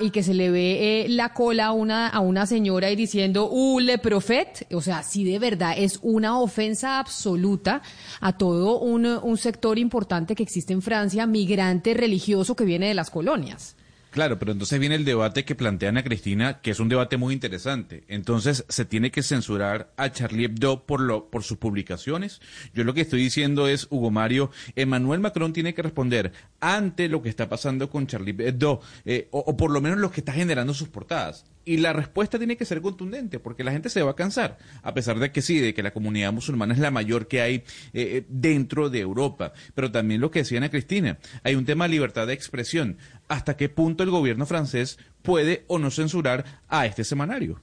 [0.00, 3.50] y que se le ve eh, la cola a una, a una señora y diciendo,
[3.50, 7.82] uh, le profet, o sea, si de verdad es una ofensa absoluta
[8.20, 12.94] a todo un, un sector importante que existe en Francia, migrante religioso que viene de
[12.94, 13.76] las colonias.
[14.16, 17.34] Claro, pero entonces viene el debate que plantea Ana Cristina, que es un debate muy
[17.34, 18.04] interesante.
[18.08, 22.40] Entonces, ¿se tiene que censurar a Charlie Hebdo por, lo, por sus publicaciones?
[22.72, 27.20] Yo lo que estoy diciendo es, Hugo Mario, Emmanuel Macron tiene que responder ante lo
[27.20, 30.32] que está pasando con Charlie Hebdo, eh, o, o por lo menos lo que está
[30.32, 31.44] generando sus portadas.
[31.66, 34.94] Y la respuesta tiene que ser contundente, porque la gente se va a cansar, a
[34.94, 38.24] pesar de que sí, de que la comunidad musulmana es la mayor que hay eh,
[38.28, 39.52] dentro de Europa.
[39.74, 42.98] Pero también lo que decía Ana Cristina, hay un tema de libertad de expresión.
[43.28, 47.60] ¿Hasta qué punto el gobierno francés puede o no censurar a este semanario?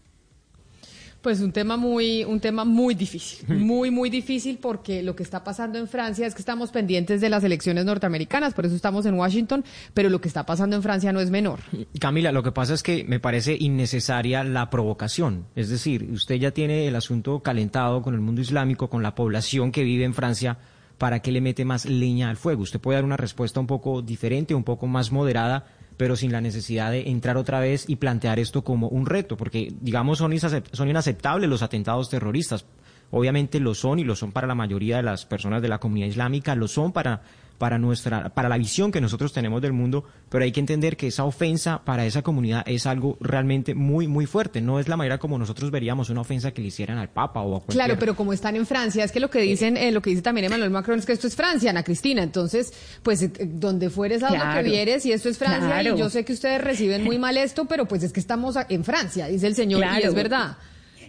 [1.23, 5.41] Pues un tema muy, un tema muy difícil, muy, muy difícil porque lo que está
[5.41, 9.13] pasando en Francia es que estamos pendientes de las elecciones norteamericanas, por eso estamos en
[9.13, 9.63] Washington,
[9.93, 11.61] pero lo que está pasando en Francia no es menor.
[11.97, 15.45] Camila, lo que pasa es que me parece innecesaria la provocación.
[15.55, 19.71] Es decir, usted ya tiene el asunto calentado con el mundo islámico, con la población
[19.71, 20.57] que vive en Francia.
[20.97, 22.61] ¿Para qué le mete más leña al fuego?
[22.61, 25.65] Usted puede dar una respuesta un poco diferente, un poco más moderada
[25.97, 29.73] pero sin la necesidad de entrar otra vez y plantear esto como un reto, porque
[29.81, 32.65] digamos son, son inaceptables los atentados terroristas.
[33.11, 36.07] Obviamente lo son y lo son para la mayoría de las personas de la comunidad
[36.07, 37.21] islámica, lo son para
[37.57, 41.07] para nuestra para la visión que nosotros tenemos del mundo, pero hay que entender que
[41.07, 45.17] esa ofensa para esa comunidad es algo realmente muy muy fuerte, no es la manera
[45.17, 48.15] como nosotros veríamos una ofensa que le hicieran al Papa o a cualquier Claro, pero
[48.15, 50.71] como están en Francia, es que lo que dicen eh, lo que dice también Emmanuel
[50.71, 52.73] Macron es que esto es Francia, Ana Cristina, entonces,
[53.03, 54.45] pues eh, donde fueres a Claro.
[54.57, 55.95] lo que vieres y esto es Francia Claro.
[55.95, 58.83] y yo sé que ustedes reciben muy mal esto, pero pues es que estamos en
[58.83, 60.57] Francia, dice el señor y es verdad.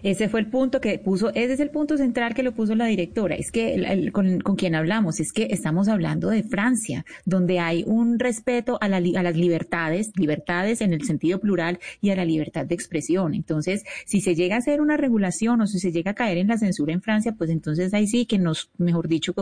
[0.05, 2.85] Ese fue el punto que puso, ese es el punto central que lo puso la
[2.85, 3.37] directora.
[3.37, 8.19] Es que con, con quien hablamos, es que estamos hablando de Francia, donde hay un
[8.19, 12.67] respeto a, la a las libertades, libertades en el sentido plural y a la libertad
[12.67, 13.33] de expresión.
[13.33, 16.49] Entonces, si se llega a hacer una regulación o si se llega a caer en
[16.49, 19.35] la censura en Francia, pues entonces ahí sí que nos, mejor dicho,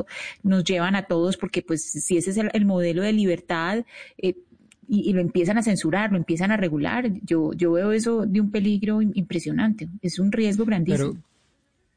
[0.45, 3.85] nos llevan a todos, porque pues si ese es el, el modelo de libertad,
[4.17, 4.37] eh,
[4.95, 7.11] y, lo empiezan a censurar, lo empiezan a regular.
[7.23, 9.89] Yo, yo veo eso de un peligro im- impresionante.
[10.03, 11.15] Es un riesgo grandísimo.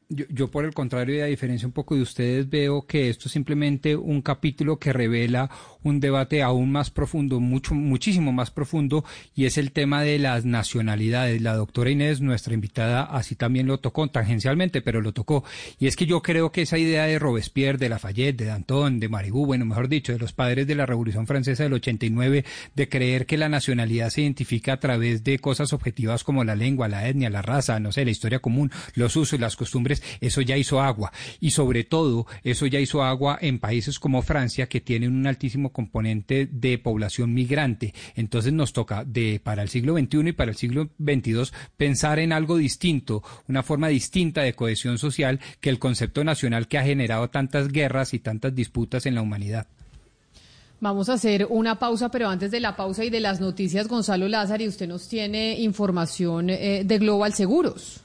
[0.08, 3.28] Yo, yo por el contrario y a diferencia un poco de ustedes veo que esto
[3.28, 5.50] es simplemente un capítulo que revela
[5.82, 9.04] un debate aún más profundo, mucho, muchísimo más profundo
[9.34, 11.40] y es el tema de las nacionalidades.
[11.42, 15.44] La doctora Inés, nuestra invitada, así también lo tocó tangencialmente, pero lo tocó.
[15.78, 19.08] Y es que yo creo que esa idea de Robespierre, de Lafayette, de Danton, de
[19.08, 23.26] Marigou, bueno, mejor dicho, de los padres de la Revolución Francesa del 89, de creer
[23.26, 27.30] que la nacionalidad se identifica a través de cosas objetivas como la lengua, la etnia,
[27.30, 30.80] la raza, no sé, la historia común, los usos y las costumbres Eso ya hizo
[30.80, 31.12] agua.
[31.40, 35.72] Y sobre todo, eso ya hizo agua en países como Francia, que tienen un altísimo
[35.72, 37.94] componente de población migrante.
[38.14, 42.32] Entonces nos toca de para el siglo XXI y para el siglo XXII pensar en
[42.32, 47.28] algo distinto, una forma distinta de cohesión social que el concepto nacional que ha generado
[47.30, 49.66] tantas guerras y tantas disputas en la humanidad.
[50.80, 54.28] Vamos a hacer una pausa, pero antes de la pausa y de las noticias, Gonzalo
[54.28, 58.02] Lázaro, usted nos tiene información eh, de Global Seguros.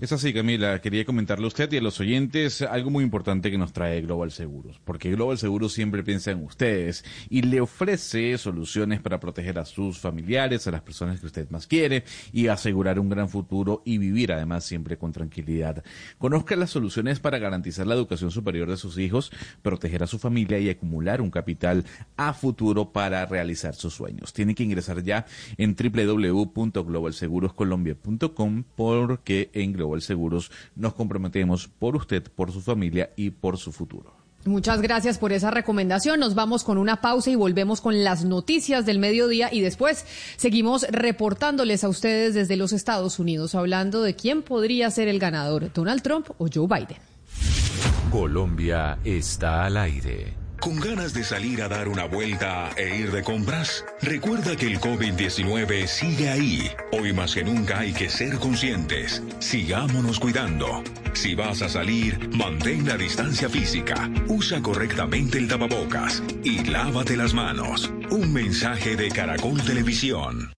[0.00, 0.80] Es así, Camila.
[0.80, 4.30] Quería comentarle a usted y a los oyentes algo muy importante que nos trae Global
[4.30, 9.64] Seguros, porque Global Seguros siempre piensa en ustedes y le ofrece soluciones para proteger a
[9.64, 13.98] sus familiares, a las personas que usted más quiere y asegurar un gran futuro y
[13.98, 15.82] vivir además siempre con tranquilidad.
[16.18, 20.60] Conozca las soluciones para garantizar la educación superior de sus hijos, proteger a su familia
[20.60, 21.84] y acumular un capital
[22.16, 24.32] a futuro para realizar sus sueños.
[24.32, 25.26] Tiene que ingresar ya
[25.56, 33.56] en www.globalseguroscolombia.com porque en Global Seguros nos comprometemos por usted, por su familia y por
[33.56, 34.18] su futuro.
[34.44, 36.20] Muchas gracias por esa recomendación.
[36.20, 40.06] Nos vamos con una pausa y volvemos con las noticias del mediodía y después
[40.36, 45.72] seguimos reportándoles a ustedes desde los Estados Unidos hablando de quién podría ser el ganador,
[45.72, 46.98] Donald Trump o Joe Biden.
[48.10, 50.37] Colombia está al aire.
[50.60, 53.84] ¿Con ganas de salir a dar una vuelta e ir de compras?
[54.02, 56.70] Recuerda que el COVID-19 sigue ahí.
[56.90, 59.22] Hoy más que nunca hay que ser conscientes.
[59.38, 60.82] Sigámonos cuidando.
[61.12, 67.34] Si vas a salir, mantén la distancia física, usa correctamente el tapabocas y lávate las
[67.34, 67.92] manos.
[68.10, 70.57] Un mensaje de Caracol Televisión.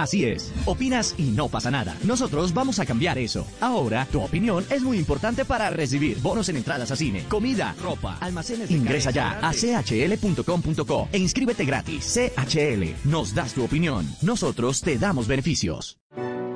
[0.00, 1.94] Así es, opinas y no pasa nada.
[2.04, 3.46] Nosotros vamos a cambiar eso.
[3.60, 8.16] Ahora, tu opinión es muy importante para recibir bonos en entradas a cine, comida, ropa,
[8.18, 12.18] almacenes de Ingresa ya a chl.com.co e inscríbete gratis.
[12.18, 14.08] CHL, nos das tu opinión.
[14.22, 15.98] Nosotros te damos beneficios.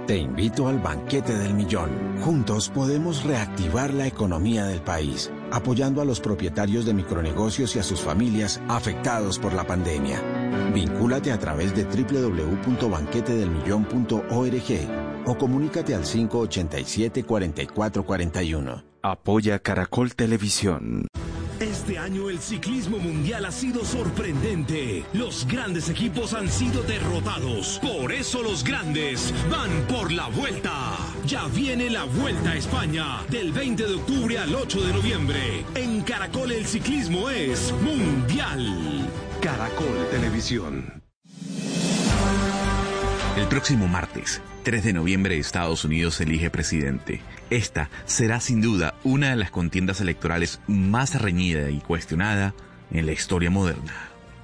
[0.06, 1.90] Te invito al banquete del millón.
[2.22, 7.82] Juntos podemos reactivar la economía del país, apoyando a los propietarios de micronegocios y a
[7.82, 10.20] sus familias afectados por la pandemia.
[10.74, 11.86] Vincúlate a través de
[13.34, 18.84] www.banquetedelmillón.org o comunícate al 587-4441.
[19.02, 21.08] Apoya Caracol Televisión.
[21.60, 25.04] Este año el ciclismo mundial ha sido sorprendente.
[25.12, 27.78] Los grandes equipos han sido derrotados.
[27.80, 30.96] Por eso los grandes van por la vuelta.
[31.26, 35.64] Ya viene la Vuelta a España del 20 de octubre al 8 de noviembre.
[35.74, 39.08] En Caracol el ciclismo es mundial.
[39.40, 41.04] Caracol Televisión.
[43.36, 47.20] El próximo martes, 3 de noviembre, Estados Unidos elige presidente.
[47.50, 52.54] Esta será sin duda una de las contiendas electorales más reñida y cuestionada
[52.92, 53.92] en la historia moderna.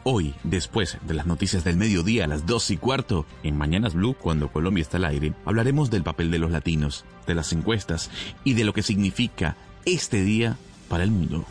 [0.03, 4.17] Hoy, después de las noticias del mediodía a las 2 y cuarto, en Mañanas Blue,
[4.19, 8.11] cuando Colombia está al aire, hablaremos del papel de los latinos, de las encuestas
[8.43, 10.57] y de lo que significa este día
[10.89, 11.47] para el mundo.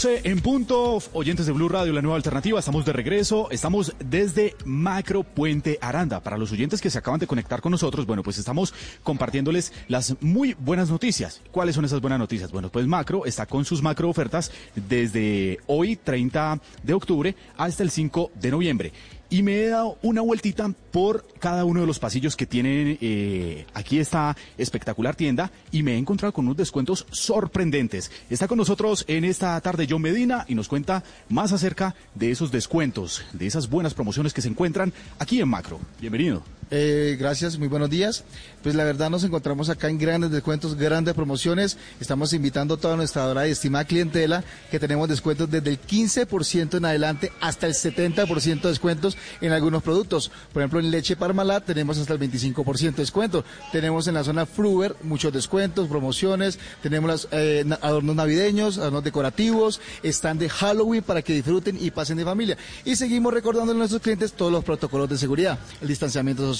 [0.00, 4.56] 12 en punto, oyentes de Blue Radio, la nueva alternativa, estamos de regreso, estamos desde
[4.64, 6.20] Macro Puente Aranda.
[6.20, 8.72] Para los oyentes que se acaban de conectar con nosotros, bueno, pues estamos
[9.02, 11.42] compartiéndoles las muy buenas noticias.
[11.50, 12.50] ¿Cuáles son esas buenas noticias?
[12.50, 17.90] Bueno, pues Macro está con sus macro ofertas desde hoy, 30 de octubre, hasta el
[17.90, 18.92] 5 de noviembre
[19.30, 23.64] y me he dado una vueltita por cada uno de los pasillos que tienen eh,
[23.72, 28.10] aquí esta espectacular tienda y me he encontrado con unos descuentos sorprendentes.
[28.28, 32.50] Está con nosotros en esta tarde John Medina y nos cuenta más acerca de esos
[32.50, 35.78] descuentos, de esas buenas promociones que se encuentran aquí en Macro.
[36.00, 36.42] Bienvenido.
[36.70, 38.24] Eh, gracias, muy buenos días.
[38.62, 41.78] Pues la verdad nos encontramos acá en grandes descuentos, grandes promociones.
[41.98, 46.76] Estamos invitando a toda nuestra adorada y estimada clientela que tenemos descuentos desde el 15%
[46.76, 50.30] en adelante hasta el 70% de descuentos en algunos productos.
[50.52, 53.44] Por ejemplo, en leche Parmalat tenemos hasta el 25% de descuento.
[53.72, 56.58] Tenemos en la zona Fruber muchos descuentos, promociones.
[56.82, 59.80] Tenemos eh, adornos navideños, adornos decorativos.
[60.02, 62.58] Están de Halloween para que disfruten y pasen de familia.
[62.84, 65.58] Y seguimos recordando a nuestros clientes todos los protocolos de seguridad.
[65.80, 66.59] El distanciamiento social,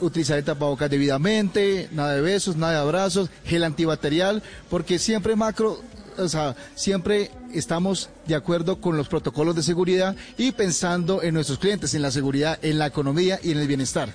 [0.00, 5.82] utilizar el tapabocas debidamente, nada de besos, nada de abrazos, gel antibacterial, porque siempre Macro
[6.18, 11.58] o sea, siempre estamos de acuerdo con los protocolos de seguridad y pensando en nuestros
[11.58, 14.12] clientes, en la seguridad, en la economía y en el bienestar.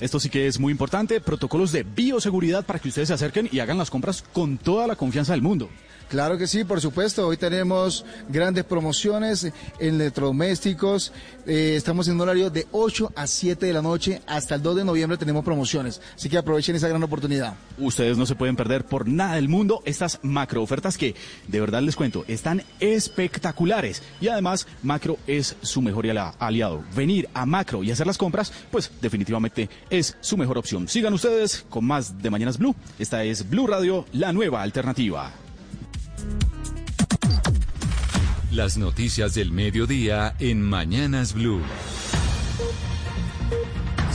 [0.00, 3.60] Esto sí que es muy importante, protocolos de bioseguridad para que ustedes se acerquen y
[3.60, 5.68] hagan las compras con toda la confianza del mundo.
[6.10, 7.28] Claro que sí, por supuesto.
[7.28, 9.44] Hoy tenemos grandes promociones
[9.78, 11.12] en electrodomésticos.
[11.46, 14.20] Eh, estamos en un horario de 8 a 7 de la noche.
[14.26, 16.02] Hasta el 2 de noviembre tenemos promociones.
[16.16, 17.54] Así que aprovechen esa gran oportunidad.
[17.78, 21.14] Ustedes no se pueden perder por nada del mundo estas macro ofertas que,
[21.46, 24.02] de verdad les cuento, están espectaculares.
[24.20, 26.06] Y además, macro es su mejor
[26.40, 26.82] aliado.
[26.96, 30.88] Venir a macro y hacer las compras, pues definitivamente es su mejor opción.
[30.88, 32.74] Sigan ustedes con más de Mañanas Blue.
[32.98, 35.32] Esta es Blue Radio, la nueva alternativa.
[38.52, 41.62] Las noticias del mediodía en Mañanas Blue.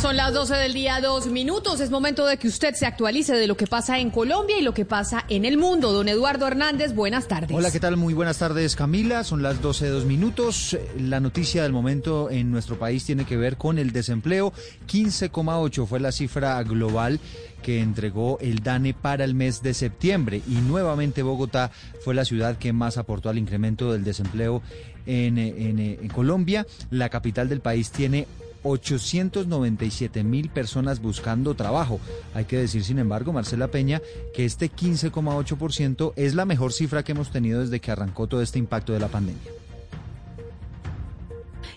[0.05, 1.79] Son las 12 del día, dos minutos.
[1.79, 4.71] Es momento de que usted se actualice de lo que pasa en Colombia y lo
[4.73, 5.93] que pasa en el mundo.
[5.93, 7.57] Don Eduardo Hernández, buenas tardes.
[7.57, 7.97] Hola, ¿qué tal?
[7.97, 9.23] Muy buenas tardes, Camila.
[9.23, 10.77] Son las 12 de dos minutos.
[10.99, 14.53] La noticia del momento en nuestro país tiene que ver con el desempleo.
[14.87, 17.19] 15,8 fue la cifra global
[17.65, 21.71] que entregó el DANE para el mes de septiembre y nuevamente Bogotá
[22.03, 24.61] fue la ciudad que más aportó al incremento del desempleo
[25.07, 26.67] en, Colombia.
[26.91, 28.27] La capital del país tiene
[28.61, 31.99] 897 mil personas buscando trabajo.
[32.35, 33.99] Hay que decir, sin embargo, Marcela Peña,
[34.35, 38.59] que este 15,8% es la mejor cifra que hemos tenido desde que arrancó todo este
[38.59, 39.64] impacto de la pandemia.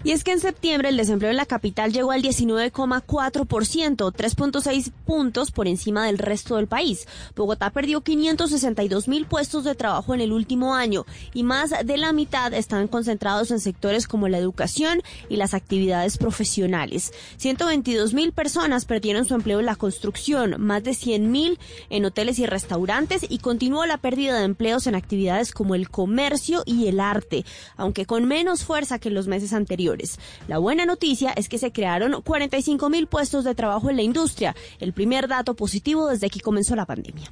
[0.04, 5.50] Y es que en septiembre el desempleo en la capital llegó al 19,4%, 3.6 puntos
[5.50, 7.06] por encima del resto del país.
[7.34, 11.04] Bogotá perdió 562 mil puestos de trabajo en el último año
[11.34, 16.16] y más de la mitad están concentrados en sectores como la educación y las actividades
[16.16, 17.12] profesionales.
[17.38, 21.58] 122 mil personas perdieron su empleo en la construcción, más de 100 mil
[21.90, 26.62] en hoteles y restaurantes y continuó la pérdida de empleos en actividades como el comercio
[26.66, 27.44] y el arte,
[27.76, 29.87] aunque con menos fuerza que en los meses anteriores.
[30.48, 34.54] La buena noticia es que se crearon 45 mil puestos de trabajo en la industria,
[34.80, 37.30] el primer dato positivo desde que comenzó la pandemia.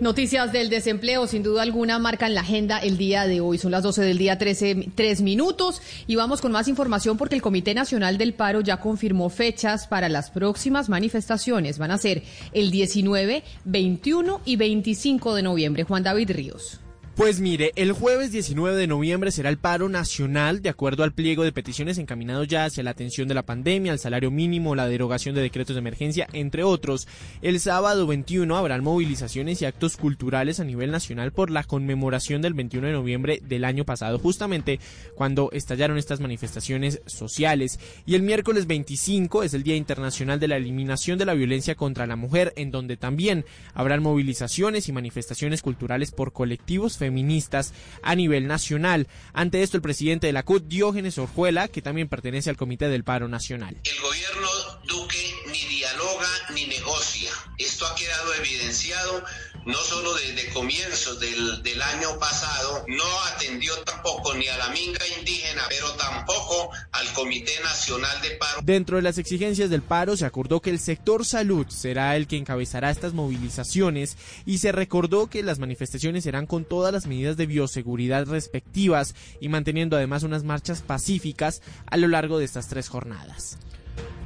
[0.00, 3.58] Noticias del desempleo, sin duda alguna, marcan la agenda el día de hoy.
[3.58, 5.80] Son las 12 del día, 13 tres minutos.
[6.08, 10.08] Y vamos con más información porque el Comité Nacional del Paro ya confirmó fechas para
[10.08, 11.78] las próximas manifestaciones.
[11.78, 15.84] Van a ser el 19, 21 y 25 de noviembre.
[15.84, 16.80] Juan David Ríos.
[17.16, 21.44] Pues mire, el jueves 19 de noviembre será el paro nacional, de acuerdo al pliego
[21.44, 25.32] de peticiones encaminado ya hacia la atención de la pandemia, el salario mínimo, la derogación
[25.36, 27.06] de decretos de emergencia, entre otros.
[27.40, 32.54] El sábado 21 habrán movilizaciones y actos culturales a nivel nacional por la conmemoración del
[32.54, 34.80] 21 de noviembre del año pasado, justamente
[35.14, 37.78] cuando estallaron estas manifestaciones sociales.
[38.06, 42.08] Y el miércoles 25 es el Día Internacional de la Eliminación de la Violencia contra
[42.08, 48.46] la Mujer, en donde también habrán movilizaciones y manifestaciones culturales por colectivos feministas a nivel
[48.46, 49.08] nacional.
[49.34, 53.04] Ante esto, el presidente de la CUT, Diógenes Orjuela, que también pertenece al Comité del
[53.04, 53.76] Paro Nacional.
[53.84, 54.48] El gobierno
[54.84, 57.30] Duque ni dialoga ni negocia.
[57.58, 59.24] Esto ha quedado evidenciado
[59.66, 63.04] no solo desde comienzos del, del, año pasado, no
[63.34, 68.60] atendió tampoco ni a la minga indígena, pero tampoco al Comité Nacional de Paro.
[68.62, 72.36] Dentro de las exigencias del paro se acordó que el sector salud será el que
[72.36, 77.46] encabezará estas movilizaciones y se recordó que las manifestaciones serán con todas las medidas de
[77.46, 83.58] bioseguridad respectivas y manteniendo además unas marchas pacíficas a lo largo de estas tres jornadas.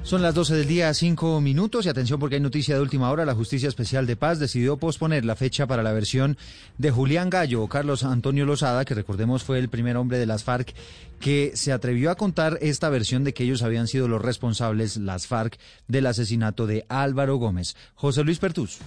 [0.08, 3.26] Son las 12 del día, 5 minutos y atención porque hay noticia de última hora.
[3.26, 6.38] La Justicia Especial de Paz decidió posponer la fecha para la versión
[6.78, 10.44] de Julián Gallo o Carlos Antonio Lozada, que recordemos fue el primer hombre de las
[10.44, 10.72] FARC
[11.20, 15.26] que se atrevió a contar esta versión de que ellos habían sido los responsables, las
[15.26, 15.58] FARC,
[15.88, 17.76] del asesinato de Álvaro Gómez.
[17.94, 18.78] José Luis Pertús.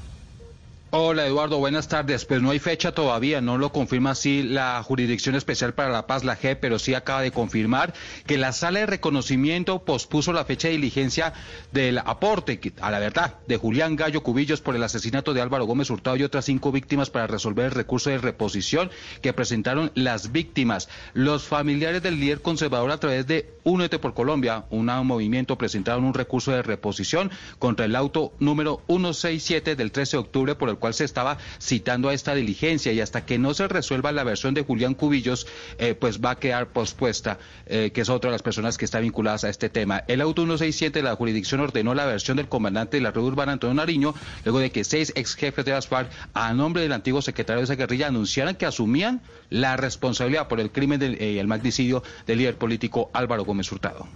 [0.94, 2.26] Hola Eduardo, buenas tardes.
[2.26, 6.26] Pues no hay fecha todavía, no lo confirma así la Jurisdicción Especial para la Paz,
[6.26, 7.94] la G, pero sí acaba de confirmar
[8.26, 11.32] que la sala de reconocimiento pospuso la fecha de diligencia
[11.72, 15.90] del aporte a la verdad de Julián Gallo Cubillos por el asesinato de Álvaro Gómez
[15.90, 18.92] Hurtado y otras cinco víctimas para resolver el recurso de reposición
[19.22, 20.90] que presentaron las víctimas.
[21.14, 26.14] Los familiares del líder conservador a través de Únete por Colombia, un movimiento, presentaron un
[26.14, 30.94] recurso de reposición contra el auto número 167 del 13 de octubre por el cual
[30.94, 34.64] se estaba citando a esta diligencia y hasta que no se resuelva la versión de
[34.64, 35.48] Julián Cubillos,
[35.78, 39.00] eh, pues va a quedar pospuesta, eh, que es otra de las personas que está
[39.00, 40.04] vinculadas a este tema.
[40.10, 43.54] El auto 167 de la jurisdicción ordenó la versión del comandante de la red urbana
[43.54, 44.14] Antonio Nariño,
[44.44, 47.66] luego de que seis ex jefes de las FARC, a nombre del antiguo secretario de
[47.66, 52.40] esa guerrilla, anunciaran que asumían la responsabilidad por el crimen y eh, el magnicidio del
[52.40, 54.08] líder político Álvaro Gómez Hurtado.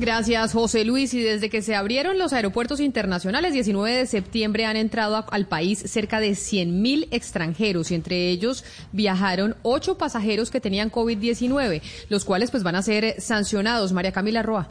[0.00, 1.12] Gracias, José Luis.
[1.12, 5.78] Y desde que se abrieron los aeropuertos internacionales, 19 de septiembre han entrado al país
[5.78, 12.50] cerca de 100.000 extranjeros y entre ellos viajaron ocho pasajeros que tenían COVID-19, los cuales
[12.50, 13.92] pues van a ser sancionados.
[13.92, 14.70] María Camila Roa.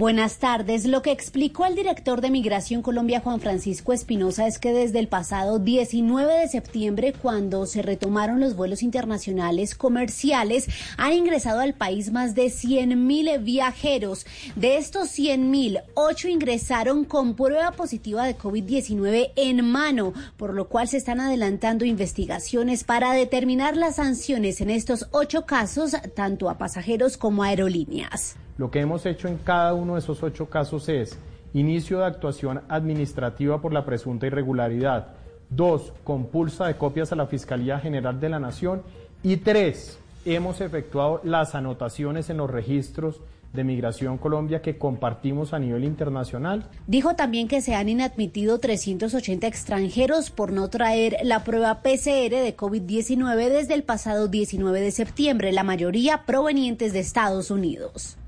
[0.00, 0.86] Buenas tardes.
[0.86, 5.08] Lo que explicó el director de Migración Colombia, Juan Francisco Espinosa, es que desde el
[5.08, 12.12] pasado 19 de septiembre, cuando se retomaron los vuelos internacionales comerciales, han ingresado al país
[12.12, 14.24] más de 100 mil viajeros.
[14.56, 20.70] De estos 100 mil, 8 ingresaron con prueba positiva de COVID-19 en mano, por lo
[20.70, 26.56] cual se están adelantando investigaciones para determinar las sanciones en estos ocho casos, tanto a
[26.56, 28.36] pasajeros como a aerolíneas.
[28.60, 31.18] Lo que hemos hecho en cada uno de esos ocho casos es
[31.54, 35.14] inicio de actuación administrativa por la presunta irregularidad,
[35.48, 38.82] dos, compulsa de copias a la Fiscalía General de la Nación
[39.22, 43.22] y tres, hemos efectuado las anotaciones en los registros
[43.54, 46.68] de Migración Colombia que compartimos a nivel internacional.
[46.86, 52.54] Dijo también que se han inadmitido 380 extranjeros por no traer la prueba PCR de
[52.54, 58.18] COVID-19 desde el pasado 19 de septiembre, la mayoría provenientes de Estados Unidos.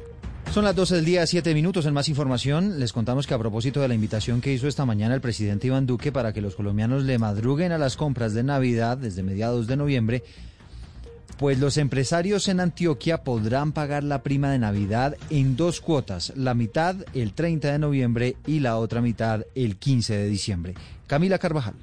[0.51, 1.87] Son las 12 del día, 7 minutos.
[1.87, 5.15] En más información, les contamos que a propósito de la invitación que hizo esta mañana
[5.15, 8.99] el presidente Iván Duque para que los colombianos le madruguen a las compras de Navidad
[8.99, 10.23] desde mediados de noviembre,
[11.39, 16.55] pues los empresarios en Antioquia podrán pagar la prima de Navidad en dos cuotas, la
[16.55, 20.75] mitad el 30 de noviembre y la otra mitad el 15 de diciembre.
[21.07, 21.75] Camila Carvajal.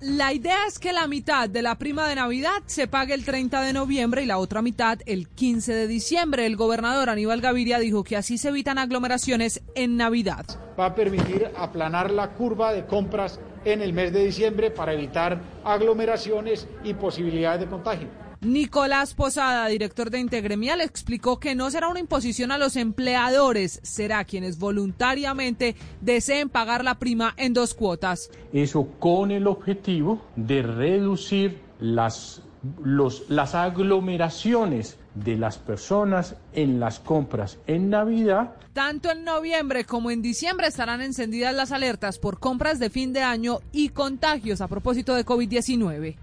[0.00, 3.60] La idea es que la mitad de la prima de Navidad se pague el 30
[3.60, 6.46] de noviembre y la otra mitad el 15 de diciembre.
[6.46, 10.46] El gobernador Aníbal Gaviria dijo que así se evitan aglomeraciones en Navidad.
[10.78, 15.38] Va a permitir aplanar la curva de compras en el mes de diciembre para evitar
[15.64, 18.29] aglomeraciones y posibilidades de contagio.
[18.40, 24.24] Nicolás Posada, director de Integremial, explicó que no será una imposición a los empleadores, será
[24.24, 28.30] quienes voluntariamente deseen pagar la prima en dos cuotas.
[28.54, 32.42] Eso con el objetivo de reducir las,
[32.82, 38.56] los, las aglomeraciones de las personas en las compras en Navidad.
[38.72, 43.20] Tanto en noviembre como en diciembre estarán encendidas las alertas por compras de fin de
[43.20, 46.16] año y contagios a propósito de COVID-19.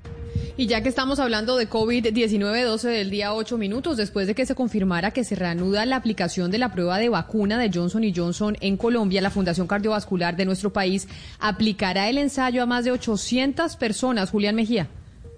[0.58, 4.46] Y ya que estamos hablando de COVID-19, 12 del día 8 minutos, después de que
[4.46, 8.58] se confirmara que se reanuda la aplicación de la prueba de vacuna de Johnson Johnson
[8.62, 11.08] en Colombia, la Fundación Cardiovascular de nuestro país
[11.40, 14.32] aplicará el ensayo a más de 800 personas.
[14.32, 14.88] Julián Mejía.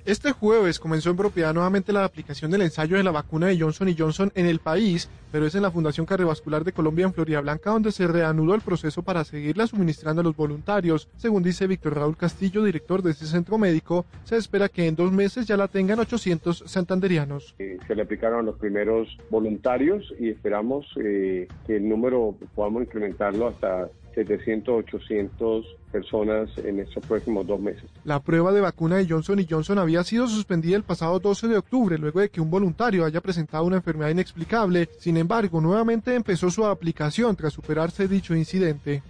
[0.05, 3.93] Este jueves comenzó en propiedad nuevamente la aplicación del ensayo de la vacuna de Johnson
[3.95, 7.71] Johnson en el país, pero es en la Fundación Cardiovascular de Colombia en Florida Blanca
[7.71, 11.09] donde se reanudó el proceso para seguirla suministrando a los voluntarios.
[11.17, 15.11] Según dice Víctor Raúl Castillo, director de este centro médico, se espera que en dos
[15.11, 17.55] meses ya la tengan 800 santanderianos.
[17.59, 22.83] Eh, se le aplicaron a los primeros voluntarios y esperamos eh, que el número podamos
[22.83, 27.85] incrementarlo hasta 700, 800 personas en estos próximos dos meses.
[28.03, 31.97] La prueba de vacuna de Johnson Johnson había sido suspendida el pasado 12 de octubre
[31.97, 34.89] luego de que un voluntario haya presentado una enfermedad inexplicable.
[34.99, 39.01] Sin embargo, nuevamente empezó su aplicación tras superarse dicho incidente.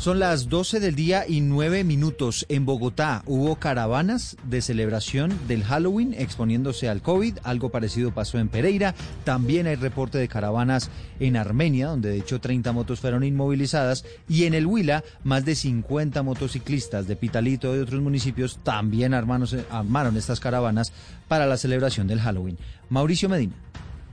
[0.00, 2.46] Son las 12 del día y 9 minutos.
[2.48, 7.36] En Bogotá hubo caravanas de celebración del Halloween exponiéndose al COVID.
[7.42, 8.94] Algo parecido pasó en Pereira.
[9.24, 14.06] También hay reporte de caravanas en Armenia, donde de hecho 30 motos fueron inmovilizadas.
[14.26, 20.16] Y en el Huila, más de 50 motociclistas de Pitalito y otros municipios también armaron
[20.16, 20.94] estas caravanas
[21.28, 22.56] para la celebración del Halloween.
[22.88, 23.52] Mauricio Medina.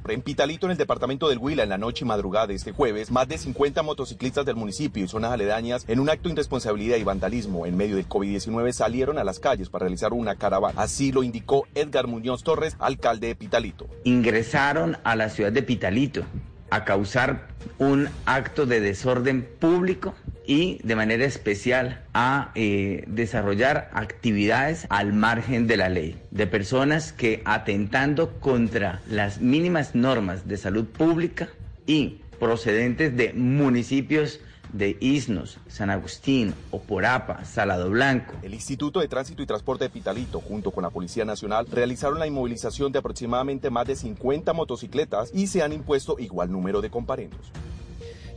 [0.10, 3.12] En Pitalito, en el departamento del Huila, en la noche y madrugada de este jueves,
[3.12, 7.04] más de 50 motociclistas del municipio y zonas aledañas, en un acto de irresponsabilidad y
[7.04, 10.82] vandalismo en medio del COVID-19, salieron a las calles para realizar una caravana.
[10.82, 13.88] Así lo indicó Edgar Muñoz Torres, alcalde de Pitalito.
[14.04, 16.24] Ingresaron a la ciudad de Pitalito
[16.70, 20.16] a causar un acto de desorden público
[20.46, 27.12] y de manera especial a eh, desarrollar actividades al margen de la ley, de personas
[27.12, 31.50] que atentando contra las mínimas normas de salud pública
[31.86, 34.40] y procedentes de municipios
[34.74, 38.34] de Isnos, San Agustín, Oporapa, Salado Blanco.
[38.42, 42.28] El Instituto de Tránsito y Transporte de Pitalito, junto con la Policía Nacional, realizaron la
[42.28, 47.52] inmovilización de aproximadamente más de 50 motocicletas y se han impuesto igual número de comparendos.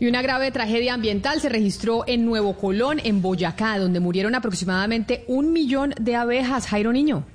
[0.01, 5.25] Y una grave tragedia ambiental se registró en Nuevo Colón, en Boyacá, donde murieron aproximadamente
[5.29, 6.67] un millón de abejas.
[6.67, 7.27] Jairo Niño.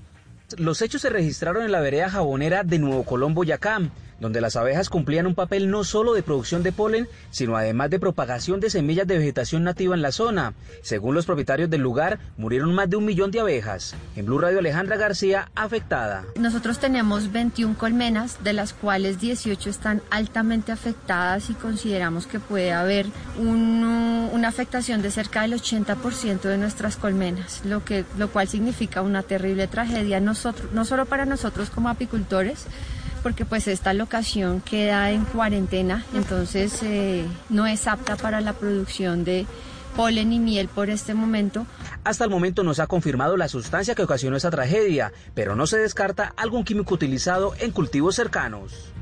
[0.57, 3.81] Los hechos se registraron en la vereda jabonera de Nuevo Colón, Boyacá.
[4.19, 7.99] Donde las abejas cumplían un papel no solo de producción de polen, sino además de
[7.99, 10.53] propagación de semillas de vegetación nativa en la zona.
[10.81, 13.95] Según los propietarios del lugar, murieron más de un millón de abejas.
[14.15, 16.25] En Blue Radio Alejandra García, afectada.
[16.37, 22.71] Nosotros tenemos 21 colmenas, de las cuales 18 están altamente afectadas y consideramos que puede
[22.73, 29.01] haber una afectación de cerca del 80% de nuestras colmenas, lo, que, lo cual significa
[29.01, 32.67] una terrible tragedia, nosotros, no solo para nosotros como apicultores,
[33.25, 39.23] porque pues esta locación queda en cuarentena, entonces eh, no es apta para la producción
[39.23, 39.47] de
[39.95, 41.65] polen y miel por este momento.
[42.03, 45.65] Hasta el momento no se ha confirmado la sustancia que ocasionó esa tragedia, pero no
[45.65, 48.93] se descarta algún químico utilizado en cultivos cercanos.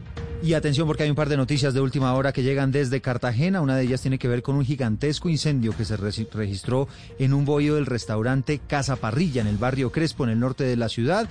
[0.42, 3.60] Y atención porque hay un par de noticias de última hora que llegan desde Cartagena.
[3.60, 6.88] Una de ellas tiene que ver con un gigantesco incendio que se registró
[7.20, 10.78] en un bohío del restaurante Casa Parrilla en el barrio Crespo, en el norte de
[10.78, 11.28] la ciudad.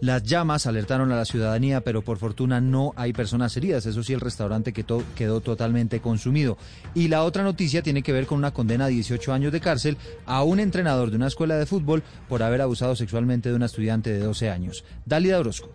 [0.00, 3.86] Las llamas alertaron a la ciudadanía, pero por fortuna no hay personas heridas.
[3.86, 6.58] Eso sí, el restaurante quedó, totalmente consumido.
[6.94, 9.96] Y la otra noticia tiene que ver con una condena a 18 años de cárcel
[10.26, 14.10] a un entrenador de una escuela de fútbol por haber abusado sexualmente de una estudiante
[14.10, 14.84] de 12 años.
[15.04, 15.70] Dalida Orozco.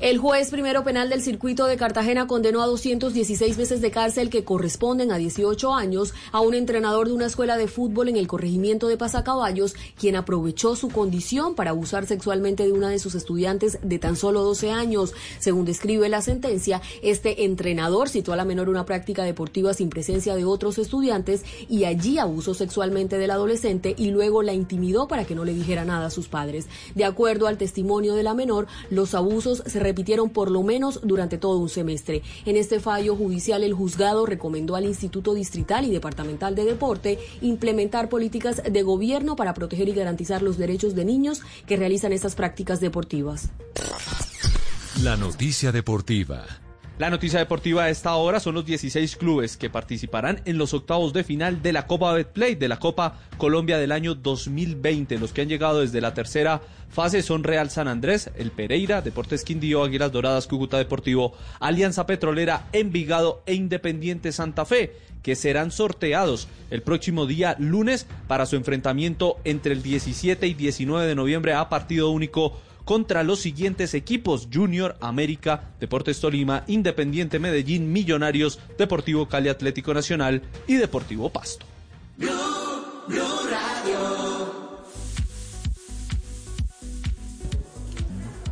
[0.00, 4.44] El juez primero penal del circuito de Cartagena condenó a 216 meses de cárcel que
[4.44, 8.88] corresponden a 18 años a un entrenador de una escuela de fútbol en el corregimiento
[8.88, 13.98] de Pasacaballos, quien aprovechó su condición para abusar sexualmente de una de sus estudiantes de
[13.98, 15.12] tan solo 12 años.
[15.38, 20.34] Según describe la sentencia, este entrenador citó a la menor una práctica deportiva sin presencia
[20.34, 25.34] de otros estudiantes y allí abusó sexualmente del adolescente y luego la intimidó para que
[25.34, 26.68] no le dijera nada a sus padres.
[26.94, 31.36] De acuerdo al testimonio de la menor, los abusos se repitieron por lo menos durante
[31.36, 32.22] todo un semestre.
[32.46, 38.08] En este fallo judicial, el juzgado recomendó al Instituto Distrital y Departamental de Deporte implementar
[38.08, 42.80] políticas de gobierno para proteger y garantizar los derechos de niños que realizan estas prácticas
[42.80, 43.50] deportivas.
[45.02, 46.44] La noticia deportiva.
[47.00, 51.14] La noticia deportiva a esta hora son los 16 clubes que participarán en los octavos
[51.14, 55.16] de final de la Copa Betplay, de la Copa Colombia del año 2020.
[55.16, 56.60] Los que han llegado desde la tercera
[56.90, 62.68] fase son Real San Andrés, el Pereira, Deportes Quindío, Águilas Doradas, Cúcuta Deportivo, Alianza Petrolera,
[62.74, 69.38] Envigado e Independiente Santa Fe que serán sorteados el próximo día lunes para su enfrentamiento
[69.44, 72.58] entre el 17 y 19 de noviembre a partido único
[72.90, 80.42] contra los siguientes equipos: Junior, América, Deportes Tolima, Independiente Medellín, Millonarios, Deportivo Cali Atlético Nacional
[80.66, 81.64] y Deportivo Pasto.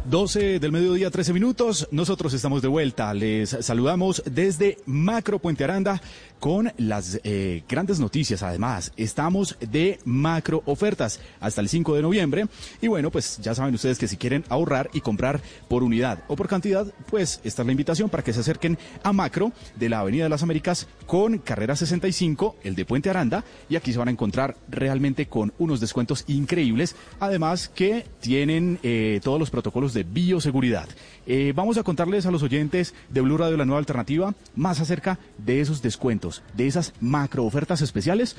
[0.09, 1.87] 12 del mediodía, 13 minutos.
[1.91, 3.13] Nosotros estamos de vuelta.
[3.13, 6.01] Les saludamos desde Macro Puente Aranda
[6.39, 8.43] con las eh, grandes noticias.
[8.43, 12.47] Además, estamos de macro ofertas hasta el 5 de noviembre.
[12.81, 16.37] Y bueno, pues ya saben ustedes que si quieren ahorrar y comprar por unidad o
[16.37, 20.01] por cantidad, pues esta es la invitación para que se acerquen a Macro de la
[20.01, 23.45] Avenida de las Américas con Carrera 65, el de Puente Aranda.
[23.69, 26.97] Y aquí se van a encontrar realmente con unos descuentos increíbles.
[27.21, 30.89] Además que tienen eh, todos los protocolos de bioseguridad.
[31.27, 35.19] Eh, vamos a contarles a los oyentes de Blue Radio La Nueva Alternativa más acerca
[35.39, 38.37] de esos descuentos, de esas macro ofertas especiales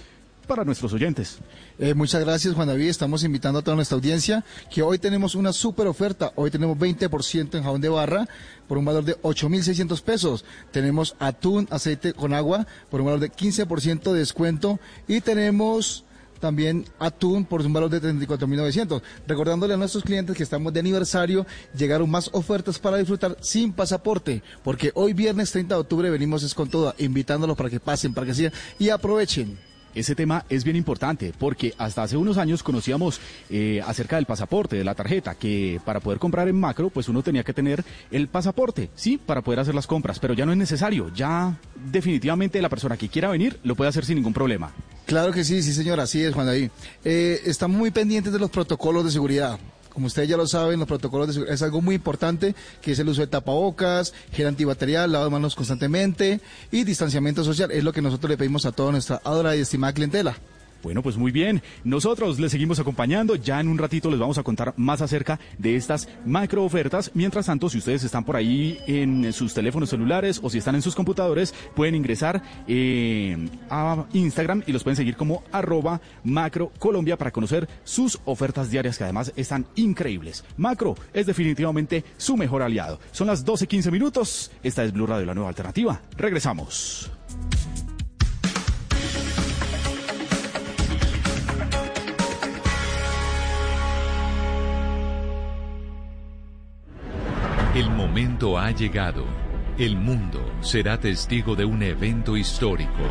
[0.50, 1.38] para nuestros oyentes.
[1.78, 2.90] Eh, muchas gracias, Juan David.
[2.90, 6.34] Estamos invitando a toda nuestra audiencia que hoy tenemos una super oferta.
[6.36, 8.28] Hoy tenemos 20% en jabón de barra
[8.68, 10.44] por un valor de 8.600 pesos.
[10.72, 14.80] Tenemos atún, aceite con agua por un valor de 15% de descuento.
[15.08, 16.04] Y tenemos
[16.40, 19.02] también atún por un valor de 34.900.
[19.28, 21.46] Recordándole a nuestros clientes que estamos de aniversario,
[21.78, 26.54] llegaron más ofertas para disfrutar sin pasaporte, porque hoy viernes 30 de octubre venimos es
[26.54, 29.69] con todo, invitándolos para que pasen, para que sigan y aprovechen.
[29.96, 34.76] Ese tema es bien importante porque hasta hace unos años conocíamos eh, acerca del pasaporte,
[34.76, 38.28] de la tarjeta, que para poder comprar en macro, pues uno tenía que tener el
[38.28, 41.58] pasaporte, sí, para poder hacer las compras, pero ya no es necesario, ya
[41.92, 44.72] definitivamente la persona que quiera venir lo puede hacer sin ningún problema.
[45.06, 46.70] Claro que sí, sí señor, así es Juan David.
[47.04, 49.60] Eh, estamos muy pendientes de los protocolos de seguridad.
[49.94, 53.00] Como ustedes ya lo saben, los protocolos de seguridad es algo muy importante, que es
[53.00, 56.40] el uso de tapabocas, gel antibacterial, lavado de manos constantemente
[56.72, 57.72] y distanciamiento social.
[57.72, 60.38] Es lo que nosotros le pedimos a toda nuestra adorada y estimada clientela.
[60.84, 61.62] Bueno, pues muy bien.
[61.84, 63.36] Nosotros les seguimos acompañando.
[63.36, 67.12] Ya en un ratito les vamos a contar más acerca de estas macro ofertas.
[67.14, 70.82] Mientras tanto, si ustedes están por ahí en sus teléfonos celulares o si están en
[70.82, 73.38] sus computadores, pueden ingresar eh,
[73.70, 76.72] a Instagram y los pueden seguir como arroba macro
[77.18, 80.44] para conocer sus ofertas diarias que además están increíbles.
[80.58, 83.00] Macro es definitivamente su mejor aliado.
[83.12, 84.52] Son las 12.15 minutos.
[84.64, 86.02] Esta es Blue Radio, la nueva alternativa.
[86.18, 87.12] Regresamos.
[97.76, 99.26] El momento ha llegado.
[99.78, 103.04] El mundo será testigo de un evento histórico.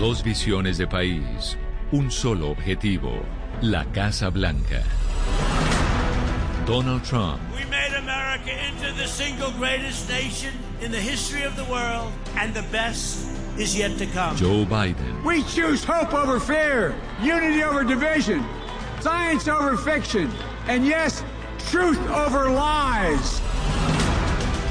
[0.00, 1.56] Dos visiones de país,
[1.92, 3.22] un solo objetivo,
[3.60, 4.82] la Casa Blanca.
[6.66, 11.64] Donald Trump We made America into the single greatest nation in the history of the
[11.70, 14.34] world, and the best is yet to come.
[14.36, 15.24] Joe Biden.
[15.24, 18.44] We choose hope over fear, unity over division,
[19.00, 20.32] science over fiction,
[20.66, 21.22] and yes,
[21.70, 23.40] truth over lies.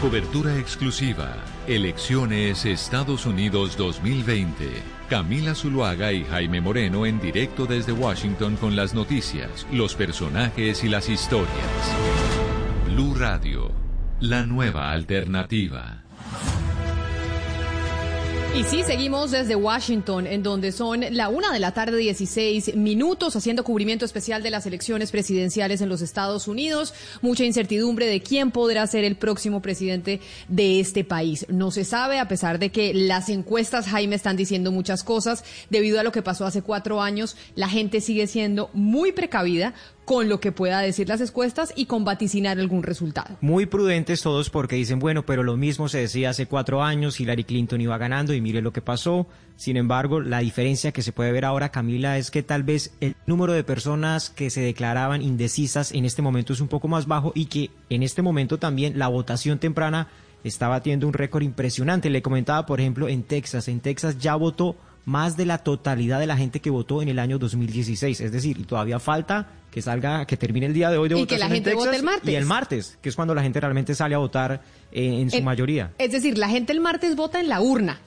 [0.01, 1.35] Cobertura exclusiva.
[1.67, 4.71] Elecciones Estados Unidos 2020.
[5.09, 10.89] Camila Zuluaga y Jaime Moreno en directo desde Washington con las noticias, los personajes y
[10.89, 11.47] las historias.
[12.87, 13.71] Blue Radio,
[14.19, 16.03] la nueva alternativa.
[18.53, 23.33] Y sí, seguimos desde Washington, en donde son la una de la tarde, 16 minutos,
[23.37, 26.93] haciendo cubrimiento especial de las elecciones presidenciales en los Estados Unidos.
[27.21, 30.19] Mucha incertidumbre de quién podrá ser el próximo presidente
[30.49, 31.45] de este país.
[31.47, 35.45] No se sabe, a pesar de que las encuestas, Jaime, están diciendo muchas cosas.
[35.69, 39.73] Debido a lo que pasó hace cuatro años, la gente sigue siendo muy precavida
[40.05, 43.37] con lo que pueda decir las encuestas y con vaticinar algún resultado.
[43.41, 47.43] Muy prudentes todos porque dicen, bueno, pero lo mismo se decía hace cuatro años, Hillary
[47.43, 49.27] Clinton iba ganando y mire lo que pasó.
[49.55, 53.15] Sin embargo, la diferencia que se puede ver ahora, Camila, es que tal vez el
[53.27, 57.31] número de personas que se declaraban indecisas en este momento es un poco más bajo
[57.35, 60.07] y que en este momento también la votación temprana
[60.43, 62.09] está batiendo un récord impresionante.
[62.09, 63.67] Le comentaba, por ejemplo, en Texas.
[63.67, 64.75] En Texas ya votó
[65.05, 68.21] más de la totalidad de la gente que votó en el año 2016.
[68.21, 71.37] Es decir, todavía falta que salga, que termine el día de hoy de Y que
[71.37, 72.29] la en gente Texas vote el martes.
[72.29, 74.61] Y el martes, que es cuando la gente realmente sale a votar
[74.91, 75.91] eh, en su Eh, mayoría.
[75.97, 77.99] Es decir, la gente el martes vota en la urna.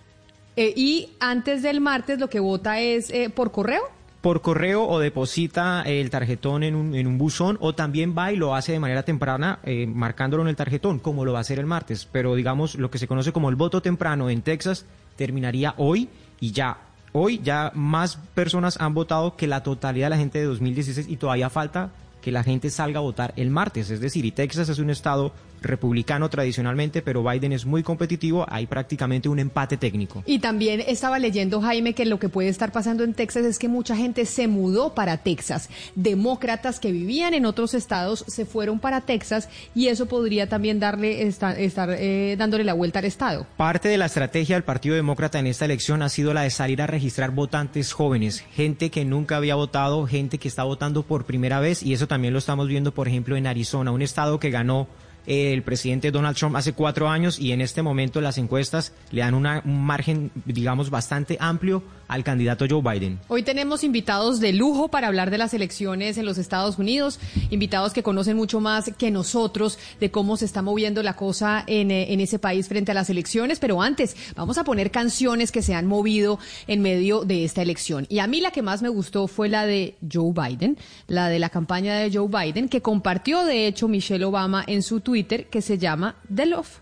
[0.56, 3.82] Eh, y antes del martes lo que vota es eh, por correo.
[4.20, 8.36] por correo o deposita el tarjetón en un, en un buzón o también va y
[8.36, 11.58] lo hace de manera temprana eh, marcándolo en el tarjetón, como lo va a hacer
[11.58, 12.08] el martes.
[12.10, 16.08] Pero digamos, lo que se conoce como el voto temprano en Texas terminaría hoy
[16.40, 16.78] y ya.
[17.12, 21.16] Hoy ya más personas han votado que la totalidad de la gente de 2016 y
[21.16, 21.90] todavía falta
[22.20, 23.90] que la gente salga a votar el martes.
[23.90, 25.32] Es decir, y Texas es un estado
[25.64, 30.22] republicano tradicionalmente, pero Biden es muy competitivo, hay prácticamente un empate técnico.
[30.26, 33.68] Y también estaba leyendo, Jaime, que lo que puede estar pasando en Texas es que
[33.68, 35.68] mucha gente se mudó para Texas.
[35.94, 41.26] Demócratas que vivían en otros estados se fueron para Texas y eso podría también darle
[41.26, 43.46] esta- estar eh, dándole la vuelta al estado.
[43.56, 46.82] Parte de la estrategia del Partido Demócrata en esta elección ha sido la de salir
[46.82, 51.58] a registrar votantes jóvenes, gente que nunca había votado, gente que está votando por primera
[51.60, 54.86] vez y eso también lo estamos viendo, por ejemplo, en Arizona, un estado que ganó
[55.26, 59.34] el presidente Donald Trump hace cuatro años y en este momento las encuestas le dan
[59.34, 63.18] una- un margen, digamos, bastante amplio al candidato Joe Biden.
[63.28, 67.18] Hoy tenemos invitados de lujo para hablar de las elecciones en los Estados Unidos,
[67.50, 71.90] invitados que conocen mucho más que nosotros de cómo se está moviendo la cosa en,
[71.90, 75.62] eh, en ese país frente a las elecciones, pero antes vamos a poner canciones que
[75.62, 78.06] se han movido en medio de esta elección.
[78.10, 80.76] Y a mí la que más me gustó fue la de Joe Biden,
[81.08, 85.00] la de la campaña de Joe Biden, que compartió de hecho Michelle Obama en su
[85.00, 86.80] Twitter, que se llama The Love.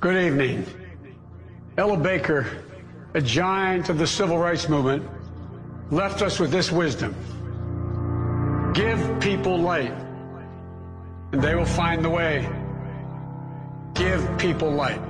[0.00, 0.66] Good evening.
[1.78, 2.46] Ella Baker,
[3.14, 5.08] a giant of the civil rights movement,
[5.90, 7.14] left us with this wisdom
[8.76, 9.94] Give people light,
[11.32, 12.46] and they will find the way.
[13.94, 15.00] Give people light.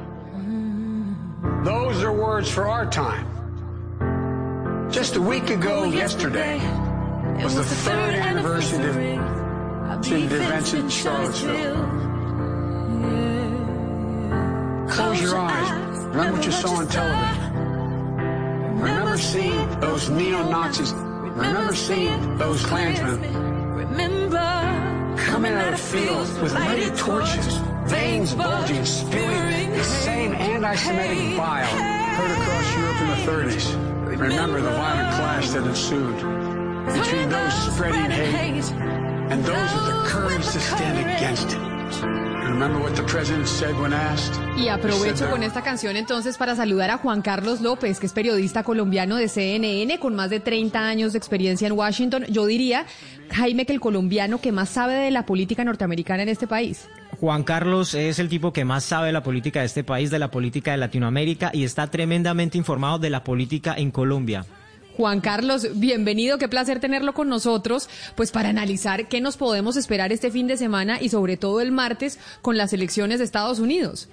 [1.65, 3.27] Those are words for our time.
[4.89, 6.59] Just a week ago, yesterday,
[7.43, 9.19] was the third anniversary
[9.89, 11.77] events in Charlottesville.
[14.89, 16.05] Close your eyes.
[16.07, 17.53] Remember what you saw on television.
[18.81, 20.93] Remember seeing those neo-Nazis.
[20.93, 23.21] Remember seeing those Klansmen
[23.75, 27.57] Remember coming out of fields with lighted torches,
[27.87, 34.19] veins bulging, spewing the same anti-Semitic bile heard across Europe in the 30s.
[34.19, 36.17] Remember the violent clash that ensued
[36.87, 38.65] between those spreading hate
[39.31, 41.77] and those with the courage to stand against it.
[42.49, 44.41] Remember what the president said when asked?
[44.57, 48.63] Y aprovecho con esta canción entonces para saludar a Juan Carlos López, que es periodista
[48.63, 52.25] colombiano de CNN con más de 30 años de experiencia en Washington.
[52.31, 52.87] Yo diría,
[53.31, 56.89] Jaime, que el colombiano que más sabe de la política norteamericana en este país.
[57.21, 60.19] Juan Carlos es el tipo que más sabe de la política de este país, de
[60.19, 64.47] la política de Latinoamérica y está tremendamente informado de la política en Colombia.
[64.97, 70.11] Juan Carlos, bienvenido, qué placer tenerlo con nosotros, pues para analizar qué nos podemos esperar
[70.11, 74.09] este fin de semana y sobre todo el martes con las elecciones de Estados Unidos.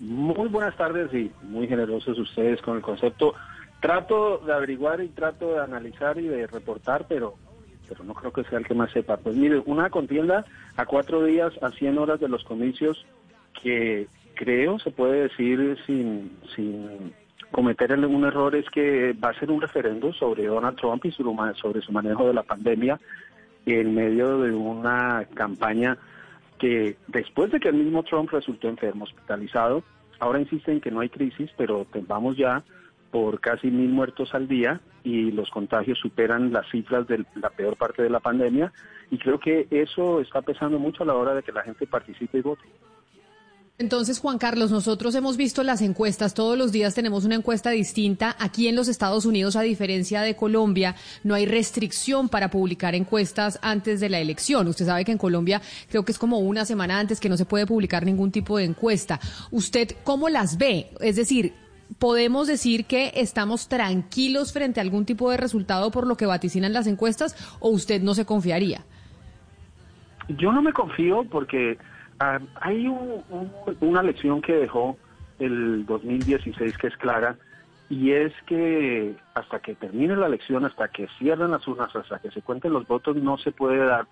[0.00, 3.34] Muy buenas tardes y muy generosos ustedes con el concepto.
[3.80, 7.34] Trato de averiguar y trato de analizar y de reportar, pero
[7.88, 9.18] pero no creo que sea el que más sepa.
[9.18, 10.46] Pues mire, una contienda
[10.76, 13.04] a cuatro días, a 100 horas de los comicios,
[13.62, 17.12] que creo se puede decir sin, sin
[17.52, 21.80] cometer algún error es que va a ser un referendo sobre Donald Trump y sobre
[21.82, 22.98] su manejo de la pandemia
[23.66, 25.96] en medio de una campaña
[26.58, 29.82] que después de que el mismo Trump resultó enfermo, hospitalizado,
[30.18, 32.62] ahora insisten que no hay crisis, pero vamos ya
[33.10, 37.76] por casi mil muertos al día y los contagios superan las cifras de la peor
[37.76, 38.72] parte de la pandemia
[39.10, 42.38] y creo que eso está pesando mucho a la hora de que la gente participe
[42.38, 42.64] y vote.
[43.82, 48.36] Entonces, Juan Carlos, nosotros hemos visto las encuestas, todos los días tenemos una encuesta distinta.
[48.38, 50.94] Aquí en los Estados Unidos, a diferencia de Colombia,
[51.24, 54.68] no hay restricción para publicar encuestas antes de la elección.
[54.68, 57.44] Usted sabe que en Colombia creo que es como una semana antes que no se
[57.44, 59.18] puede publicar ningún tipo de encuesta.
[59.50, 60.90] ¿Usted cómo las ve?
[61.00, 61.52] Es decir,
[61.98, 66.72] ¿podemos decir que estamos tranquilos frente a algún tipo de resultado por lo que vaticinan
[66.72, 68.84] las encuestas o usted no se confiaría?
[70.38, 71.78] Yo no me confío porque
[72.24, 72.86] Ah, hay
[73.80, 74.96] una lección que dejó
[75.40, 77.36] el 2016 que es clara
[77.90, 82.30] y es que hasta que termine la elección, hasta que cierren las urnas, hasta que
[82.30, 84.06] se cuenten los votos, no se puede dar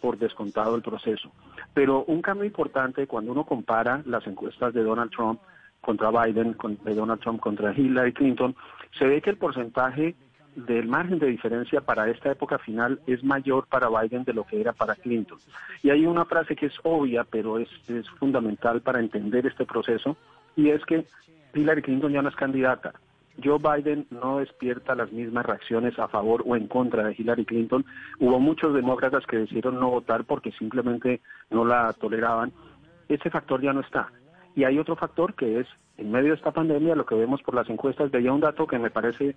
[0.00, 1.32] por descontado el proceso.
[1.74, 5.40] Pero un cambio importante cuando uno compara las encuestas de Donald Trump
[5.80, 8.54] contra Biden, de Donald Trump contra Hillary Clinton,
[8.96, 10.14] se ve que el porcentaje
[10.56, 14.60] del margen de diferencia para esta época final es mayor para Biden de lo que
[14.60, 15.38] era para Clinton.
[15.82, 20.16] Y hay una frase que es obvia, pero es, es fundamental para entender este proceso,
[20.56, 21.04] y es que
[21.54, 22.94] Hillary Clinton ya no es candidata.
[23.42, 27.84] Joe Biden no despierta las mismas reacciones a favor o en contra de Hillary Clinton.
[28.18, 31.20] Hubo muchos demócratas que decidieron no votar porque simplemente
[31.50, 32.52] no la toleraban.
[33.08, 34.10] Ese factor ya no está.
[34.54, 35.66] Y hay otro factor que es,
[35.98, 38.78] en medio de esta pandemia, lo que vemos por las encuestas, veía un dato que
[38.78, 39.34] me parece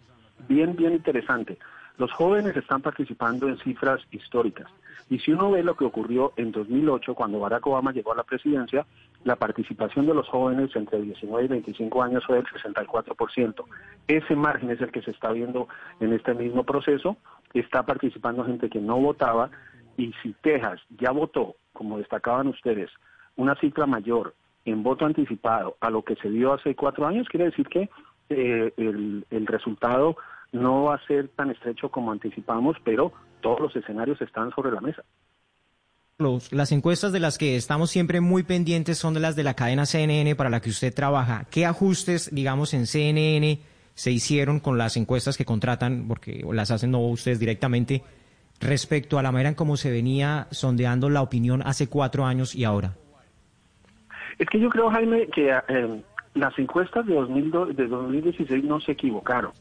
[0.47, 1.57] bien, bien interesante.
[1.97, 4.67] Los jóvenes están participando en cifras históricas.
[5.09, 8.23] Y si uno ve lo que ocurrió en 2008, cuando Barack Obama llegó a la
[8.23, 8.85] presidencia,
[9.23, 13.65] la participación de los jóvenes entre 19 y 25 años fue del 64%.
[14.07, 15.67] Ese margen es el que se está viendo
[15.99, 17.17] en este mismo proceso.
[17.53, 19.49] Está participando gente que no votaba.
[19.97, 22.91] Y si Texas ya votó, como destacaban ustedes,
[23.35, 24.35] una cifra mayor
[24.69, 27.89] en voto anticipado a lo que se dio hace cuatro años, quiere decir que
[28.29, 30.15] eh, el, el resultado
[30.51, 34.81] no va a ser tan estrecho como anticipamos, pero todos los escenarios están sobre la
[34.81, 35.03] mesa.
[36.51, 39.85] las encuestas de las que estamos siempre muy pendientes son de las de la cadena
[39.85, 41.45] CNN para la que usted trabaja.
[41.49, 43.59] ¿Qué ajustes, digamos, en CNN
[43.93, 48.03] se hicieron con las encuestas que contratan, porque las hacen no ustedes directamente,
[48.59, 52.63] respecto a la manera en cómo se venía sondeando la opinión hace cuatro años y
[52.63, 52.95] ahora?
[54.39, 56.01] Es que yo creo, Jaime, que eh,
[56.33, 59.51] las encuestas de, 2016 no se equivocaron.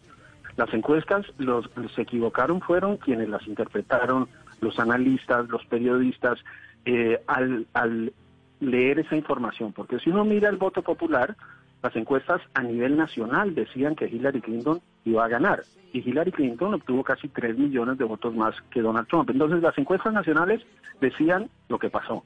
[0.57, 4.29] Las encuestas los, se equivocaron fueron quienes las interpretaron,
[4.61, 6.39] los analistas, los periodistas,
[6.85, 8.13] eh, al, al
[8.61, 9.73] leer esa información.
[9.73, 11.37] Porque si uno mira el voto popular,
[11.83, 15.65] las encuestas a nivel nacional decían que Hillary Clinton iba a ganar.
[15.93, 19.31] Y Hillary Clinton obtuvo casi 3 millones de votos más que Donald Trump.
[19.31, 20.63] Entonces las encuestas nacionales
[21.01, 22.23] decían lo que pasó.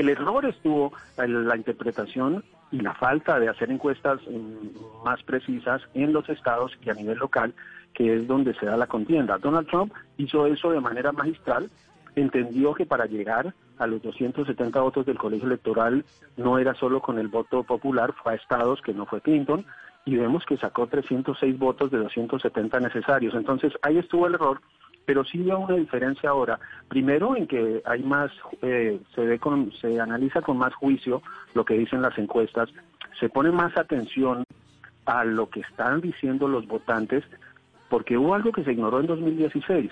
[0.00, 5.80] El error estuvo en la interpretación y la falta de hacer encuestas mm, más precisas
[5.94, 7.54] en los estados y a nivel local,
[7.94, 9.38] que es donde se da la contienda.
[9.38, 11.70] Donald Trump hizo eso de manera magistral,
[12.14, 16.04] entendió que para llegar a los 270 votos del colegio electoral
[16.36, 19.64] no era solo con el voto popular, fue a estados que no fue Clinton,
[20.04, 23.34] y vemos que sacó 306 votos de 270 necesarios.
[23.34, 24.60] Entonces ahí estuvo el error
[25.06, 26.58] pero sí veo una diferencia ahora.
[26.88, 28.30] Primero en que hay más,
[28.60, 31.22] eh, se ve con, se analiza con más juicio
[31.54, 32.68] lo que dicen las encuestas,
[33.18, 34.44] se pone más atención
[35.06, 37.24] a lo que están diciendo los votantes,
[37.88, 39.90] porque hubo algo que se ignoró en 2016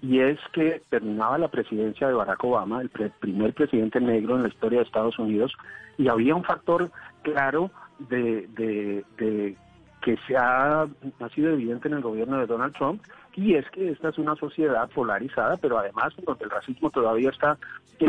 [0.00, 4.48] y es que terminaba la presidencia de Barack Obama, el primer presidente negro en la
[4.48, 5.52] historia de Estados Unidos,
[5.96, 6.90] y había un factor
[7.22, 7.70] claro
[8.00, 9.56] de, de, de
[10.02, 13.02] que se ha, ha sido evidente en el gobierno de Donald Trump,
[13.34, 17.56] y es que esta es una sociedad polarizada, pero además donde el racismo todavía está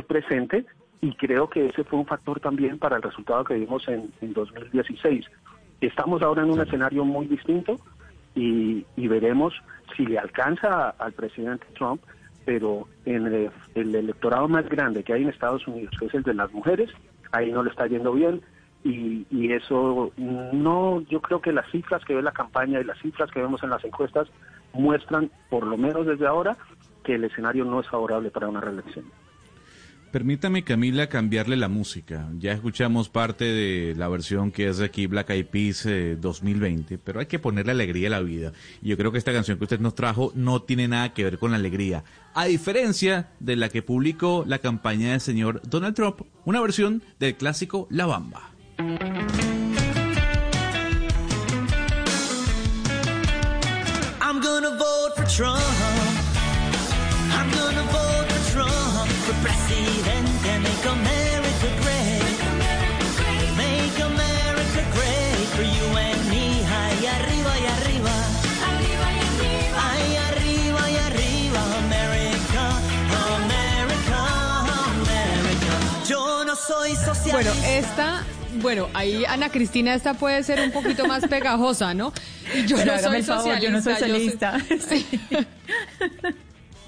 [0.08, 0.66] presente,
[1.02, 5.26] y creo que ese fue un factor también para el resultado que vimos en, 2016.
[5.82, 7.80] Estamos ahora en un escenario muy distinto
[8.36, 9.54] y, veremos
[9.96, 12.02] si le alcanza al presidente Trump,
[12.46, 16.24] pero en el, el electorado más grande que hay en Estados Unidos, que es el
[16.24, 16.90] de las mujeres,
[17.32, 18.42] ahí no le está yendo bien
[18.84, 23.00] y, y, eso no, yo creo que las cifras que ve la campaña y las
[23.00, 24.28] cifras que vemos en las encuestas
[24.74, 26.58] muestran, por lo menos desde ahora,
[27.04, 29.06] que el escenario no es favorable para una reelección.
[30.14, 32.30] Permítame, Camila, cambiarle la música.
[32.38, 35.88] Ya escuchamos parte de la versión que es aquí Black Eyed Peas
[36.22, 38.52] 2020, eh, pero hay que ponerle alegría a la vida.
[38.84, 41.40] Y yo creo que esta canción que usted nos trajo no tiene nada que ver
[41.40, 42.04] con la alegría.
[42.36, 47.36] A diferencia de la que publicó la campaña del señor Donald Trump, una versión del
[47.36, 48.53] clásico La Bamba.
[48.80, 48.90] I'm
[54.42, 55.62] gonna vote for Trump.
[57.32, 60.60] I'm gonna vote for Trump for presidente.
[60.60, 62.40] Make America great.
[63.58, 66.66] Make America great for you and me.
[66.66, 68.14] Ay, arriba y arriba.
[68.70, 69.78] Arriba y arriba.
[69.92, 71.62] Ay, arriba y arriba.
[71.78, 72.64] America,
[73.36, 74.20] America,
[74.96, 75.74] America.
[76.08, 77.32] Yo no soy socialista.
[77.34, 78.24] Bueno, esta,
[78.62, 82.14] bueno, ahí Ana Cristina, esta puede ser un poquito más pegajosa, ¿no?
[82.56, 84.58] Y Yo Pero no soy favor, yo no soy socialista.
[84.70, 85.06] yo soy-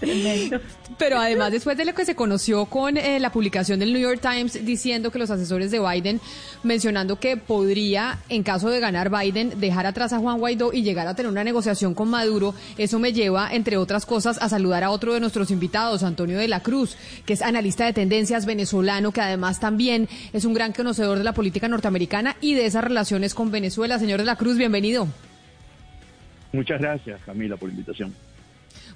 [0.06, 0.60] Tremendo.
[0.98, 4.22] Pero además, después de lo que se conoció con eh, la publicación del New York
[4.22, 6.22] Times diciendo que los asesores de Biden,
[6.64, 11.08] mencionando que podría, en caso de ganar Biden, dejar atrás a Juan Guaidó y llegar
[11.08, 14.92] a tener una negociación con Maduro, eso me lleva, entre otras cosas, a saludar a
[14.92, 16.96] otro de nuestros invitados, Antonio de la Cruz,
[17.26, 21.34] que es analista de tendencias venezolano, que además también es un gran conocedor de la
[21.34, 24.00] política norteamericana y de esas relaciones con Venezuela.
[24.00, 25.08] Señor de la Cruz, bienvenido.
[26.54, 28.14] Muchas gracias, Camila, por la invitación.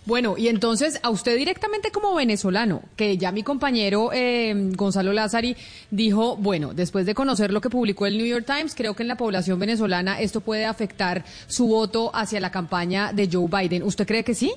[0.05, 5.55] Bueno, y entonces a usted directamente como venezolano, que ya mi compañero eh, Gonzalo Lázari
[5.91, 9.09] dijo, bueno, después de conocer lo que publicó el New York Times, creo que en
[9.09, 13.83] la población venezolana esto puede afectar su voto hacia la campaña de Joe Biden.
[13.83, 14.53] ¿Usted cree que sí?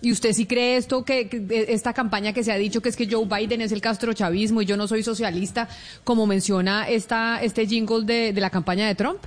[0.00, 2.96] ¿Y usted sí cree esto, que, que esta campaña que se ha dicho que es
[2.96, 5.68] que Joe Biden es el castrochavismo y yo no soy socialista,
[6.04, 9.18] como menciona esta, este jingle de la campaña de Trump?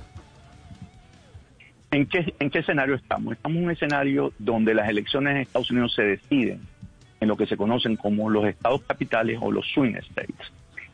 [1.92, 3.34] ¿En qué, ¿En qué escenario estamos?
[3.34, 6.62] Estamos en un escenario donde las elecciones en Estados Unidos se deciden
[7.20, 10.50] en lo que se conocen como los estados capitales o los swing states.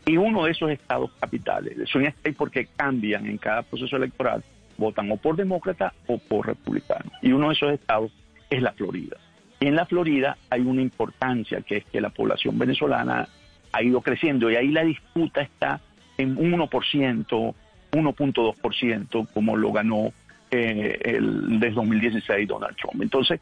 [0.06, 4.42] Y uno de esos estados capitales, el swing state porque cambian en cada proceso electoral,
[4.76, 7.12] votan o por demócrata o por republicano.
[7.22, 8.10] Y uno de esos estados
[8.50, 9.18] es la Florida.
[9.60, 13.28] Y en la Florida hay una importancia que es que la población venezolana
[13.70, 15.80] ha ido creciendo y ahí la disputa está
[16.16, 17.54] en 1%,
[17.92, 20.12] 1.2%, como lo ganó
[20.50, 23.02] eh, el desde 2016 Donald Trump.
[23.02, 23.40] Entonces,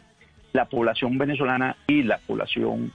[0.52, 2.92] la población venezolana y la población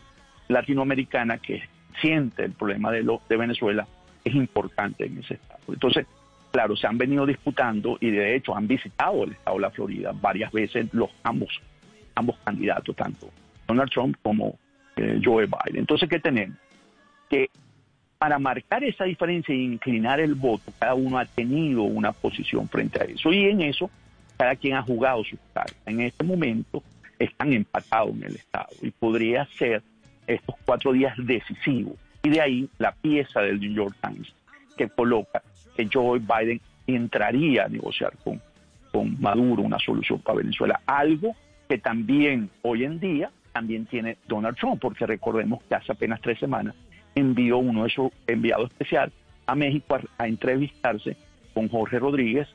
[0.48, 1.64] latinoamericana que
[2.02, 3.88] siente el problema de, lo, de Venezuela
[4.24, 5.62] es importante en ese estado.
[5.68, 6.06] Entonces,
[6.52, 10.12] claro, se han venido disputando y de hecho han visitado el estado de la Florida
[10.14, 11.50] varias veces los ambos,
[12.16, 13.30] ambos candidatos, tanto
[13.68, 14.58] Donald Trump como
[14.98, 15.82] eh, Joe Biden.
[15.82, 16.58] Entonces, ¿qué tenemos?
[17.30, 17.50] Que
[18.18, 23.02] para marcar esa diferencia e inclinar el voto, cada uno ha tenido una posición frente
[23.02, 23.34] a eso.
[23.34, 23.90] Y en eso,
[24.42, 25.78] cada quien ha jugado sus cartas.
[25.86, 26.82] En este momento
[27.20, 29.84] están empatados en el Estado y podría ser
[30.26, 31.94] estos cuatro días decisivos.
[32.24, 34.34] Y de ahí la pieza del New York Times
[34.76, 35.44] que coloca
[35.78, 38.42] que Joe Biden entraría a negociar con,
[38.92, 40.82] con Maduro una solución para Venezuela.
[40.88, 41.36] Algo
[41.70, 46.40] que también hoy en día también tiene Donald Trump, porque recordemos que hace apenas tres
[46.40, 46.74] semanas
[47.14, 49.12] envió uno de sus enviados especial
[49.46, 51.16] a México a, a, entrevistarse
[51.54, 52.48] con Jorge Rodríguez,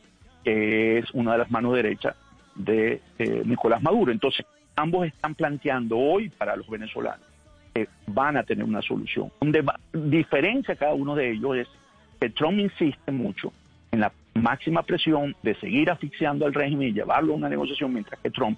[0.47, 2.15] que es una de las manos derechas
[2.55, 4.13] de eh, Nicolás Maduro.
[4.13, 4.47] Entonces,
[4.77, 7.27] ambos están planteando hoy para los venezolanos
[7.75, 9.33] que van a tener una solución.
[9.41, 11.69] Donde diferencia cada uno de ellos es
[12.21, 13.53] que Trump insiste mucho
[13.91, 18.21] en la máxima presión de seguir asfixiando al régimen y llevarlo a una negociación, mientras
[18.21, 18.57] que Trump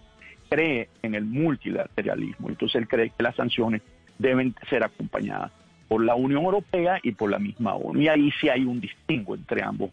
[0.51, 2.51] cree en el multilateralismo.
[2.51, 3.81] Entonces, él cree que las sanciones
[4.19, 5.53] deben ser acompañadas
[5.89, 7.99] por la Unión Europea y por la misma ONU.
[7.99, 9.91] Y ahí sí hay un distingo entre ambos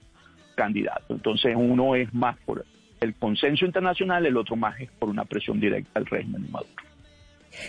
[0.56, 1.10] candidatos.
[1.10, 2.66] Entonces uno es más por
[3.02, 6.72] el consenso internacional, el otro más es por una presión directa al régimen de Maduro.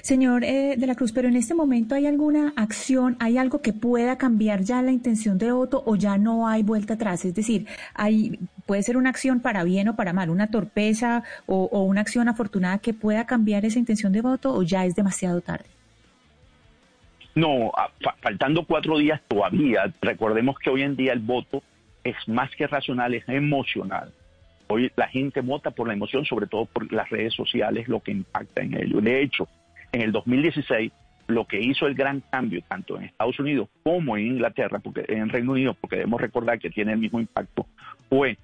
[0.03, 3.73] Señor eh, de la Cruz, pero en este momento hay alguna acción, hay algo que
[3.73, 7.25] pueda cambiar ya la intención de voto o ya no hay vuelta atrás.
[7.25, 11.69] Es decir, hay puede ser una acción para bien o para mal, una torpeza o,
[11.71, 15.41] o una acción afortunada que pueda cambiar esa intención de voto o ya es demasiado
[15.41, 15.67] tarde.
[17.37, 17.71] No,
[18.23, 19.93] faltando cuatro días todavía.
[20.01, 21.63] Recordemos que hoy en día el voto
[22.07, 24.13] es más que racional, es emocional.
[24.69, 28.13] Hoy la gente vota por la emoción, sobre todo por las redes sociales, lo que
[28.13, 29.01] impacta en ello.
[29.01, 29.49] De hecho,
[29.93, 30.93] en el 2016,
[31.27, 35.29] lo que hizo el gran cambio, tanto en Estados Unidos como en Inglaterra, porque en
[35.29, 37.67] Reino Unido, porque debemos recordar que tiene el mismo impacto,
[38.09, 38.39] fue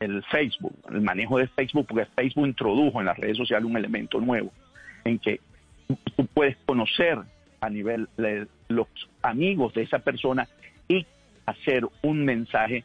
[0.00, 4.20] el Facebook, el manejo de Facebook, porque Facebook introdujo en las redes sociales un elemento
[4.20, 4.50] nuevo,
[5.04, 5.40] en que
[6.16, 7.18] tú puedes conocer
[7.60, 8.88] a nivel de los
[9.22, 10.48] amigos de esa persona
[10.88, 11.06] y
[11.46, 12.84] hacer un mensaje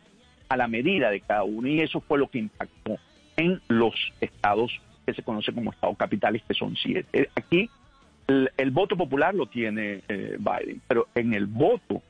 [0.50, 1.68] a la medida de cada uno.
[1.68, 2.98] Y eso fue lo que impactó
[3.36, 4.72] en los estados
[5.06, 7.30] que se conocen como estados capitales, que son siete.
[7.36, 7.70] Aquí
[8.28, 12.02] el, voto popular lo tiene eh, Biden, pero en el voto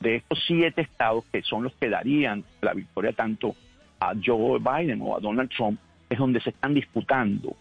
[0.00, 3.54] de estos siete estados, que son los que darían la victoria tanto
[4.00, 5.78] a Joe Biden o a Donald Trump,
[6.08, 7.54] es donde se están disputando,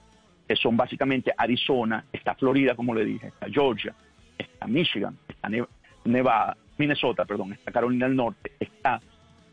[0.48, 3.94] que son básicamente Arizona, está Florida, como le dije, está Georgia,
[4.38, 5.49] está Michigan, está
[6.06, 9.02] Nevada, Minnesota, perdón, está Carolina del Norte, está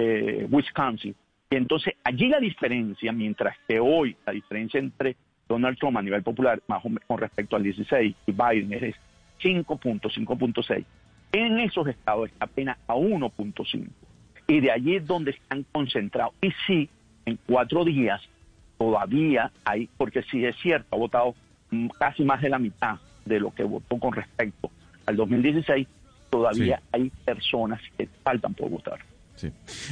[0.05, 1.15] eh, Wisconsin.
[1.51, 5.17] Y entonces allí la diferencia, mientras que hoy la diferencia entre
[5.49, 8.95] Donald Trump a nivel popular, más o menos con respecto al 16, y Biden es
[9.43, 10.85] 5.5.6,
[11.33, 13.89] en esos estados está apenas a 1.5.
[14.47, 16.35] Y de allí es donde están concentrados.
[16.41, 16.89] Y sí,
[17.25, 18.21] en cuatro días
[18.79, 21.35] todavía hay, porque sí es cierto, ha votado
[21.71, 24.71] mm, casi más de la mitad de lo que votó con respecto
[25.07, 25.87] al 2016,
[26.31, 28.99] todavía hay personas que faltan por votar.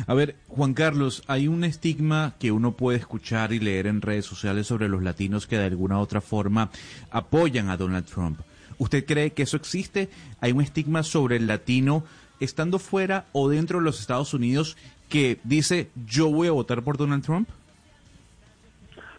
[0.06, 4.24] A ver, Juan Carlos, hay un estigma que uno puede escuchar y leer en redes
[4.24, 6.70] sociales sobre los latinos que de alguna u otra forma
[7.10, 8.40] apoyan a Donald Trump.
[8.78, 10.08] ¿Usted cree que eso existe?
[10.40, 12.04] ¿Hay un estigma sobre el latino
[12.40, 14.76] estando fuera o dentro de los Estados Unidos
[15.08, 17.48] que dice yo voy a votar por Donald Trump?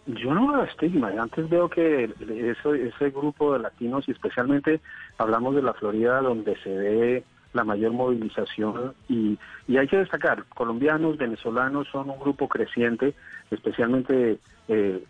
[0.06, 1.10] Yo no veo estigma.
[1.18, 4.80] Antes veo que ese grupo de latinos, y especialmente
[5.16, 7.24] hablamos de la Florida, donde se ve
[7.54, 13.14] la mayor movilización y, y hay que destacar, colombianos, venezolanos son un grupo creciente,
[13.50, 15.02] especialmente eh,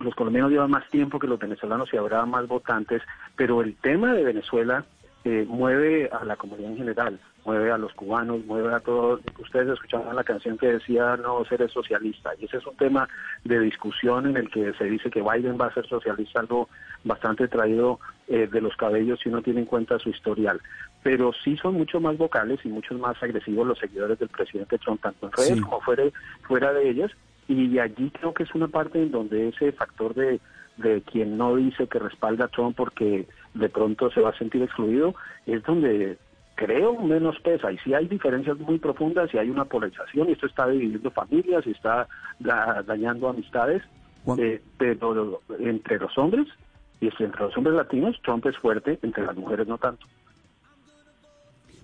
[0.00, 3.02] los colombianos llevan más tiempo que los venezolanos y habrá más votantes,
[3.36, 4.84] pero el tema de Venezuela
[5.24, 9.20] eh, mueve a la comunidad en general, mueve a los cubanos, mueve a todos.
[9.38, 13.08] Ustedes escuchaban la canción que decía no ser socialista, y ese es un tema
[13.44, 16.68] de discusión en el que se dice que Biden va a ser socialista, algo
[17.04, 17.98] bastante traído
[18.28, 20.60] eh, de los cabellos si uno tiene en cuenta su historial.
[21.02, 25.00] Pero sí son mucho más vocales y mucho más agresivos los seguidores del presidente Trump,
[25.00, 26.04] tanto en redes como fuera,
[26.42, 27.10] fuera de ellas,
[27.48, 30.40] y allí creo que es una parte en donde ese factor de
[30.80, 34.62] de quien no dice que respalda a Trump porque de pronto se va a sentir
[34.62, 35.14] excluido,
[35.46, 36.18] es donde
[36.60, 37.72] creo menos pesa.
[37.72, 41.66] Y si hay diferencias muy profundas y hay una polarización, y esto está dividiendo familias
[41.66, 42.06] y está
[42.38, 43.82] dañando amistades,
[44.36, 46.46] eh, pero entre los hombres
[47.00, 50.04] y entre los hombres latinos, Trump es fuerte, entre las mujeres no tanto.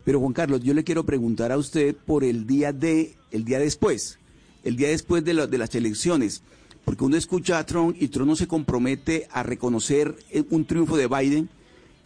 [0.05, 3.59] Pero Juan Carlos, yo le quiero preguntar a usted por el día de, el día
[3.59, 4.21] después,
[4.63, 6.45] el día después de, de las elecciones
[6.85, 10.15] porque uno escucha a Trump y Trump no se compromete a reconocer
[10.51, 11.49] un triunfo de Biden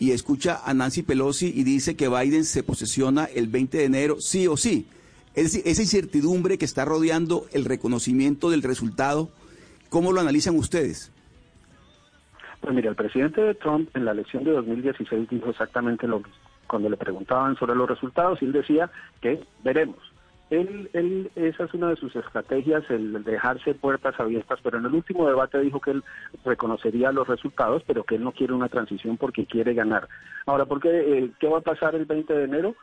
[0.01, 4.21] y escucha a Nancy Pelosi y dice que Biden se posesiona el 20 de enero,
[4.21, 4.89] sí o sí.
[5.35, 9.29] Esa incertidumbre que está rodeando el reconocimiento del resultado,
[9.91, 11.13] ¿cómo lo analizan ustedes?
[12.63, 16.35] Pues mira, el presidente Trump en la elección de 2016 dijo exactamente lo mismo.
[16.67, 18.91] Cuando le preguntaban sobre los resultados, él decía
[19.21, 19.99] que veremos.
[20.51, 24.95] Él, él, esa es una de sus estrategias, el dejarse puertas abiertas, pero en el
[24.95, 26.05] último debate dijo que él
[26.45, 30.09] reconocería los resultados, pero que él no quiere una transición porque quiere ganar.
[30.47, 32.75] Ahora, ¿por qué, eh, ¿qué va a pasar el 20 de enero?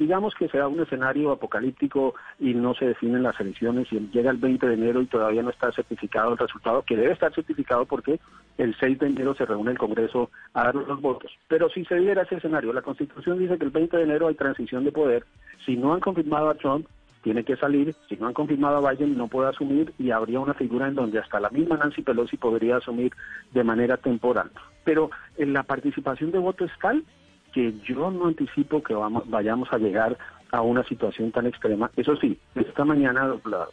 [0.00, 4.38] Digamos que sea un escenario apocalíptico y no se definen las elecciones y llega el
[4.38, 8.18] 20 de enero y todavía no está certificado el resultado, que debe estar certificado porque
[8.58, 11.30] el 6 de enero se reúne el Congreso a dar los votos.
[11.46, 14.34] Pero si se diera ese escenario, la Constitución dice que el 20 de enero hay
[14.34, 15.24] transición de poder.
[15.64, 16.88] Si no han confirmado a Trump,
[17.22, 20.54] tiene que salir, si no han confirmado a Biden no puede asumir y habría una
[20.54, 23.12] figura en donde hasta la misma Nancy Pelosi podría asumir
[23.52, 24.50] de manera temporal.
[24.84, 27.04] Pero en la participación de voto es tal
[27.52, 30.18] que yo no anticipo que vamos, vayamos a llegar
[30.50, 31.90] a una situación tan extrema.
[31.96, 33.68] Eso sí, esta mañana, la,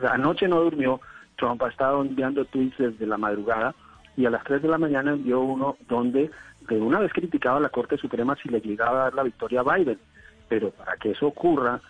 [0.00, 1.00] la, noche no durmió,
[1.36, 3.74] Trump ha estado enviando tweets desde la madrugada
[4.16, 6.30] y a las 3 de la mañana envió uno donde
[6.68, 9.60] de una vez criticaba a la Corte Suprema si le llegaba a dar la victoria
[9.60, 9.98] a Biden.
[10.48, 11.80] Pero para que eso ocurra,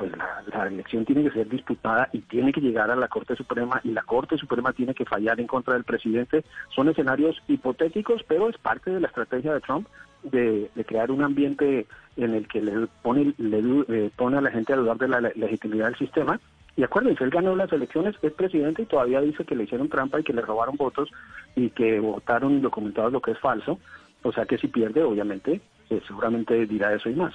[0.00, 3.82] pues la, elección tiene que ser disputada y tiene que llegar a la Corte Suprema
[3.84, 6.42] y la Corte Suprema tiene que fallar en contra del presidente.
[6.74, 9.86] Son escenarios hipotéticos, pero es parte de la estrategia de Trump
[10.22, 11.86] de, crear un ambiente
[12.16, 15.20] en el que le pone, le, eh, pone a la gente a dudar de la,
[15.20, 16.40] legitimidad del sistema.
[16.76, 20.18] Y acuérdense, él ganó las elecciones, es presidente y todavía dice que le hicieron trampa
[20.18, 21.10] y que le robaron votos
[21.54, 23.78] y que votaron indocumentados, lo que es falso.
[24.22, 25.60] O sea que si pierde, obviamente,
[25.90, 27.34] eh, seguramente dirá eso y más.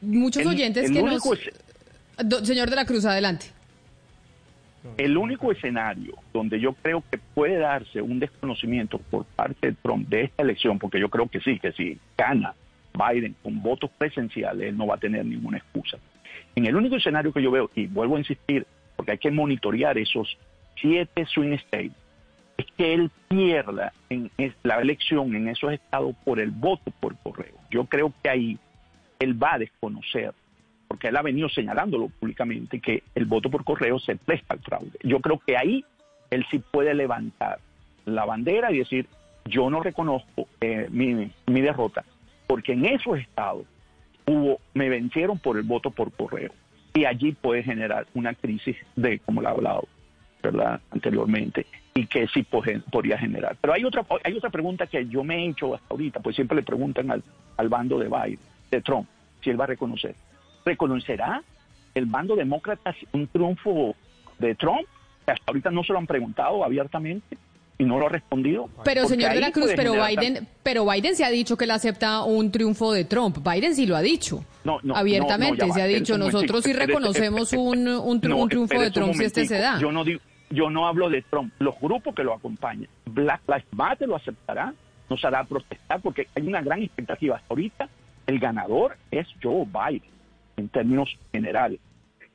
[0.00, 1.22] Muchos oyentes que nos...
[2.42, 3.46] Señor de la Cruz, adelante.
[4.96, 10.08] El único escenario donde yo creo que puede darse un desconocimiento por parte de Trump
[10.08, 12.54] de esta elección, porque yo creo que sí, que si gana
[12.94, 15.98] Biden con votos presenciales, él no va a tener ninguna excusa.
[16.54, 18.66] En el único escenario que yo veo, y vuelvo a insistir,
[18.96, 20.36] porque hay que monitorear esos
[20.80, 21.92] siete swing states,
[22.56, 24.30] es que él pierda en
[24.62, 27.54] la elección en esos estados por el voto por correo.
[27.70, 28.58] Yo creo que ahí
[29.20, 30.32] él va a desconocer,
[30.88, 34.98] porque él ha venido señalándolo públicamente, que el voto por correo se presta al fraude.
[35.04, 35.84] Yo creo que ahí
[36.30, 37.60] él sí puede levantar
[38.06, 39.06] la bandera y decir,
[39.44, 42.04] yo no reconozco eh, mi, mi derrota,
[42.46, 43.66] porque en esos estados
[44.26, 46.52] hubo, me vencieron por el voto por correo.
[46.94, 49.88] Y allí puede generar una crisis de, como lo ha hablado.
[50.90, 53.58] Anteriormente, y que sí podría generar.
[53.60, 56.56] Pero hay otra, hay otra pregunta que yo me he hecho hasta ahorita, pues siempre
[56.56, 57.22] le preguntan al,
[57.58, 59.08] al bando de Biden de Trump,
[59.42, 60.14] si él va a reconocer.
[60.64, 61.42] ¿Reconocerá
[61.94, 63.94] el bando demócrata un triunfo
[64.38, 64.86] de Trump?
[65.26, 67.36] Hasta ahorita no se lo han preguntado abiertamente
[67.78, 68.68] y no lo ha respondido.
[68.84, 72.24] Pero señor de la Cruz, pero Biden, pero Biden se ha dicho que él acepta
[72.24, 73.38] un triunfo de Trump.
[73.42, 74.44] Biden sí lo ha dicho.
[74.64, 78.28] No, no, abiertamente no, no, ya se ha dicho, nosotros sí reconocemos un, un, tri-
[78.28, 79.78] No, un triunfo de Trump si este se da.
[79.80, 80.20] Yo no, digo,
[80.50, 82.88] yo no hablo de Trump, los grupos que lo acompañan.
[83.06, 84.74] Black Lives Matter lo aceptará,
[85.08, 87.36] nos hará protestar porque hay una gran expectativa.
[87.36, 87.88] Hasta ahorita
[88.30, 90.08] el ganador es Joe Biden
[90.56, 91.80] en términos generales.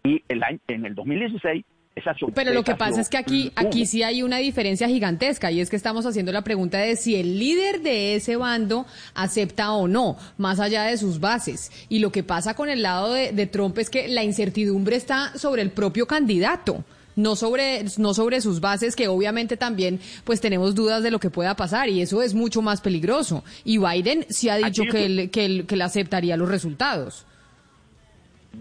[0.03, 1.65] Y el año, en el 2016
[1.95, 5.61] esas Pero lo que pasa es que aquí, aquí sí hay una diferencia gigantesca y
[5.61, 9.87] es que estamos haciendo la pregunta de si el líder de ese bando acepta o
[9.87, 11.71] no, más allá de sus bases.
[11.87, 15.37] Y lo que pasa con el lado de, de Trump es que la incertidumbre está
[15.37, 16.83] sobre el propio candidato.
[17.15, 21.29] No sobre, no sobre sus bases, que obviamente también pues tenemos dudas de lo que
[21.29, 23.43] pueda pasar y eso es mucho más peligroso.
[23.63, 27.25] Y Biden sí ha dicho que él, que él, que él aceptaría los resultados.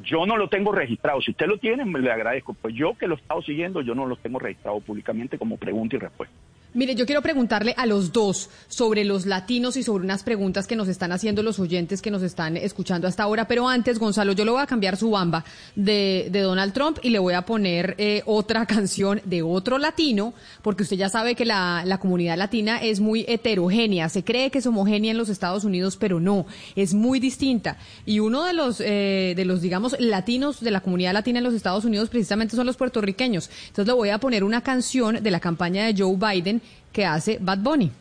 [0.03, 1.21] Yo no lo tengo registrado.
[1.21, 2.55] Si usted lo tiene, me le agradezco.
[2.55, 5.97] Pues yo que lo he estado siguiendo, yo no lo tengo registrado públicamente como pregunta
[5.97, 6.35] y respuesta.
[6.77, 10.75] Mire, yo quiero preguntarle a los dos sobre los latinos y sobre unas preguntas que
[10.75, 13.47] nos están haciendo los oyentes que nos están escuchando hasta ahora.
[13.47, 15.45] Pero antes, Gonzalo, yo le voy a cambiar su bamba
[15.77, 20.35] de, de Donald Trump y le voy a poner eh, otra canción de otro latino,
[20.63, 24.09] porque usted ya sabe que la, la comunidad latina es muy heterogénea.
[24.09, 26.45] Se cree que es homogénea en los Estados Unidos, pero no,
[26.75, 27.79] es muy distinta.
[28.05, 31.55] Y uno de los, eh, de los, digamos, latinos de la comunidad latina en los
[31.55, 33.51] Estados Unidos precisamente son los puertorriqueños.
[33.69, 36.63] Entonces le voy a poner una canción de la campaña de Joe Biden
[36.93, 37.93] que hace Bad Bunny.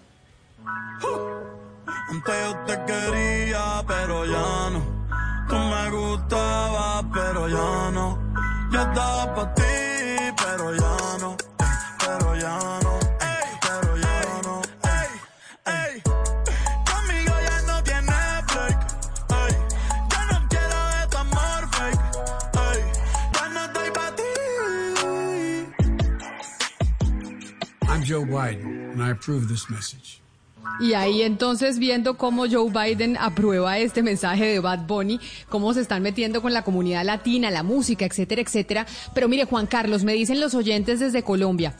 [2.09, 5.03] Antes yo te quería, pero ya no.
[5.47, 8.19] Tú me gustabas, pero ya no.
[8.71, 9.63] Yo estaba para ti,
[10.37, 11.37] pero ya no.
[11.99, 13.02] Pero ya no.
[28.13, 29.15] Joe Biden, and I
[29.47, 30.21] this message.
[30.79, 35.19] Y ahí entonces viendo cómo Joe Biden aprueba este mensaje de Bad Bunny,
[35.49, 38.85] cómo se están metiendo con la comunidad latina, la música, etcétera, etcétera.
[39.15, 41.75] Pero mire, Juan Carlos, me dicen los oyentes desde Colombia.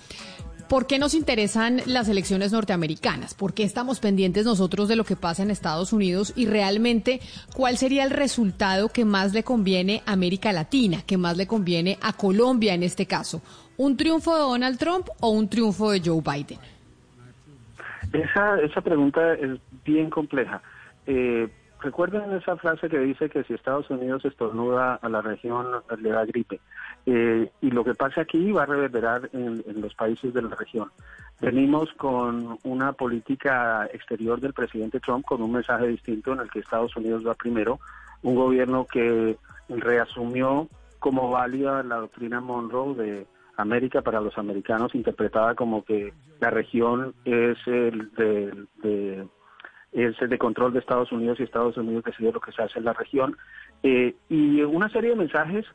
[0.68, 3.36] ¿Por qué nos interesan las elecciones norteamericanas?
[3.36, 6.34] ¿Por qué estamos pendientes nosotros de lo que pasa en Estados Unidos?
[6.36, 7.22] Y realmente,
[7.54, 12.00] ¿cuál sería el resultado que más le conviene a América Latina, que más le conviene
[12.02, 13.44] a Colombia en este caso?
[13.78, 16.60] ¿Un triunfo de Donald Trump o un triunfo de Joe Biden?
[18.12, 20.62] Esa, esa pregunta es bien compleja.
[21.08, 25.68] Eh, recuerden esa frase que dice que si Estados Unidos estornuda a la región
[26.00, 26.60] le da gripe.
[27.06, 30.56] Eh, y lo que pasa aquí va a reverberar en, en los países de la
[30.56, 30.92] región.
[31.42, 36.60] Venimos con una política exterior del presidente Trump con un mensaje distinto en el que
[36.60, 37.80] Estados Unidos va primero,
[38.22, 39.36] un gobierno que
[39.68, 40.70] reasumió
[41.00, 43.28] como válida la doctrina Monroe de
[43.58, 49.26] América para los americanos, interpretada como que la región es el de,
[49.92, 52.80] es el de control de Estados Unidos y Estados Unidos decide lo que se hace
[52.80, 53.38] en la región.
[53.84, 55.66] Eh, y una serie de mensajes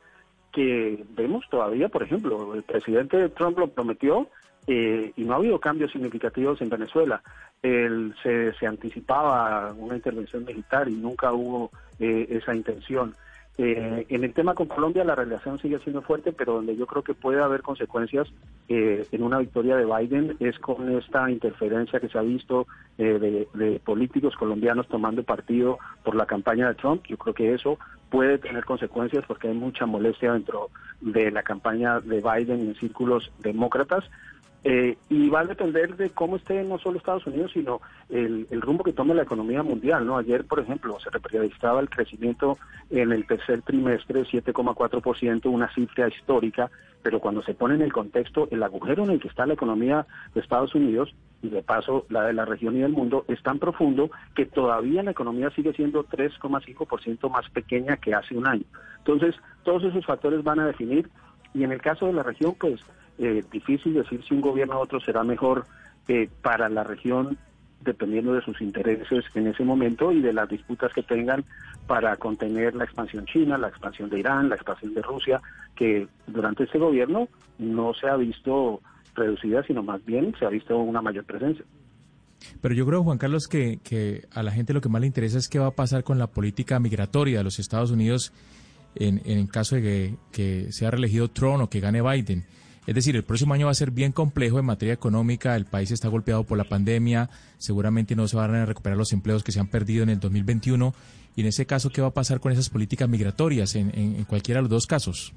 [0.53, 4.29] que vemos todavía, por ejemplo, el presidente Trump lo prometió
[4.67, 7.23] eh, y no ha habido cambios significativos en Venezuela.
[7.61, 13.15] Se, se anticipaba una intervención militar y nunca hubo eh, esa intención.
[13.61, 17.03] Eh, en el tema con Colombia la relación sigue siendo fuerte, pero donde yo creo
[17.03, 18.29] que puede haber consecuencias
[18.69, 22.69] eh, en una victoria de Biden es con esta interferencia que se ha visto
[22.99, 27.03] eh, de, de políticos colombianos tomando partido por la campaña de Trump.
[27.09, 27.81] Yo creo que eso
[28.11, 30.71] puede tener consecuencias porque hay mucha molestia dentro
[31.01, 34.05] de la campaña de Biden en círculos demócratas.
[34.65, 38.83] Eh, y va a depender de cómo esté no solo Estados Unidos, sino el, rumbo
[38.83, 40.05] que tome la economía mundial.
[40.07, 40.19] ¿no?
[40.19, 42.59] Ayer, por ejemplo, se registraba el crecimiento
[42.91, 46.71] en el tercer trimestre, 7,4%, una cifra histórica,
[47.03, 50.07] pero cuando se pone en el contexto, el agujero en el que está la economía
[50.35, 53.61] de Estados Unidos y de paso la de la región y del mundo es tan
[53.61, 58.65] profundo que todavía la economía sigue siendo 3,5% más pequeña que hace un año.
[58.99, 61.09] Entonces, todos esos factores van a definir
[61.55, 62.81] y en el caso de la región, pues
[63.19, 65.67] eh, difícil decir si un gobierno u otro será mejor
[66.09, 67.37] eh, para la región
[67.81, 71.45] dependiendo de sus intereses en ese momento y de las disputas que tengan
[71.87, 75.41] para contener la expansión china, la expansión de Irán, la expansión de Rusia,
[75.77, 77.29] que durante este gobierno
[77.59, 78.81] no se ha visto
[79.15, 81.65] reducida, sino más bien se ha visto una mayor presencia.
[82.61, 85.39] Pero yo creo, Juan Carlos, que, que a la gente lo que más le interesa
[85.39, 88.33] es qué va a pasar con la política migratoria de los Estados Unidos
[88.95, 92.45] en, en caso de que, que sea reelegido Trump o que gane Biden.
[92.89, 95.91] Es decir, el próximo año va a ser bien complejo en materia económica, el país
[95.91, 97.29] está golpeado por la pandemia,
[97.59, 100.95] seguramente no se van a recuperar los empleos que se han perdido en el 2021
[101.37, 104.63] Y en ese caso, ¿qué va a pasar con esas políticas migratorias en, cualquiera de
[104.63, 105.35] los dos casos?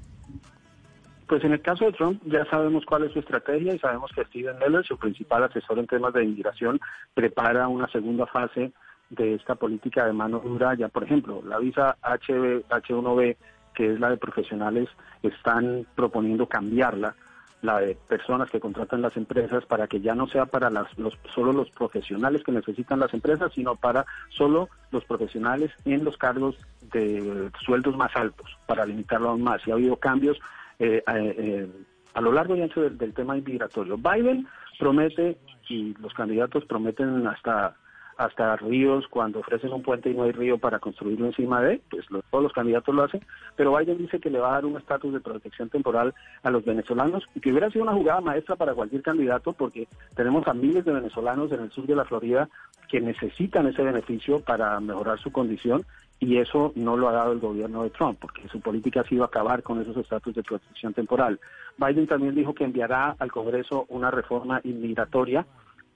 [1.26, 4.24] Pues en el caso de Trump ya sabemos cuál es su estrategia y sabemos que
[4.24, 6.80] Steven Miller, su principal asesor en temas de inmigración,
[7.12, 8.72] prepara una segunda fase
[9.10, 10.74] de esta política de mano dura.
[10.74, 13.36] Ya, por ejemplo, la visa HB, H1B,
[13.74, 14.88] que es la de profesionales,
[15.22, 17.14] están proponiendo cambiarla,
[17.62, 21.16] la de personas que contratan las empresas, para que ya no sea para las, los,
[21.34, 26.56] solo los profesionales que necesitan las empresas, sino para solo los profesionales en los cargos
[26.92, 29.66] de sueldos más altos, para limitarlo aún más.
[29.66, 30.38] Y ha habido cambios
[30.80, 31.68] eh, eh, eh,
[32.14, 33.96] a lo largo y ancho del, del tema migratorio.
[33.96, 34.46] Biden
[34.78, 37.76] promete, y los candidatos prometen hasta
[38.16, 42.06] hasta ríos cuando ofrecen un puente y no hay río para construirlo encima de, pues
[42.30, 43.24] todos los candidatos lo hacen,
[43.56, 46.64] pero Biden dice que le va a dar un estatus de protección temporal a los
[46.64, 50.84] venezolanos y que hubiera sido una jugada maestra para cualquier candidato porque tenemos a miles
[50.84, 52.48] de venezolanos en el sur de la Florida
[52.88, 55.84] que necesitan ese beneficio para mejorar su condición
[56.22, 59.24] y eso no lo ha dado el gobierno de Trump, porque su política ha sido
[59.24, 61.40] acabar con esos estatus de protección temporal.
[61.76, 65.44] Biden también dijo que enviará al Congreso una reforma inmigratoria.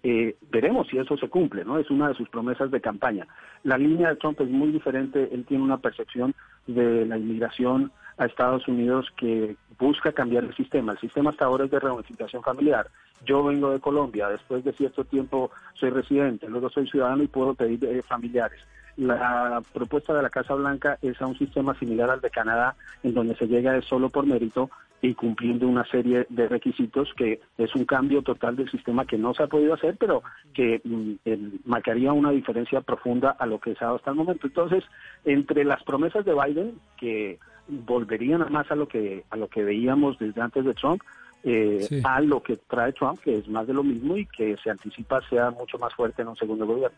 [0.09, 1.81] Eh, veremos si eso se cumple, ¿no?
[1.81, 3.27] Es una de sus promesas de campaña.
[3.65, 5.29] La línea de Trump es muy diferente.
[5.33, 6.33] Él tiene una percepción
[6.69, 10.93] de la inmigración a Estados Unidos que busca cambiar el sistema.
[10.93, 12.87] El sistema hasta ahora es de reunificación familiar.
[13.25, 17.55] Yo vengo de Colombia, después de cierto tiempo soy residente, luego soy ciudadano y puedo
[17.55, 18.61] pedir eh, familiares.
[18.97, 23.13] La propuesta de la Casa Blanca es a un sistema similar al de Canadá, en
[23.13, 24.71] donde se llega solo por mérito
[25.03, 29.35] y cumpliendo una serie de requisitos que es un cambio total del sistema que no
[29.35, 30.23] se ha podido hacer, pero
[30.55, 30.81] que
[31.25, 34.47] el- marcaría una diferencia profunda a lo que se ha dado hasta el momento.
[34.47, 34.85] Entonces,
[35.25, 40.19] entre las promesas de Biden, que volverían más a lo que a lo que veíamos
[40.19, 41.03] desde antes de Trump,
[41.45, 42.01] eh, Sí.
[42.03, 45.21] a lo que trae Trump, que es más de lo mismo y que se anticipa
[45.29, 46.97] sea mucho más fuerte en un segundo gobierno.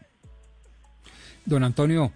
[1.45, 2.13] Don Antonio,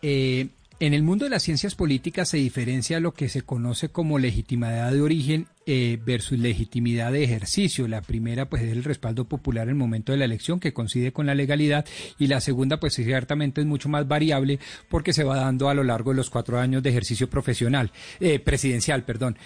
[0.00, 0.48] eh,
[0.82, 4.90] en el mundo de las ciencias políticas se diferencia lo que se conoce como legitimidad
[4.90, 7.86] de origen eh, versus legitimidad de ejercicio.
[7.86, 11.12] La primera, pues, es el respaldo popular en el momento de la elección, que coincide
[11.12, 11.86] con la legalidad,
[12.18, 15.84] y la segunda, pues, ciertamente es mucho más variable porque se va dando a lo
[15.84, 19.38] largo de los cuatro años de ejercicio profesional, eh, presidencial, perdón.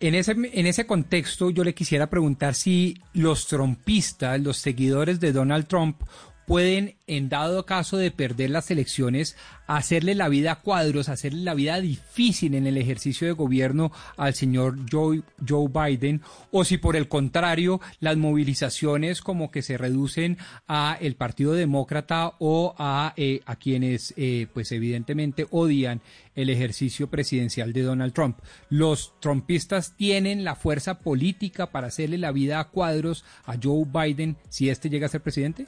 [0.00, 5.30] En ese, en ese contexto, yo le quisiera preguntar si los trompistas, los seguidores de
[5.30, 6.02] Donald Trump,
[6.46, 9.36] pueden, en dado caso de perder las elecciones,
[9.66, 14.34] hacerle la vida a cuadros, hacerle la vida difícil en el ejercicio de gobierno al
[14.34, 16.20] señor Joe, Joe Biden,
[16.50, 22.34] o si por el contrario las movilizaciones como que se reducen a el Partido Demócrata
[22.38, 26.02] o a, eh, a quienes eh, pues evidentemente odian
[26.34, 28.38] el ejercicio presidencial de Donald Trump.
[28.68, 34.36] ¿Los trumpistas tienen la fuerza política para hacerle la vida a cuadros a Joe Biden
[34.48, 35.66] si este llega a ser presidente?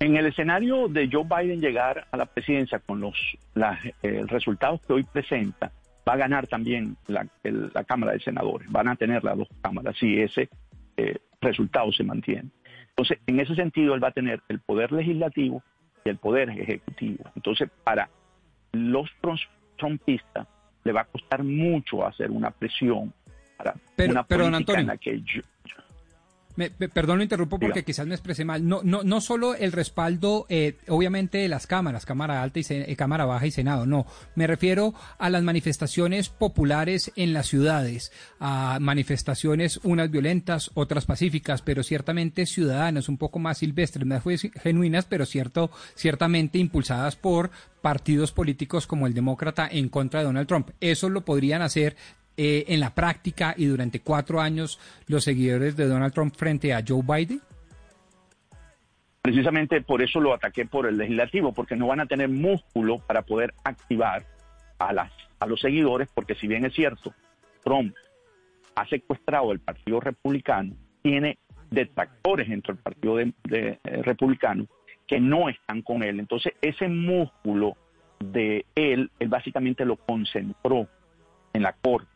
[0.00, 3.14] En el escenario de Joe Biden llegar a la presidencia con los
[3.54, 5.70] las, eh, resultados que hoy presenta,
[6.08, 8.70] va a ganar también la, el- la Cámara de Senadores.
[8.72, 10.48] Van a tener las dos cámaras si ese
[10.96, 12.48] eh, resultado se mantiene.
[12.88, 15.62] Entonces, en ese sentido, él va a tener el poder legislativo
[16.04, 17.24] y el poder ejecutivo.
[17.36, 18.08] Entonces, para
[18.72, 19.10] los
[19.76, 20.46] trumpistas
[20.84, 23.12] le va a costar mucho hacer una presión
[23.58, 25.42] para Pero- una pero, política en Antonio, la que yo-
[26.56, 27.86] Me, me- perdón, lo interrumpo porque Diga.
[27.86, 28.66] quizás me expresé mal.
[28.68, 32.96] No, no, no solo el respaldo, eh, obviamente, de las cámaras, Cámara Alta y eh,
[32.96, 34.04] Cámara Baja y Senado, no.
[34.34, 41.62] Me refiero a las manifestaciones populares en las ciudades, a manifestaciones unas violentas, otras pacíficas,
[41.62, 47.50] pero ciertamente ciudadanas, un poco más silvestres, más jue- genuinas, pero cierto, ciertamente impulsadas por
[47.80, 50.70] partidos políticos como el demócrata en contra de Donald Trump.
[50.80, 51.96] Eso lo podrían hacer
[52.42, 56.82] eh, en la práctica y durante cuatro años los seguidores de Donald Trump frente a
[56.86, 57.42] Joe Biden?
[59.20, 63.20] Precisamente por eso lo ataqué por el legislativo, porque no van a tener músculo para
[63.20, 64.24] poder activar
[64.78, 67.12] a, las, a los seguidores, porque si bien es cierto,
[67.62, 67.94] Trump
[68.74, 71.36] ha secuestrado el Partido Republicano, tiene
[71.70, 74.66] detractores dentro del Partido eh, Republicano
[75.06, 76.20] que no están con él.
[76.20, 77.76] Entonces, ese músculo
[78.18, 80.88] de él, él básicamente lo concentró
[81.52, 82.09] en la Corte.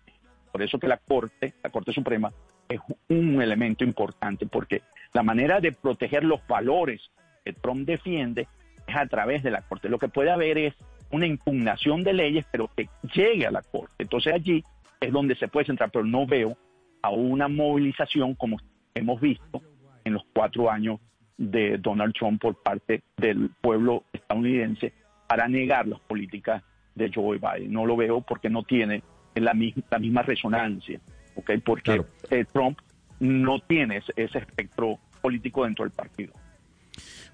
[0.55, 2.32] Por eso que la Corte, la Corte Suprema,
[2.68, 2.78] es
[3.09, 4.82] un elemento importante, porque
[5.12, 7.10] la manera de proteger los valores
[7.44, 8.47] que Trump defiende
[8.86, 9.89] es a través de la Corte.
[9.89, 10.74] Lo que puede haber es
[11.10, 13.94] una impugnación de leyes, pero que llegue a la Corte.
[13.98, 14.62] Entonces allí
[15.01, 16.56] es donde se puede centrar, pero no veo
[17.02, 18.59] a una movilización como
[18.94, 19.60] hemos visto
[20.05, 21.01] en los cuatro años
[21.36, 24.93] de Donald Trump por parte del pueblo estadounidense
[25.26, 26.62] para negar las políticas
[26.94, 27.72] de Joe Biden.
[27.72, 29.02] No lo veo porque no tiene
[29.40, 29.55] la,
[29.90, 31.01] la misma resonancia,
[31.35, 31.51] ¿ok?
[31.65, 32.78] Porque eh, Trump
[33.20, 36.32] no tiene ese, ese espectro político dentro del partido.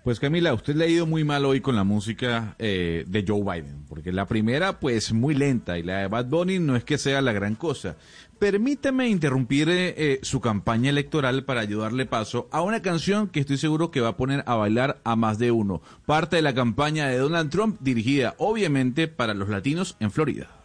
[0.03, 3.43] Pues Camila, usted le ha ido muy mal hoy con la música eh, de Joe
[3.43, 6.97] Biden, porque la primera pues muy lenta y la de Bad Bunny no es que
[6.97, 7.97] sea la gran cosa.
[8.39, 13.59] Permítame interrumpir eh, eh, su campaña electoral para ayudarle paso a una canción que estoy
[13.59, 15.83] seguro que va a poner a bailar a más de uno.
[16.07, 20.60] Parte de la campaña de Donald Trump dirigida obviamente para los latinos en Florida.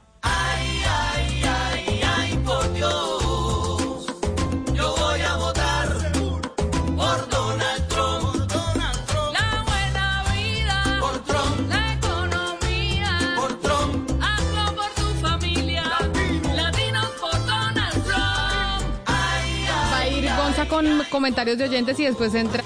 [21.15, 22.61] Comentarios de oyentes y después entra.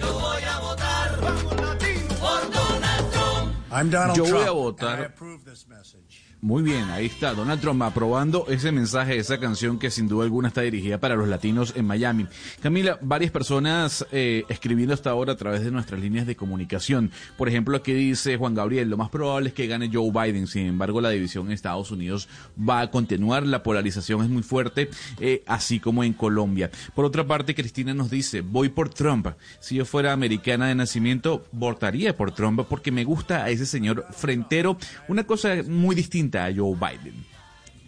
[0.00, 3.54] yo voy a votar por Donald Trump.
[3.70, 4.48] I'm Donald Yo voy Trump.
[4.48, 5.14] a votar.
[6.44, 10.48] Muy bien, ahí está Donald Trump aprobando ese mensaje, esa canción que sin duda alguna
[10.48, 12.26] está dirigida para los latinos en Miami.
[12.60, 17.10] Camila, varias personas eh, escribiendo hasta ahora a través de nuestras líneas de comunicación.
[17.38, 20.46] Por ejemplo, aquí dice Juan Gabriel, lo más probable es que gane Joe Biden.
[20.46, 22.28] Sin embargo, la división en Estados Unidos
[22.60, 24.90] va a continuar, la polarización es muy fuerte,
[25.20, 26.70] eh, así como en Colombia.
[26.94, 29.28] Por otra parte, Cristina nos dice, voy por Trump.
[29.60, 34.04] Si yo fuera americana de nacimiento, votaría por Trump porque me gusta a ese señor
[34.10, 34.76] frentero,
[35.08, 37.24] una cosa muy distinta Joe Biden.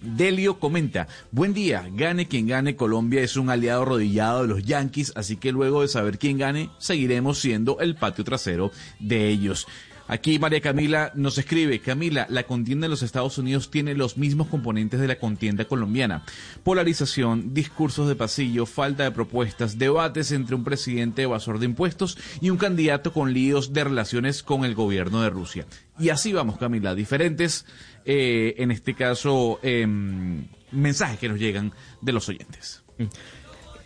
[0.02, 5.12] Delio comenta, buen día, gane quien gane, Colombia es un aliado arrodillado de los Yankees,
[5.16, 8.70] así que luego de saber quién gane, seguiremos siendo el patio trasero
[9.01, 9.66] de ellos.
[10.09, 14.47] Aquí María Camila nos escribe, Camila, la contienda en los Estados Unidos tiene los mismos
[14.47, 16.23] componentes de la contienda colombiana.
[16.62, 22.51] Polarización, discursos de pasillo, falta de propuestas, debates entre un presidente evasor de impuestos y
[22.51, 25.66] un candidato con líos de relaciones con el gobierno de Rusia.
[25.98, 27.66] Y así vamos, Camila, diferentes,
[28.07, 32.85] eh, en este caso, em, mensajes que nos llegan de los oyentes.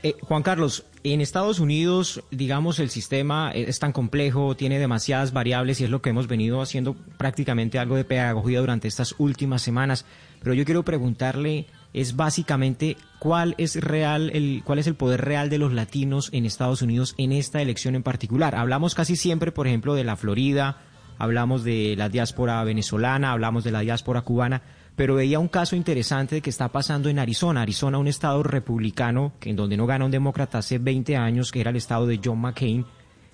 [0.03, 5.81] Eh, Juan Carlos, en Estados Unidos, digamos, el sistema es tan complejo, tiene demasiadas variables
[5.81, 10.05] y es lo que hemos venido haciendo prácticamente algo de pedagogía durante estas últimas semanas.
[10.43, 15.51] Pero yo quiero preguntarle, es básicamente cuál es real, el, cuál es el poder real
[15.51, 18.55] de los latinos en Estados Unidos en esta elección en particular.
[18.55, 20.79] Hablamos casi siempre, por ejemplo, de la Florida,
[21.21, 24.63] hablamos de la diáspora venezolana, hablamos de la diáspora cubana,
[24.97, 27.61] pero veía un caso interesante que está pasando en Arizona.
[27.61, 31.61] Arizona, un estado republicano, que en donde no gana un demócrata hace 20 años, que
[31.61, 32.87] era el estado de John McCain,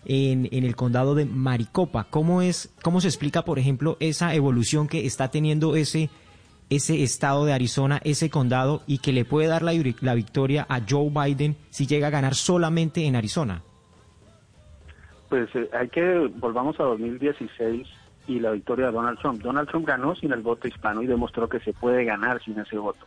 [0.04, 2.08] en, el condado de Maricopa.
[2.10, 6.10] ¿Cómo, es, ¿Cómo se explica, por ejemplo, esa evolución que está teniendo ese,
[6.70, 11.10] ese estado de Arizona, ese condado, y que le puede dar la victoria a Joe
[11.10, 13.62] Biden si llega a ganar solamente en Arizona?
[15.28, 17.86] Pues eh, hay que volvamos a 2016
[18.28, 19.42] y la victoria de Donald Trump.
[19.42, 22.78] Donald Trump ganó sin el voto hispano y demostró que se puede ganar sin ese
[22.78, 23.06] voto.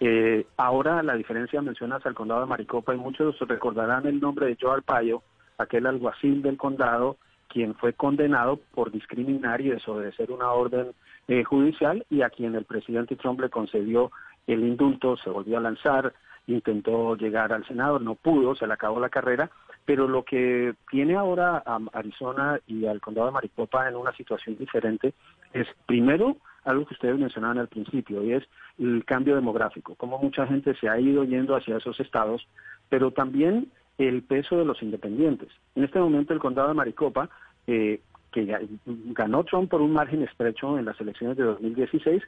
[0.00, 4.56] Eh, ahora la diferencia mencionas al condado de Maricopa y muchos recordarán el nombre de
[4.60, 5.22] Joe Arpaio,
[5.58, 7.16] aquel alguacil del condado
[7.52, 10.92] quien fue condenado por discriminar y desobedecer una orden
[11.28, 14.10] eh, judicial y a quien el presidente Trump le concedió
[14.46, 16.14] el indulto, se volvió a lanzar,
[16.46, 19.50] intentó llegar al Senado, no pudo, se le acabó la carrera,
[19.84, 24.56] pero lo que tiene ahora a Arizona y al condado de Maricopa en una situación
[24.56, 25.14] diferente
[25.52, 28.44] es, primero, algo que ustedes mencionaban al principio, y es
[28.78, 32.46] el cambio demográfico, cómo mucha gente se ha ido yendo hacia esos estados,
[32.88, 35.48] pero también el peso de los independientes.
[35.74, 37.28] En este momento el condado de Maricopa,
[37.66, 38.00] eh,
[38.30, 42.22] que ganó Trump por un margen estrecho en las elecciones de 2016,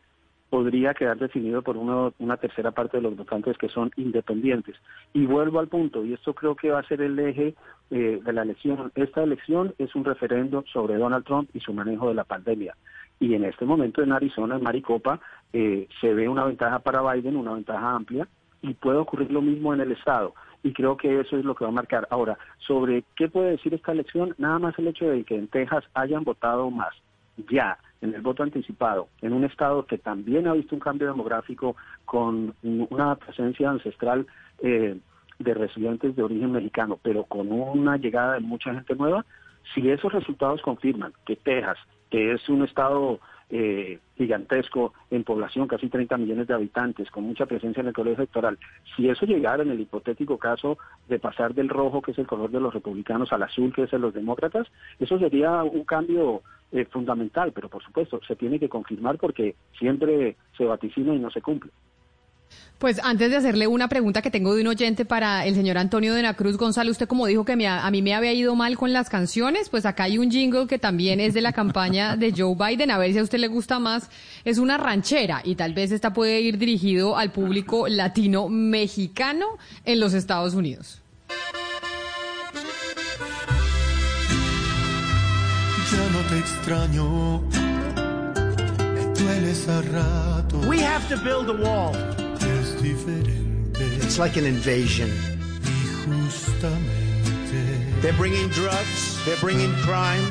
[0.50, 4.76] podría quedar definido por una, una, tercera parte de los votantes que son independientes.
[5.12, 7.54] Y vuelvo al punto, y esto creo que va a ser el eje
[7.90, 8.92] eh, de la elección.
[8.94, 12.76] Esta elección es un referendo sobre Donald Trump y su manejo de la pandemia.
[13.20, 15.20] Y en este momento en Arizona, en Maricopa,
[15.52, 18.28] eh, se ve una ventaja para Biden, una ventaja amplia,
[18.62, 20.34] y puede ocurrir lo mismo en el Estado.
[20.62, 22.06] Y creo que eso es lo que va a marcar.
[22.10, 25.84] Ahora, sobre qué puede decir esta elección, nada más el hecho de que en Texas
[25.94, 26.94] hayan votado más
[27.50, 31.74] ya en el voto anticipado, en un estado que también ha visto un cambio demográfico
[32.04, 34.26] con una presencia ancestral
[34.60, 34.98] eh,
[35.38, 39.24] de residentes de origen mexicano, pero con una llegada de mucha gente nueva,
[39.74, 41.78] si esos resultados confirman que Texas,
[42.10, 47.46] que es un estado eh, gigantesco en población, casi 30 millones de habitantes, con mucha
[47.46, 48.58] presencia en el colegio electoral,
[48.94, 50.76] si eso llegara en el hipotético caso
[51.08, 53.92] de pasar del rojo, que es el color de los republicanos, al azul, que es
[53.94, 54.66] el de los demócratas,
[54.98, 56.42] eso sería un cambio
[56.90, 61.40] fundamental, pero por supuesto se tiene que confirmar porque siempre se vaticina y no se
[61.40, 61.70] cumple.
[62.78, 66.12] Pues antes de hacerle una pregunta que tengo de un oyente para el señor Antonio
[66.12, 68.76] de la Cruz González, usted como dijo que me, a mí me había ido mal
[68.76, 72.34] con las canciones, pues acá hay un jingle que también es de la campaña de
[72.36, 74.10] Joe Biden, a ver si a usted le gusta más,
[74.44, 79.46] es una ranchera y tal vez esta puede ir dirigido al público latino mexicano
[79.84, 81.00] en los Estados Unidos.
[86.34, 87.40] Te extraño.
[88.94, 90.58] Me dueles a rato.
[90.68, 91.94] We have to build a wall.
[92.40, 93.80] Es diferente.
[94.02, 95.10] It's like an invasion.
[95.64, 95.70] Y
[96.06, 96.92] justamente.
[98.00, 100.24] They're bringing drugs, they're bringing crime,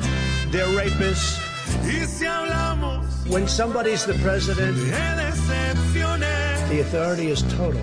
[0.50, 1.40] they're rapists.
[1.82, 4.76] Y si hablamos When somebody's the president,
[6.68, 7.82] the authority is total.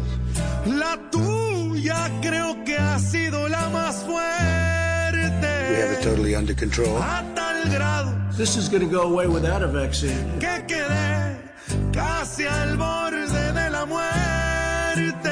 [0.65, 4.80] la tuya creo que ha sido la más fuerte.
[5.71, 6.97] We have it totally under control.
[6.97, 10.39] A tal grado This is going to go away without a vaccine.
[10.39, 11.37] que quedé
[11.93, 15.29] casi al borde de la muerte.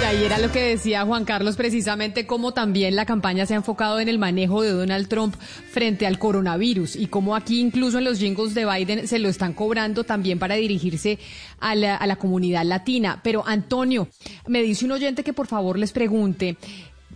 [0.00, 3.58] Y ahí era lo que decía Juan Carlos precisamente, cómo también la campaña se ha
[3.58, 5.36] enfocado en el manejo de Donald Trump
[5.70, 9.52] frente al coronavirus y cómo aquí incluso en los jingles de Biden se lo están
[9.52, 11.18] cobrando también para dirigirse
[11.60, 13.20] a la, a la comunidad latina.
[13.22, 14.08] Pero Antonio,
[14.48, 16.56] me dice un oyente que por favor les pregunte,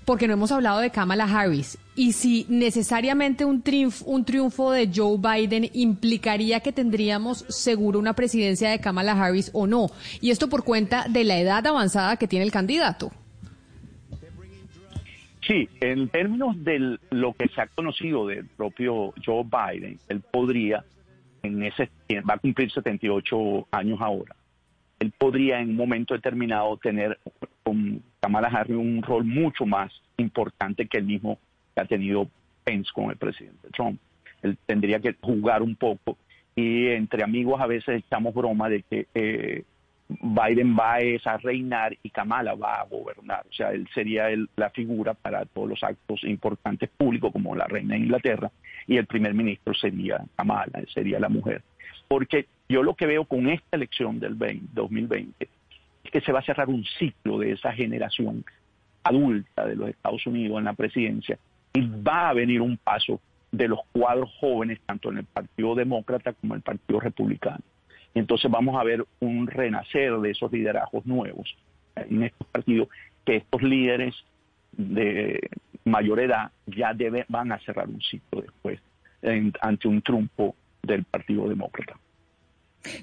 [0.05, 4.91] porque no hemos hablado de Kamala Harris, y si necesariamente un triunfo, un triunfo de
[4.94, 9.86] Joe Biden implicaría que tendríamos seguro una presidencia de Kamala Harris o no.
[10.20, 13.12] Y esto por cuenta de la edad avanzada que tiene el candidato.
[15.47, 20.84] Sí, en términos de lo que se ha conocido del propio Joe Biden, él podría,
[21.42, 21.91] en ese
[22.28, 24.34] va a cumplir 78 años ahora,
[25.00, 27.18] él podría en un momento determinado tener
[27.62, 31.39] con Kamala Harris un rol mucho más importante que el mismo
[31.75, 32.27] que ha tenido
[32.65, 34.01] Pence con el presidente Trump.
[34.43, 36.17] Él tendría que jugar un poco
[36.57, 39.65] y entre amigos a veces echamos broma de que eh,
[40.09, 43.44] Biden va a reinar y Kamala va a gobernar.
[43.51, 47.67] O sea, él sería el- la figura para todos los actos importantes públicos como la
[47.67, 48.51] reina de Inglaterra
[48.86, 51.62] y el primer ministro sería Kamala, sería la mujer.
[52.09, 55.49] Porque yo lo que veo con esta elección del 20 2020 es
[56.15, 58.44] que se va a cerrar un ciclo de esa generación
[59.02, 61.36] adulta de los Estados Unidos en la presidencia
[61.73, 63.20] y va a venir un paso
[63.51, 67.59] de los cuadros jóvenes tanto en el Partido Demócrata como en el Partido Republicano.
[68.15, 71.57] Entonces vamos a ver un renacer de esos liderazgos nuevos
[71.97, 72.86] en estos partidos,
[73.26, 74.15] que estos líderes
[74.70, 75.51] de
[75.84, 78.78] mayor edad ya debe, van a cerrar un ciclo después
[79.20, 81.99] en- ante un triunfo del Partido Demócrata.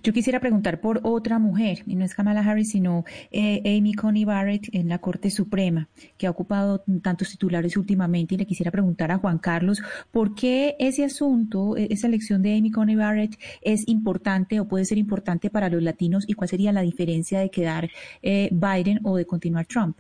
[0.04, 4.26] Yo quisiera preguntar por otra mujer, y no es Kamala Harris, sino eh, Amy Coney
[4.26, 9.12] Barrett en la Corte Suprema, que ha ocupado tantos titulares últimamente, y le quisiera preguntar
[9.12, 13.88] a Juan Carlos por qué ese asunto, eh, esa elección de Amy Coney Barrett es
[13.88, 17.90] importante o puede ser importante para los latinos, y cuál sería la diferencia de quedar
[18.22, 19.98] eh, Biden o de continuar Trump.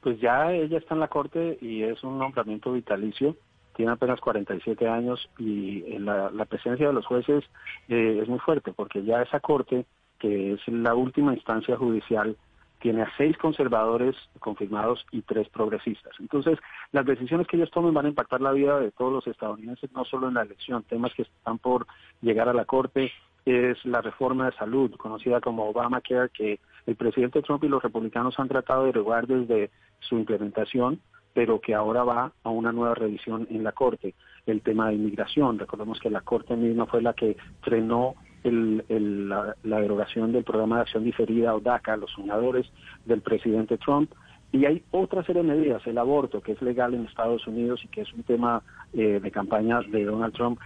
[0.00, 3.36] Pues ya ella está en la corte y es un nombramiento vitalicio.
[3.74, 7.44] Tiene apenas 47 años y en la, la presencia de los jueces
[7.88, 9.86] eh, es muy fuerte porque ya esa corte,
[10.18, 12.36] que es la última instancia judicial,
[12.82, 16.12] tiene a seis conservadores confirmados y tres progresistas.
[16.18, 16.58] Entonces,
[16.90, 20.04] las decisiones que ellos tomen van a impactar la vida de todos los estadounidenses, no
[20.04, 20.82] solo en la elección.
[20.82, 21.86] Temas que están por
[22.20, 23.12] llegar a la corte
[23.44, 28.38] es la reforma de salud, conocida como Obamacare, que el presidente Trump y los republicanos
[28.38, 29.70] han tratado de derogar desde
[30.00, 31.00] su implementación,
[31.34, 34.14] pero que ahora va a una nueva revisión en la Corte.
[34.46, 39.54] El tema de inmigración, recordemos que la Corte misma fue la que frenó el- la,
[39.80, 42.66] derogación del programa de acción diferida o DACA, los soñadores
[43.04, 44.10] del presidente Trump.
[44.50, 47.88] Y hay otra serie de medidas, el aborto, que es legal en Estados Unidos y
[47.88, 48.62] que es un tema
[48.92, 50.60] eh, de campaña de Donald Trump,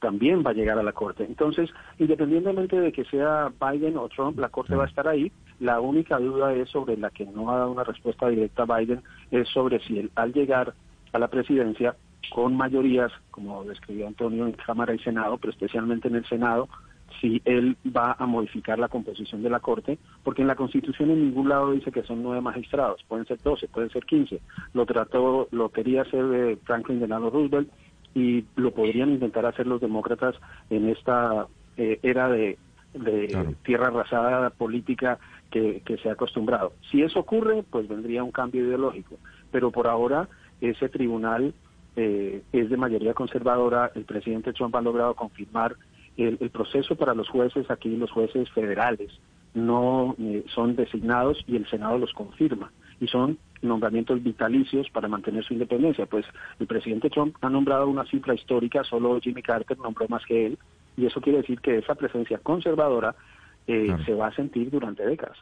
[0.00, 1.24] también va a llegar a la Corte.
[1.24, 5.32] Entonces, independientemente de que sea Biden o Trump, la Corte va a estar ahí.
[5.60, 9.48] La única duda es sobre la que no ha dado una respuesta directa Biden, es
[9.48, 10.74] sobre si él, al llegar
[11.12, 11.96] a la presidencia
[12.32, 16.68] con mayorías, como describió Antonio en Cámara y Senado, pero especialmente en el Senado,
[17.20, 21.20] si él va a modificar la composición de la Corte, porque en la Constitución en
[21.26, 24.40] ningún lado dice que son nueve magistrados, pueden ser doce, pueden ser quince.
[24.72, 27.70] Lo trató, lo quería hacer eh, Franklin Delano Roosevelt
[28.14, 30.34] y lo podrían intentar hacer los demócratas
[30.70, 32.58] en esta eh, era de,
[32.94, 35.18] de tierra arrasada política
[35.50, 36.72] que, que se ha acostumbrado.
[36.90, 39.16] Si eso ocurre, pues vendría un cambio ideológico,
[39.50, 40.28] pero por ahora
[40.60, 41.54] ese tribunal
[41.96, 45.76] eh, es de mayoría conservadora, el presidente Trump ha logrado confirmar
[46.16, 49.10] el, el proceso para los jueces, aquí los jueces federales
[49.54, 55.44] no eh, son designados y el Senado los confirma y son nombramientos vitalicios para mantener
[55.44, 56.06] su independencia.
[56.06, 56.26] Pues
[56.58, 60.58] el presidente Trump ha nombrado una cifra histórica, solo Jimmy Carter nombró más que él,
[60.96, 63.14] y eso quiere decir que esa presencia conservadora
[63.66, 64.04] eh, Claro.
[64.04, 65.38] se va a sentir durante décadas.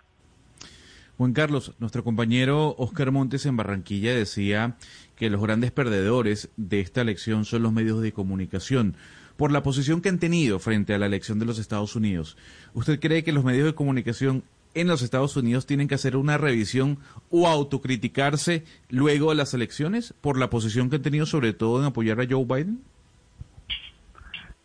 [1.16, 4.76] Juan Carlos, nuestro compañero Oscar Montes en Barranquilla decía
[5.16, 8.94] que los grandes perdedores de esta elección son los medios de comunicación
[9.36, 12.36] por la posición que han tenido frente a la elección de los Estados Unidos.
[12.74, 16.38] ¿Usted cree que los medios de comunicación en los Estados Unidos tienen que hacer una
[16.38, 16.98] revisión
[17.30, 21.86] o autocriticarse luego de las elecciones por la posición que han tenido sobre todo en
[21.86, 22.80] apoyar a Joe Biden?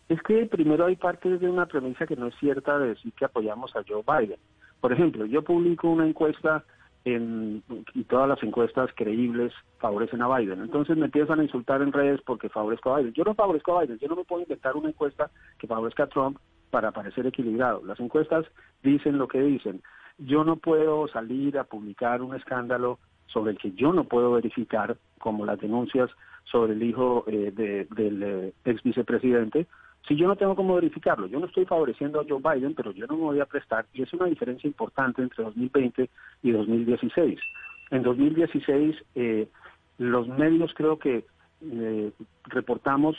[0.08, 3.24] Es que primero hay parte de una premisa que no es cierta de decir que
[3.24, 4.38] apoyamos a Joe Biden.
[4.80, 6.64] Por ejemplo, yo publico una encuesta
[7.04, 7.62] en,
[7.94, 10.60] y todas las encuestas creíbles favorecen a Biden.
[10.60, 13.14] Entonces me empiezan a insultar en redes porque favorezco a Biden.
[13.14, 16.08] Yo no favorezco a Biden, yo no me puedo inventar una encuesta que favorezca a
[16.08, 16.38] Trump
[16.70, 17.82] para parecer equilibrado.
[17.84, 18.46] Las encuestas
[18.82, 19.82] dicen lo que dicen.
[20.18, 24.96] Yo no puedo salir a publicar un escándalo sobre el que yo no puedo verificar,
[25.18, 26.10] como las denuncias
[26.44, 29.66] sobre el hijo eh, de- del eh, ex vicepresidente,
[30.06, 31.26] si yo no tengo cómo verificarlo.
[31.26, 34.02] Yo no estoy favoreciendo a Joe Biden, pero yo no me voy a prestar, y
[34.02, 36.08] es una diferencia importante entre 2020
[36.42, 37.40] y 2016.
[37.90, 39.48] En 2016, eh,
[39.98, 41.24] los medios creo que
[41.62, 42.12] eh,
[42.44, 43.16] reportamos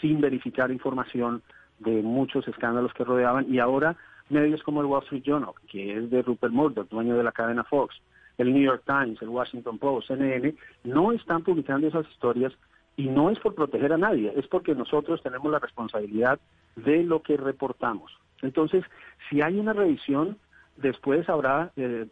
[0.00, 1.42] sin verificar información
[1.78, 3.96] de muchos escándalos que rodeaban y ahora
[4.28, 7.64] medios como el Wall Street Journal, que es de Rupert Murdoch, dueño de la cadena
[7.64, 7.94] Fox,
[8.38, 12.52] el New York Times, el Washington Post, CNN, no están publicando esas historias
[12.96, 16.38] y no es por proteger a nadie, es porque nosotros tenemos la responsabilidad
[16.76, 18.12] de lo que reportamos.
[18.42, 18.84] Entonces,
[19.28, 20.38] si hay una revisión,
[20.76, 22.06] después habrá, eh,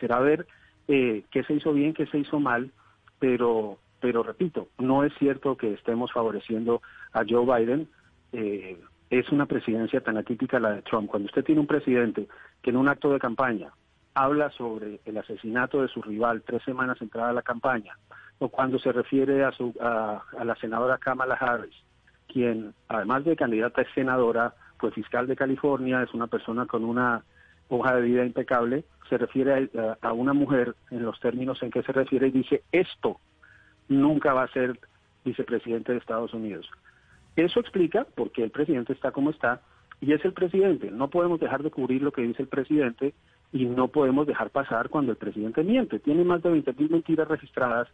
[0.00, 0.46] será ver
[0.88, 2.70] eh, qué se hizo bien, qué se hizo mal,
[3.18, 7.88] pero, pero repito, no es cierto que estemos favoreciendo a Joe Biden.
[8.32, 8.78] Eh,
[9.10, 11.10] es una presidencia tan atípica la de Trump.
[11.10, 12.28] Cuando usted tiene un presidente
[12.62, 13.70] que en un acto de campaña
[14.14, 17.96] habla sobre el asesinato de su rival tres semanas entrada a la campaña,
[18.38, 21.74] o cuando se refiere a, su, a, a la senadora Kamala Harris,
[22.26, 27.22] quien además de candidata es senadora, pues fiscal de California, es una persona con una
[27.68, 31.82] hoja de vida impecable, se refiere a, a una mujer en los términos en que
[31.82, 33.20] se refiere y dice, esto
[33.88, 34.78] nunca va a ser
[35.24, 36.68] vicepresidente de Estados Unidos.
[37.36, 39.60] Eso explica por qué el presidente está como está
[40.00, 40.90] y es el presidente.
[40.90, 43.14] No podemos dejar de cubrir lo que dice el presidente
[43.52, 45.98] y no podemos dejar pasar cuando el presidente miente.
[45.98, 47.88] Tiene más de 20.000 mentiras registradas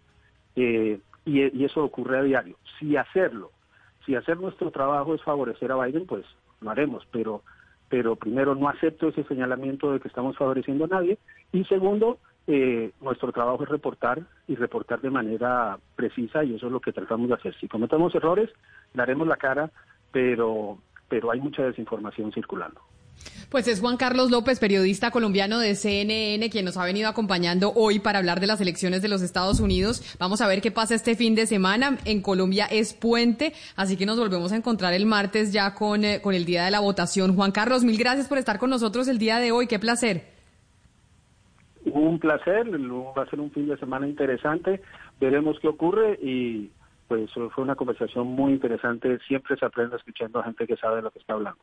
[0.56, 2.56] eh, y, y eso ocurre a diario.
[2.78, 3.52] Si hacerlo,
[4.06, 6.24] si hacer nuestro trabajo es favorecer a Biden, pues
[6.60, 7.42] lo haremos, pero
[7.88, 11.18] pero primero no acepto ese señalamiento de que estamos favoreciendo a nadie
[11.52, 12.18] y segundo
[12.50, 16.92] eh, nuestro trabajo es reportar y reportar de manera precisa y eso es lo que
[16.92, 17.54] tratamos de hacer.
[17.60, 18.48] Si cometemos errores,
[18.94, 19.70] daremos la cara,
[20.10, 20.78] pero
[21.10, 22.80] pero hay mucha desinformación circulando.
[23.50, 27.98] Pues es Juan Carlos López, periodista colombiano de CNN, quien nos ha venido acompañando hoy
[27.98, 30.16] para hablar de las elecciones de los Estados Unidos.
[30.18, 31.98] Vamos a ver qué pasa este fin de semana.
[32.04, 36.20] En Colombia es puente, así que nos volvemos a encontrar el martes ya con, eh,
[36.22, 37.34] con el día de la votación.
[37.34, 39.66] Juan Carlos, mil gracias por estar con nosotros el día de hoy.
[39.66, 40.37] Qué placer.
[41.92, 44.80] Un placer, va a ser un fin de semana interesante.
[45.20, 46.70] Veremos qué ocurre y
[47.08, 49.18] pues fue una conversación muy interesante.
[49.26, 51.60] Siempre se aprende escuchando a gente que sabe de lo que está hablando.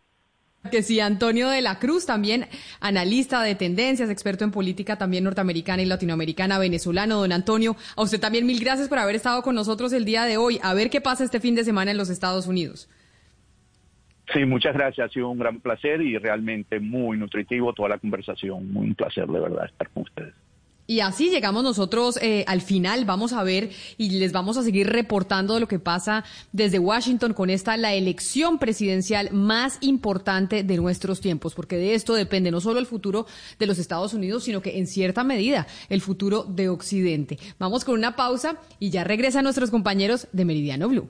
[0.71, 2.47] Que sí, Antonio de la Cruz, también
[2.79, 7.19] analista de tendencias, experto en política también norteamericana y latinoamericana, venezolano.
[7.19, 10.37] Don Antonio, a usted también mil gracias por haber estado con nosotros el día de
[10.37, 10.59] hoy.
[10.63, 12.89] A ver qué pasa este fin de semana en los Estados Unidos.
[14.33, 15.09] Sí, muchas gracias.
[15.09, 18.71] Ha sido un gran placer y realmente muy nutritivo toda la conversación.
[18.71, 20.33] Muy un placer, de verdad, estar con ustedes.
[20.87, 23.05] Y así llegamos nosotros eh, al final.
[23.05, 27.33] Vamos a ver y les vamos a seguir reportando de lo que pasa desde Washington
[27.33, 32.61] con esta la elección presidencial más importante de nuestros tiempos, porque de esto depende no
[32.61, 33.25] solo el futuro
[33.57, 37.39] de los Estados Unidos, sino que en cierta medida el futuro de Occidente.
[37.57, 41.09] Vamos con una pausa y ya regresan nuestros compañeros de Meridiano Blue.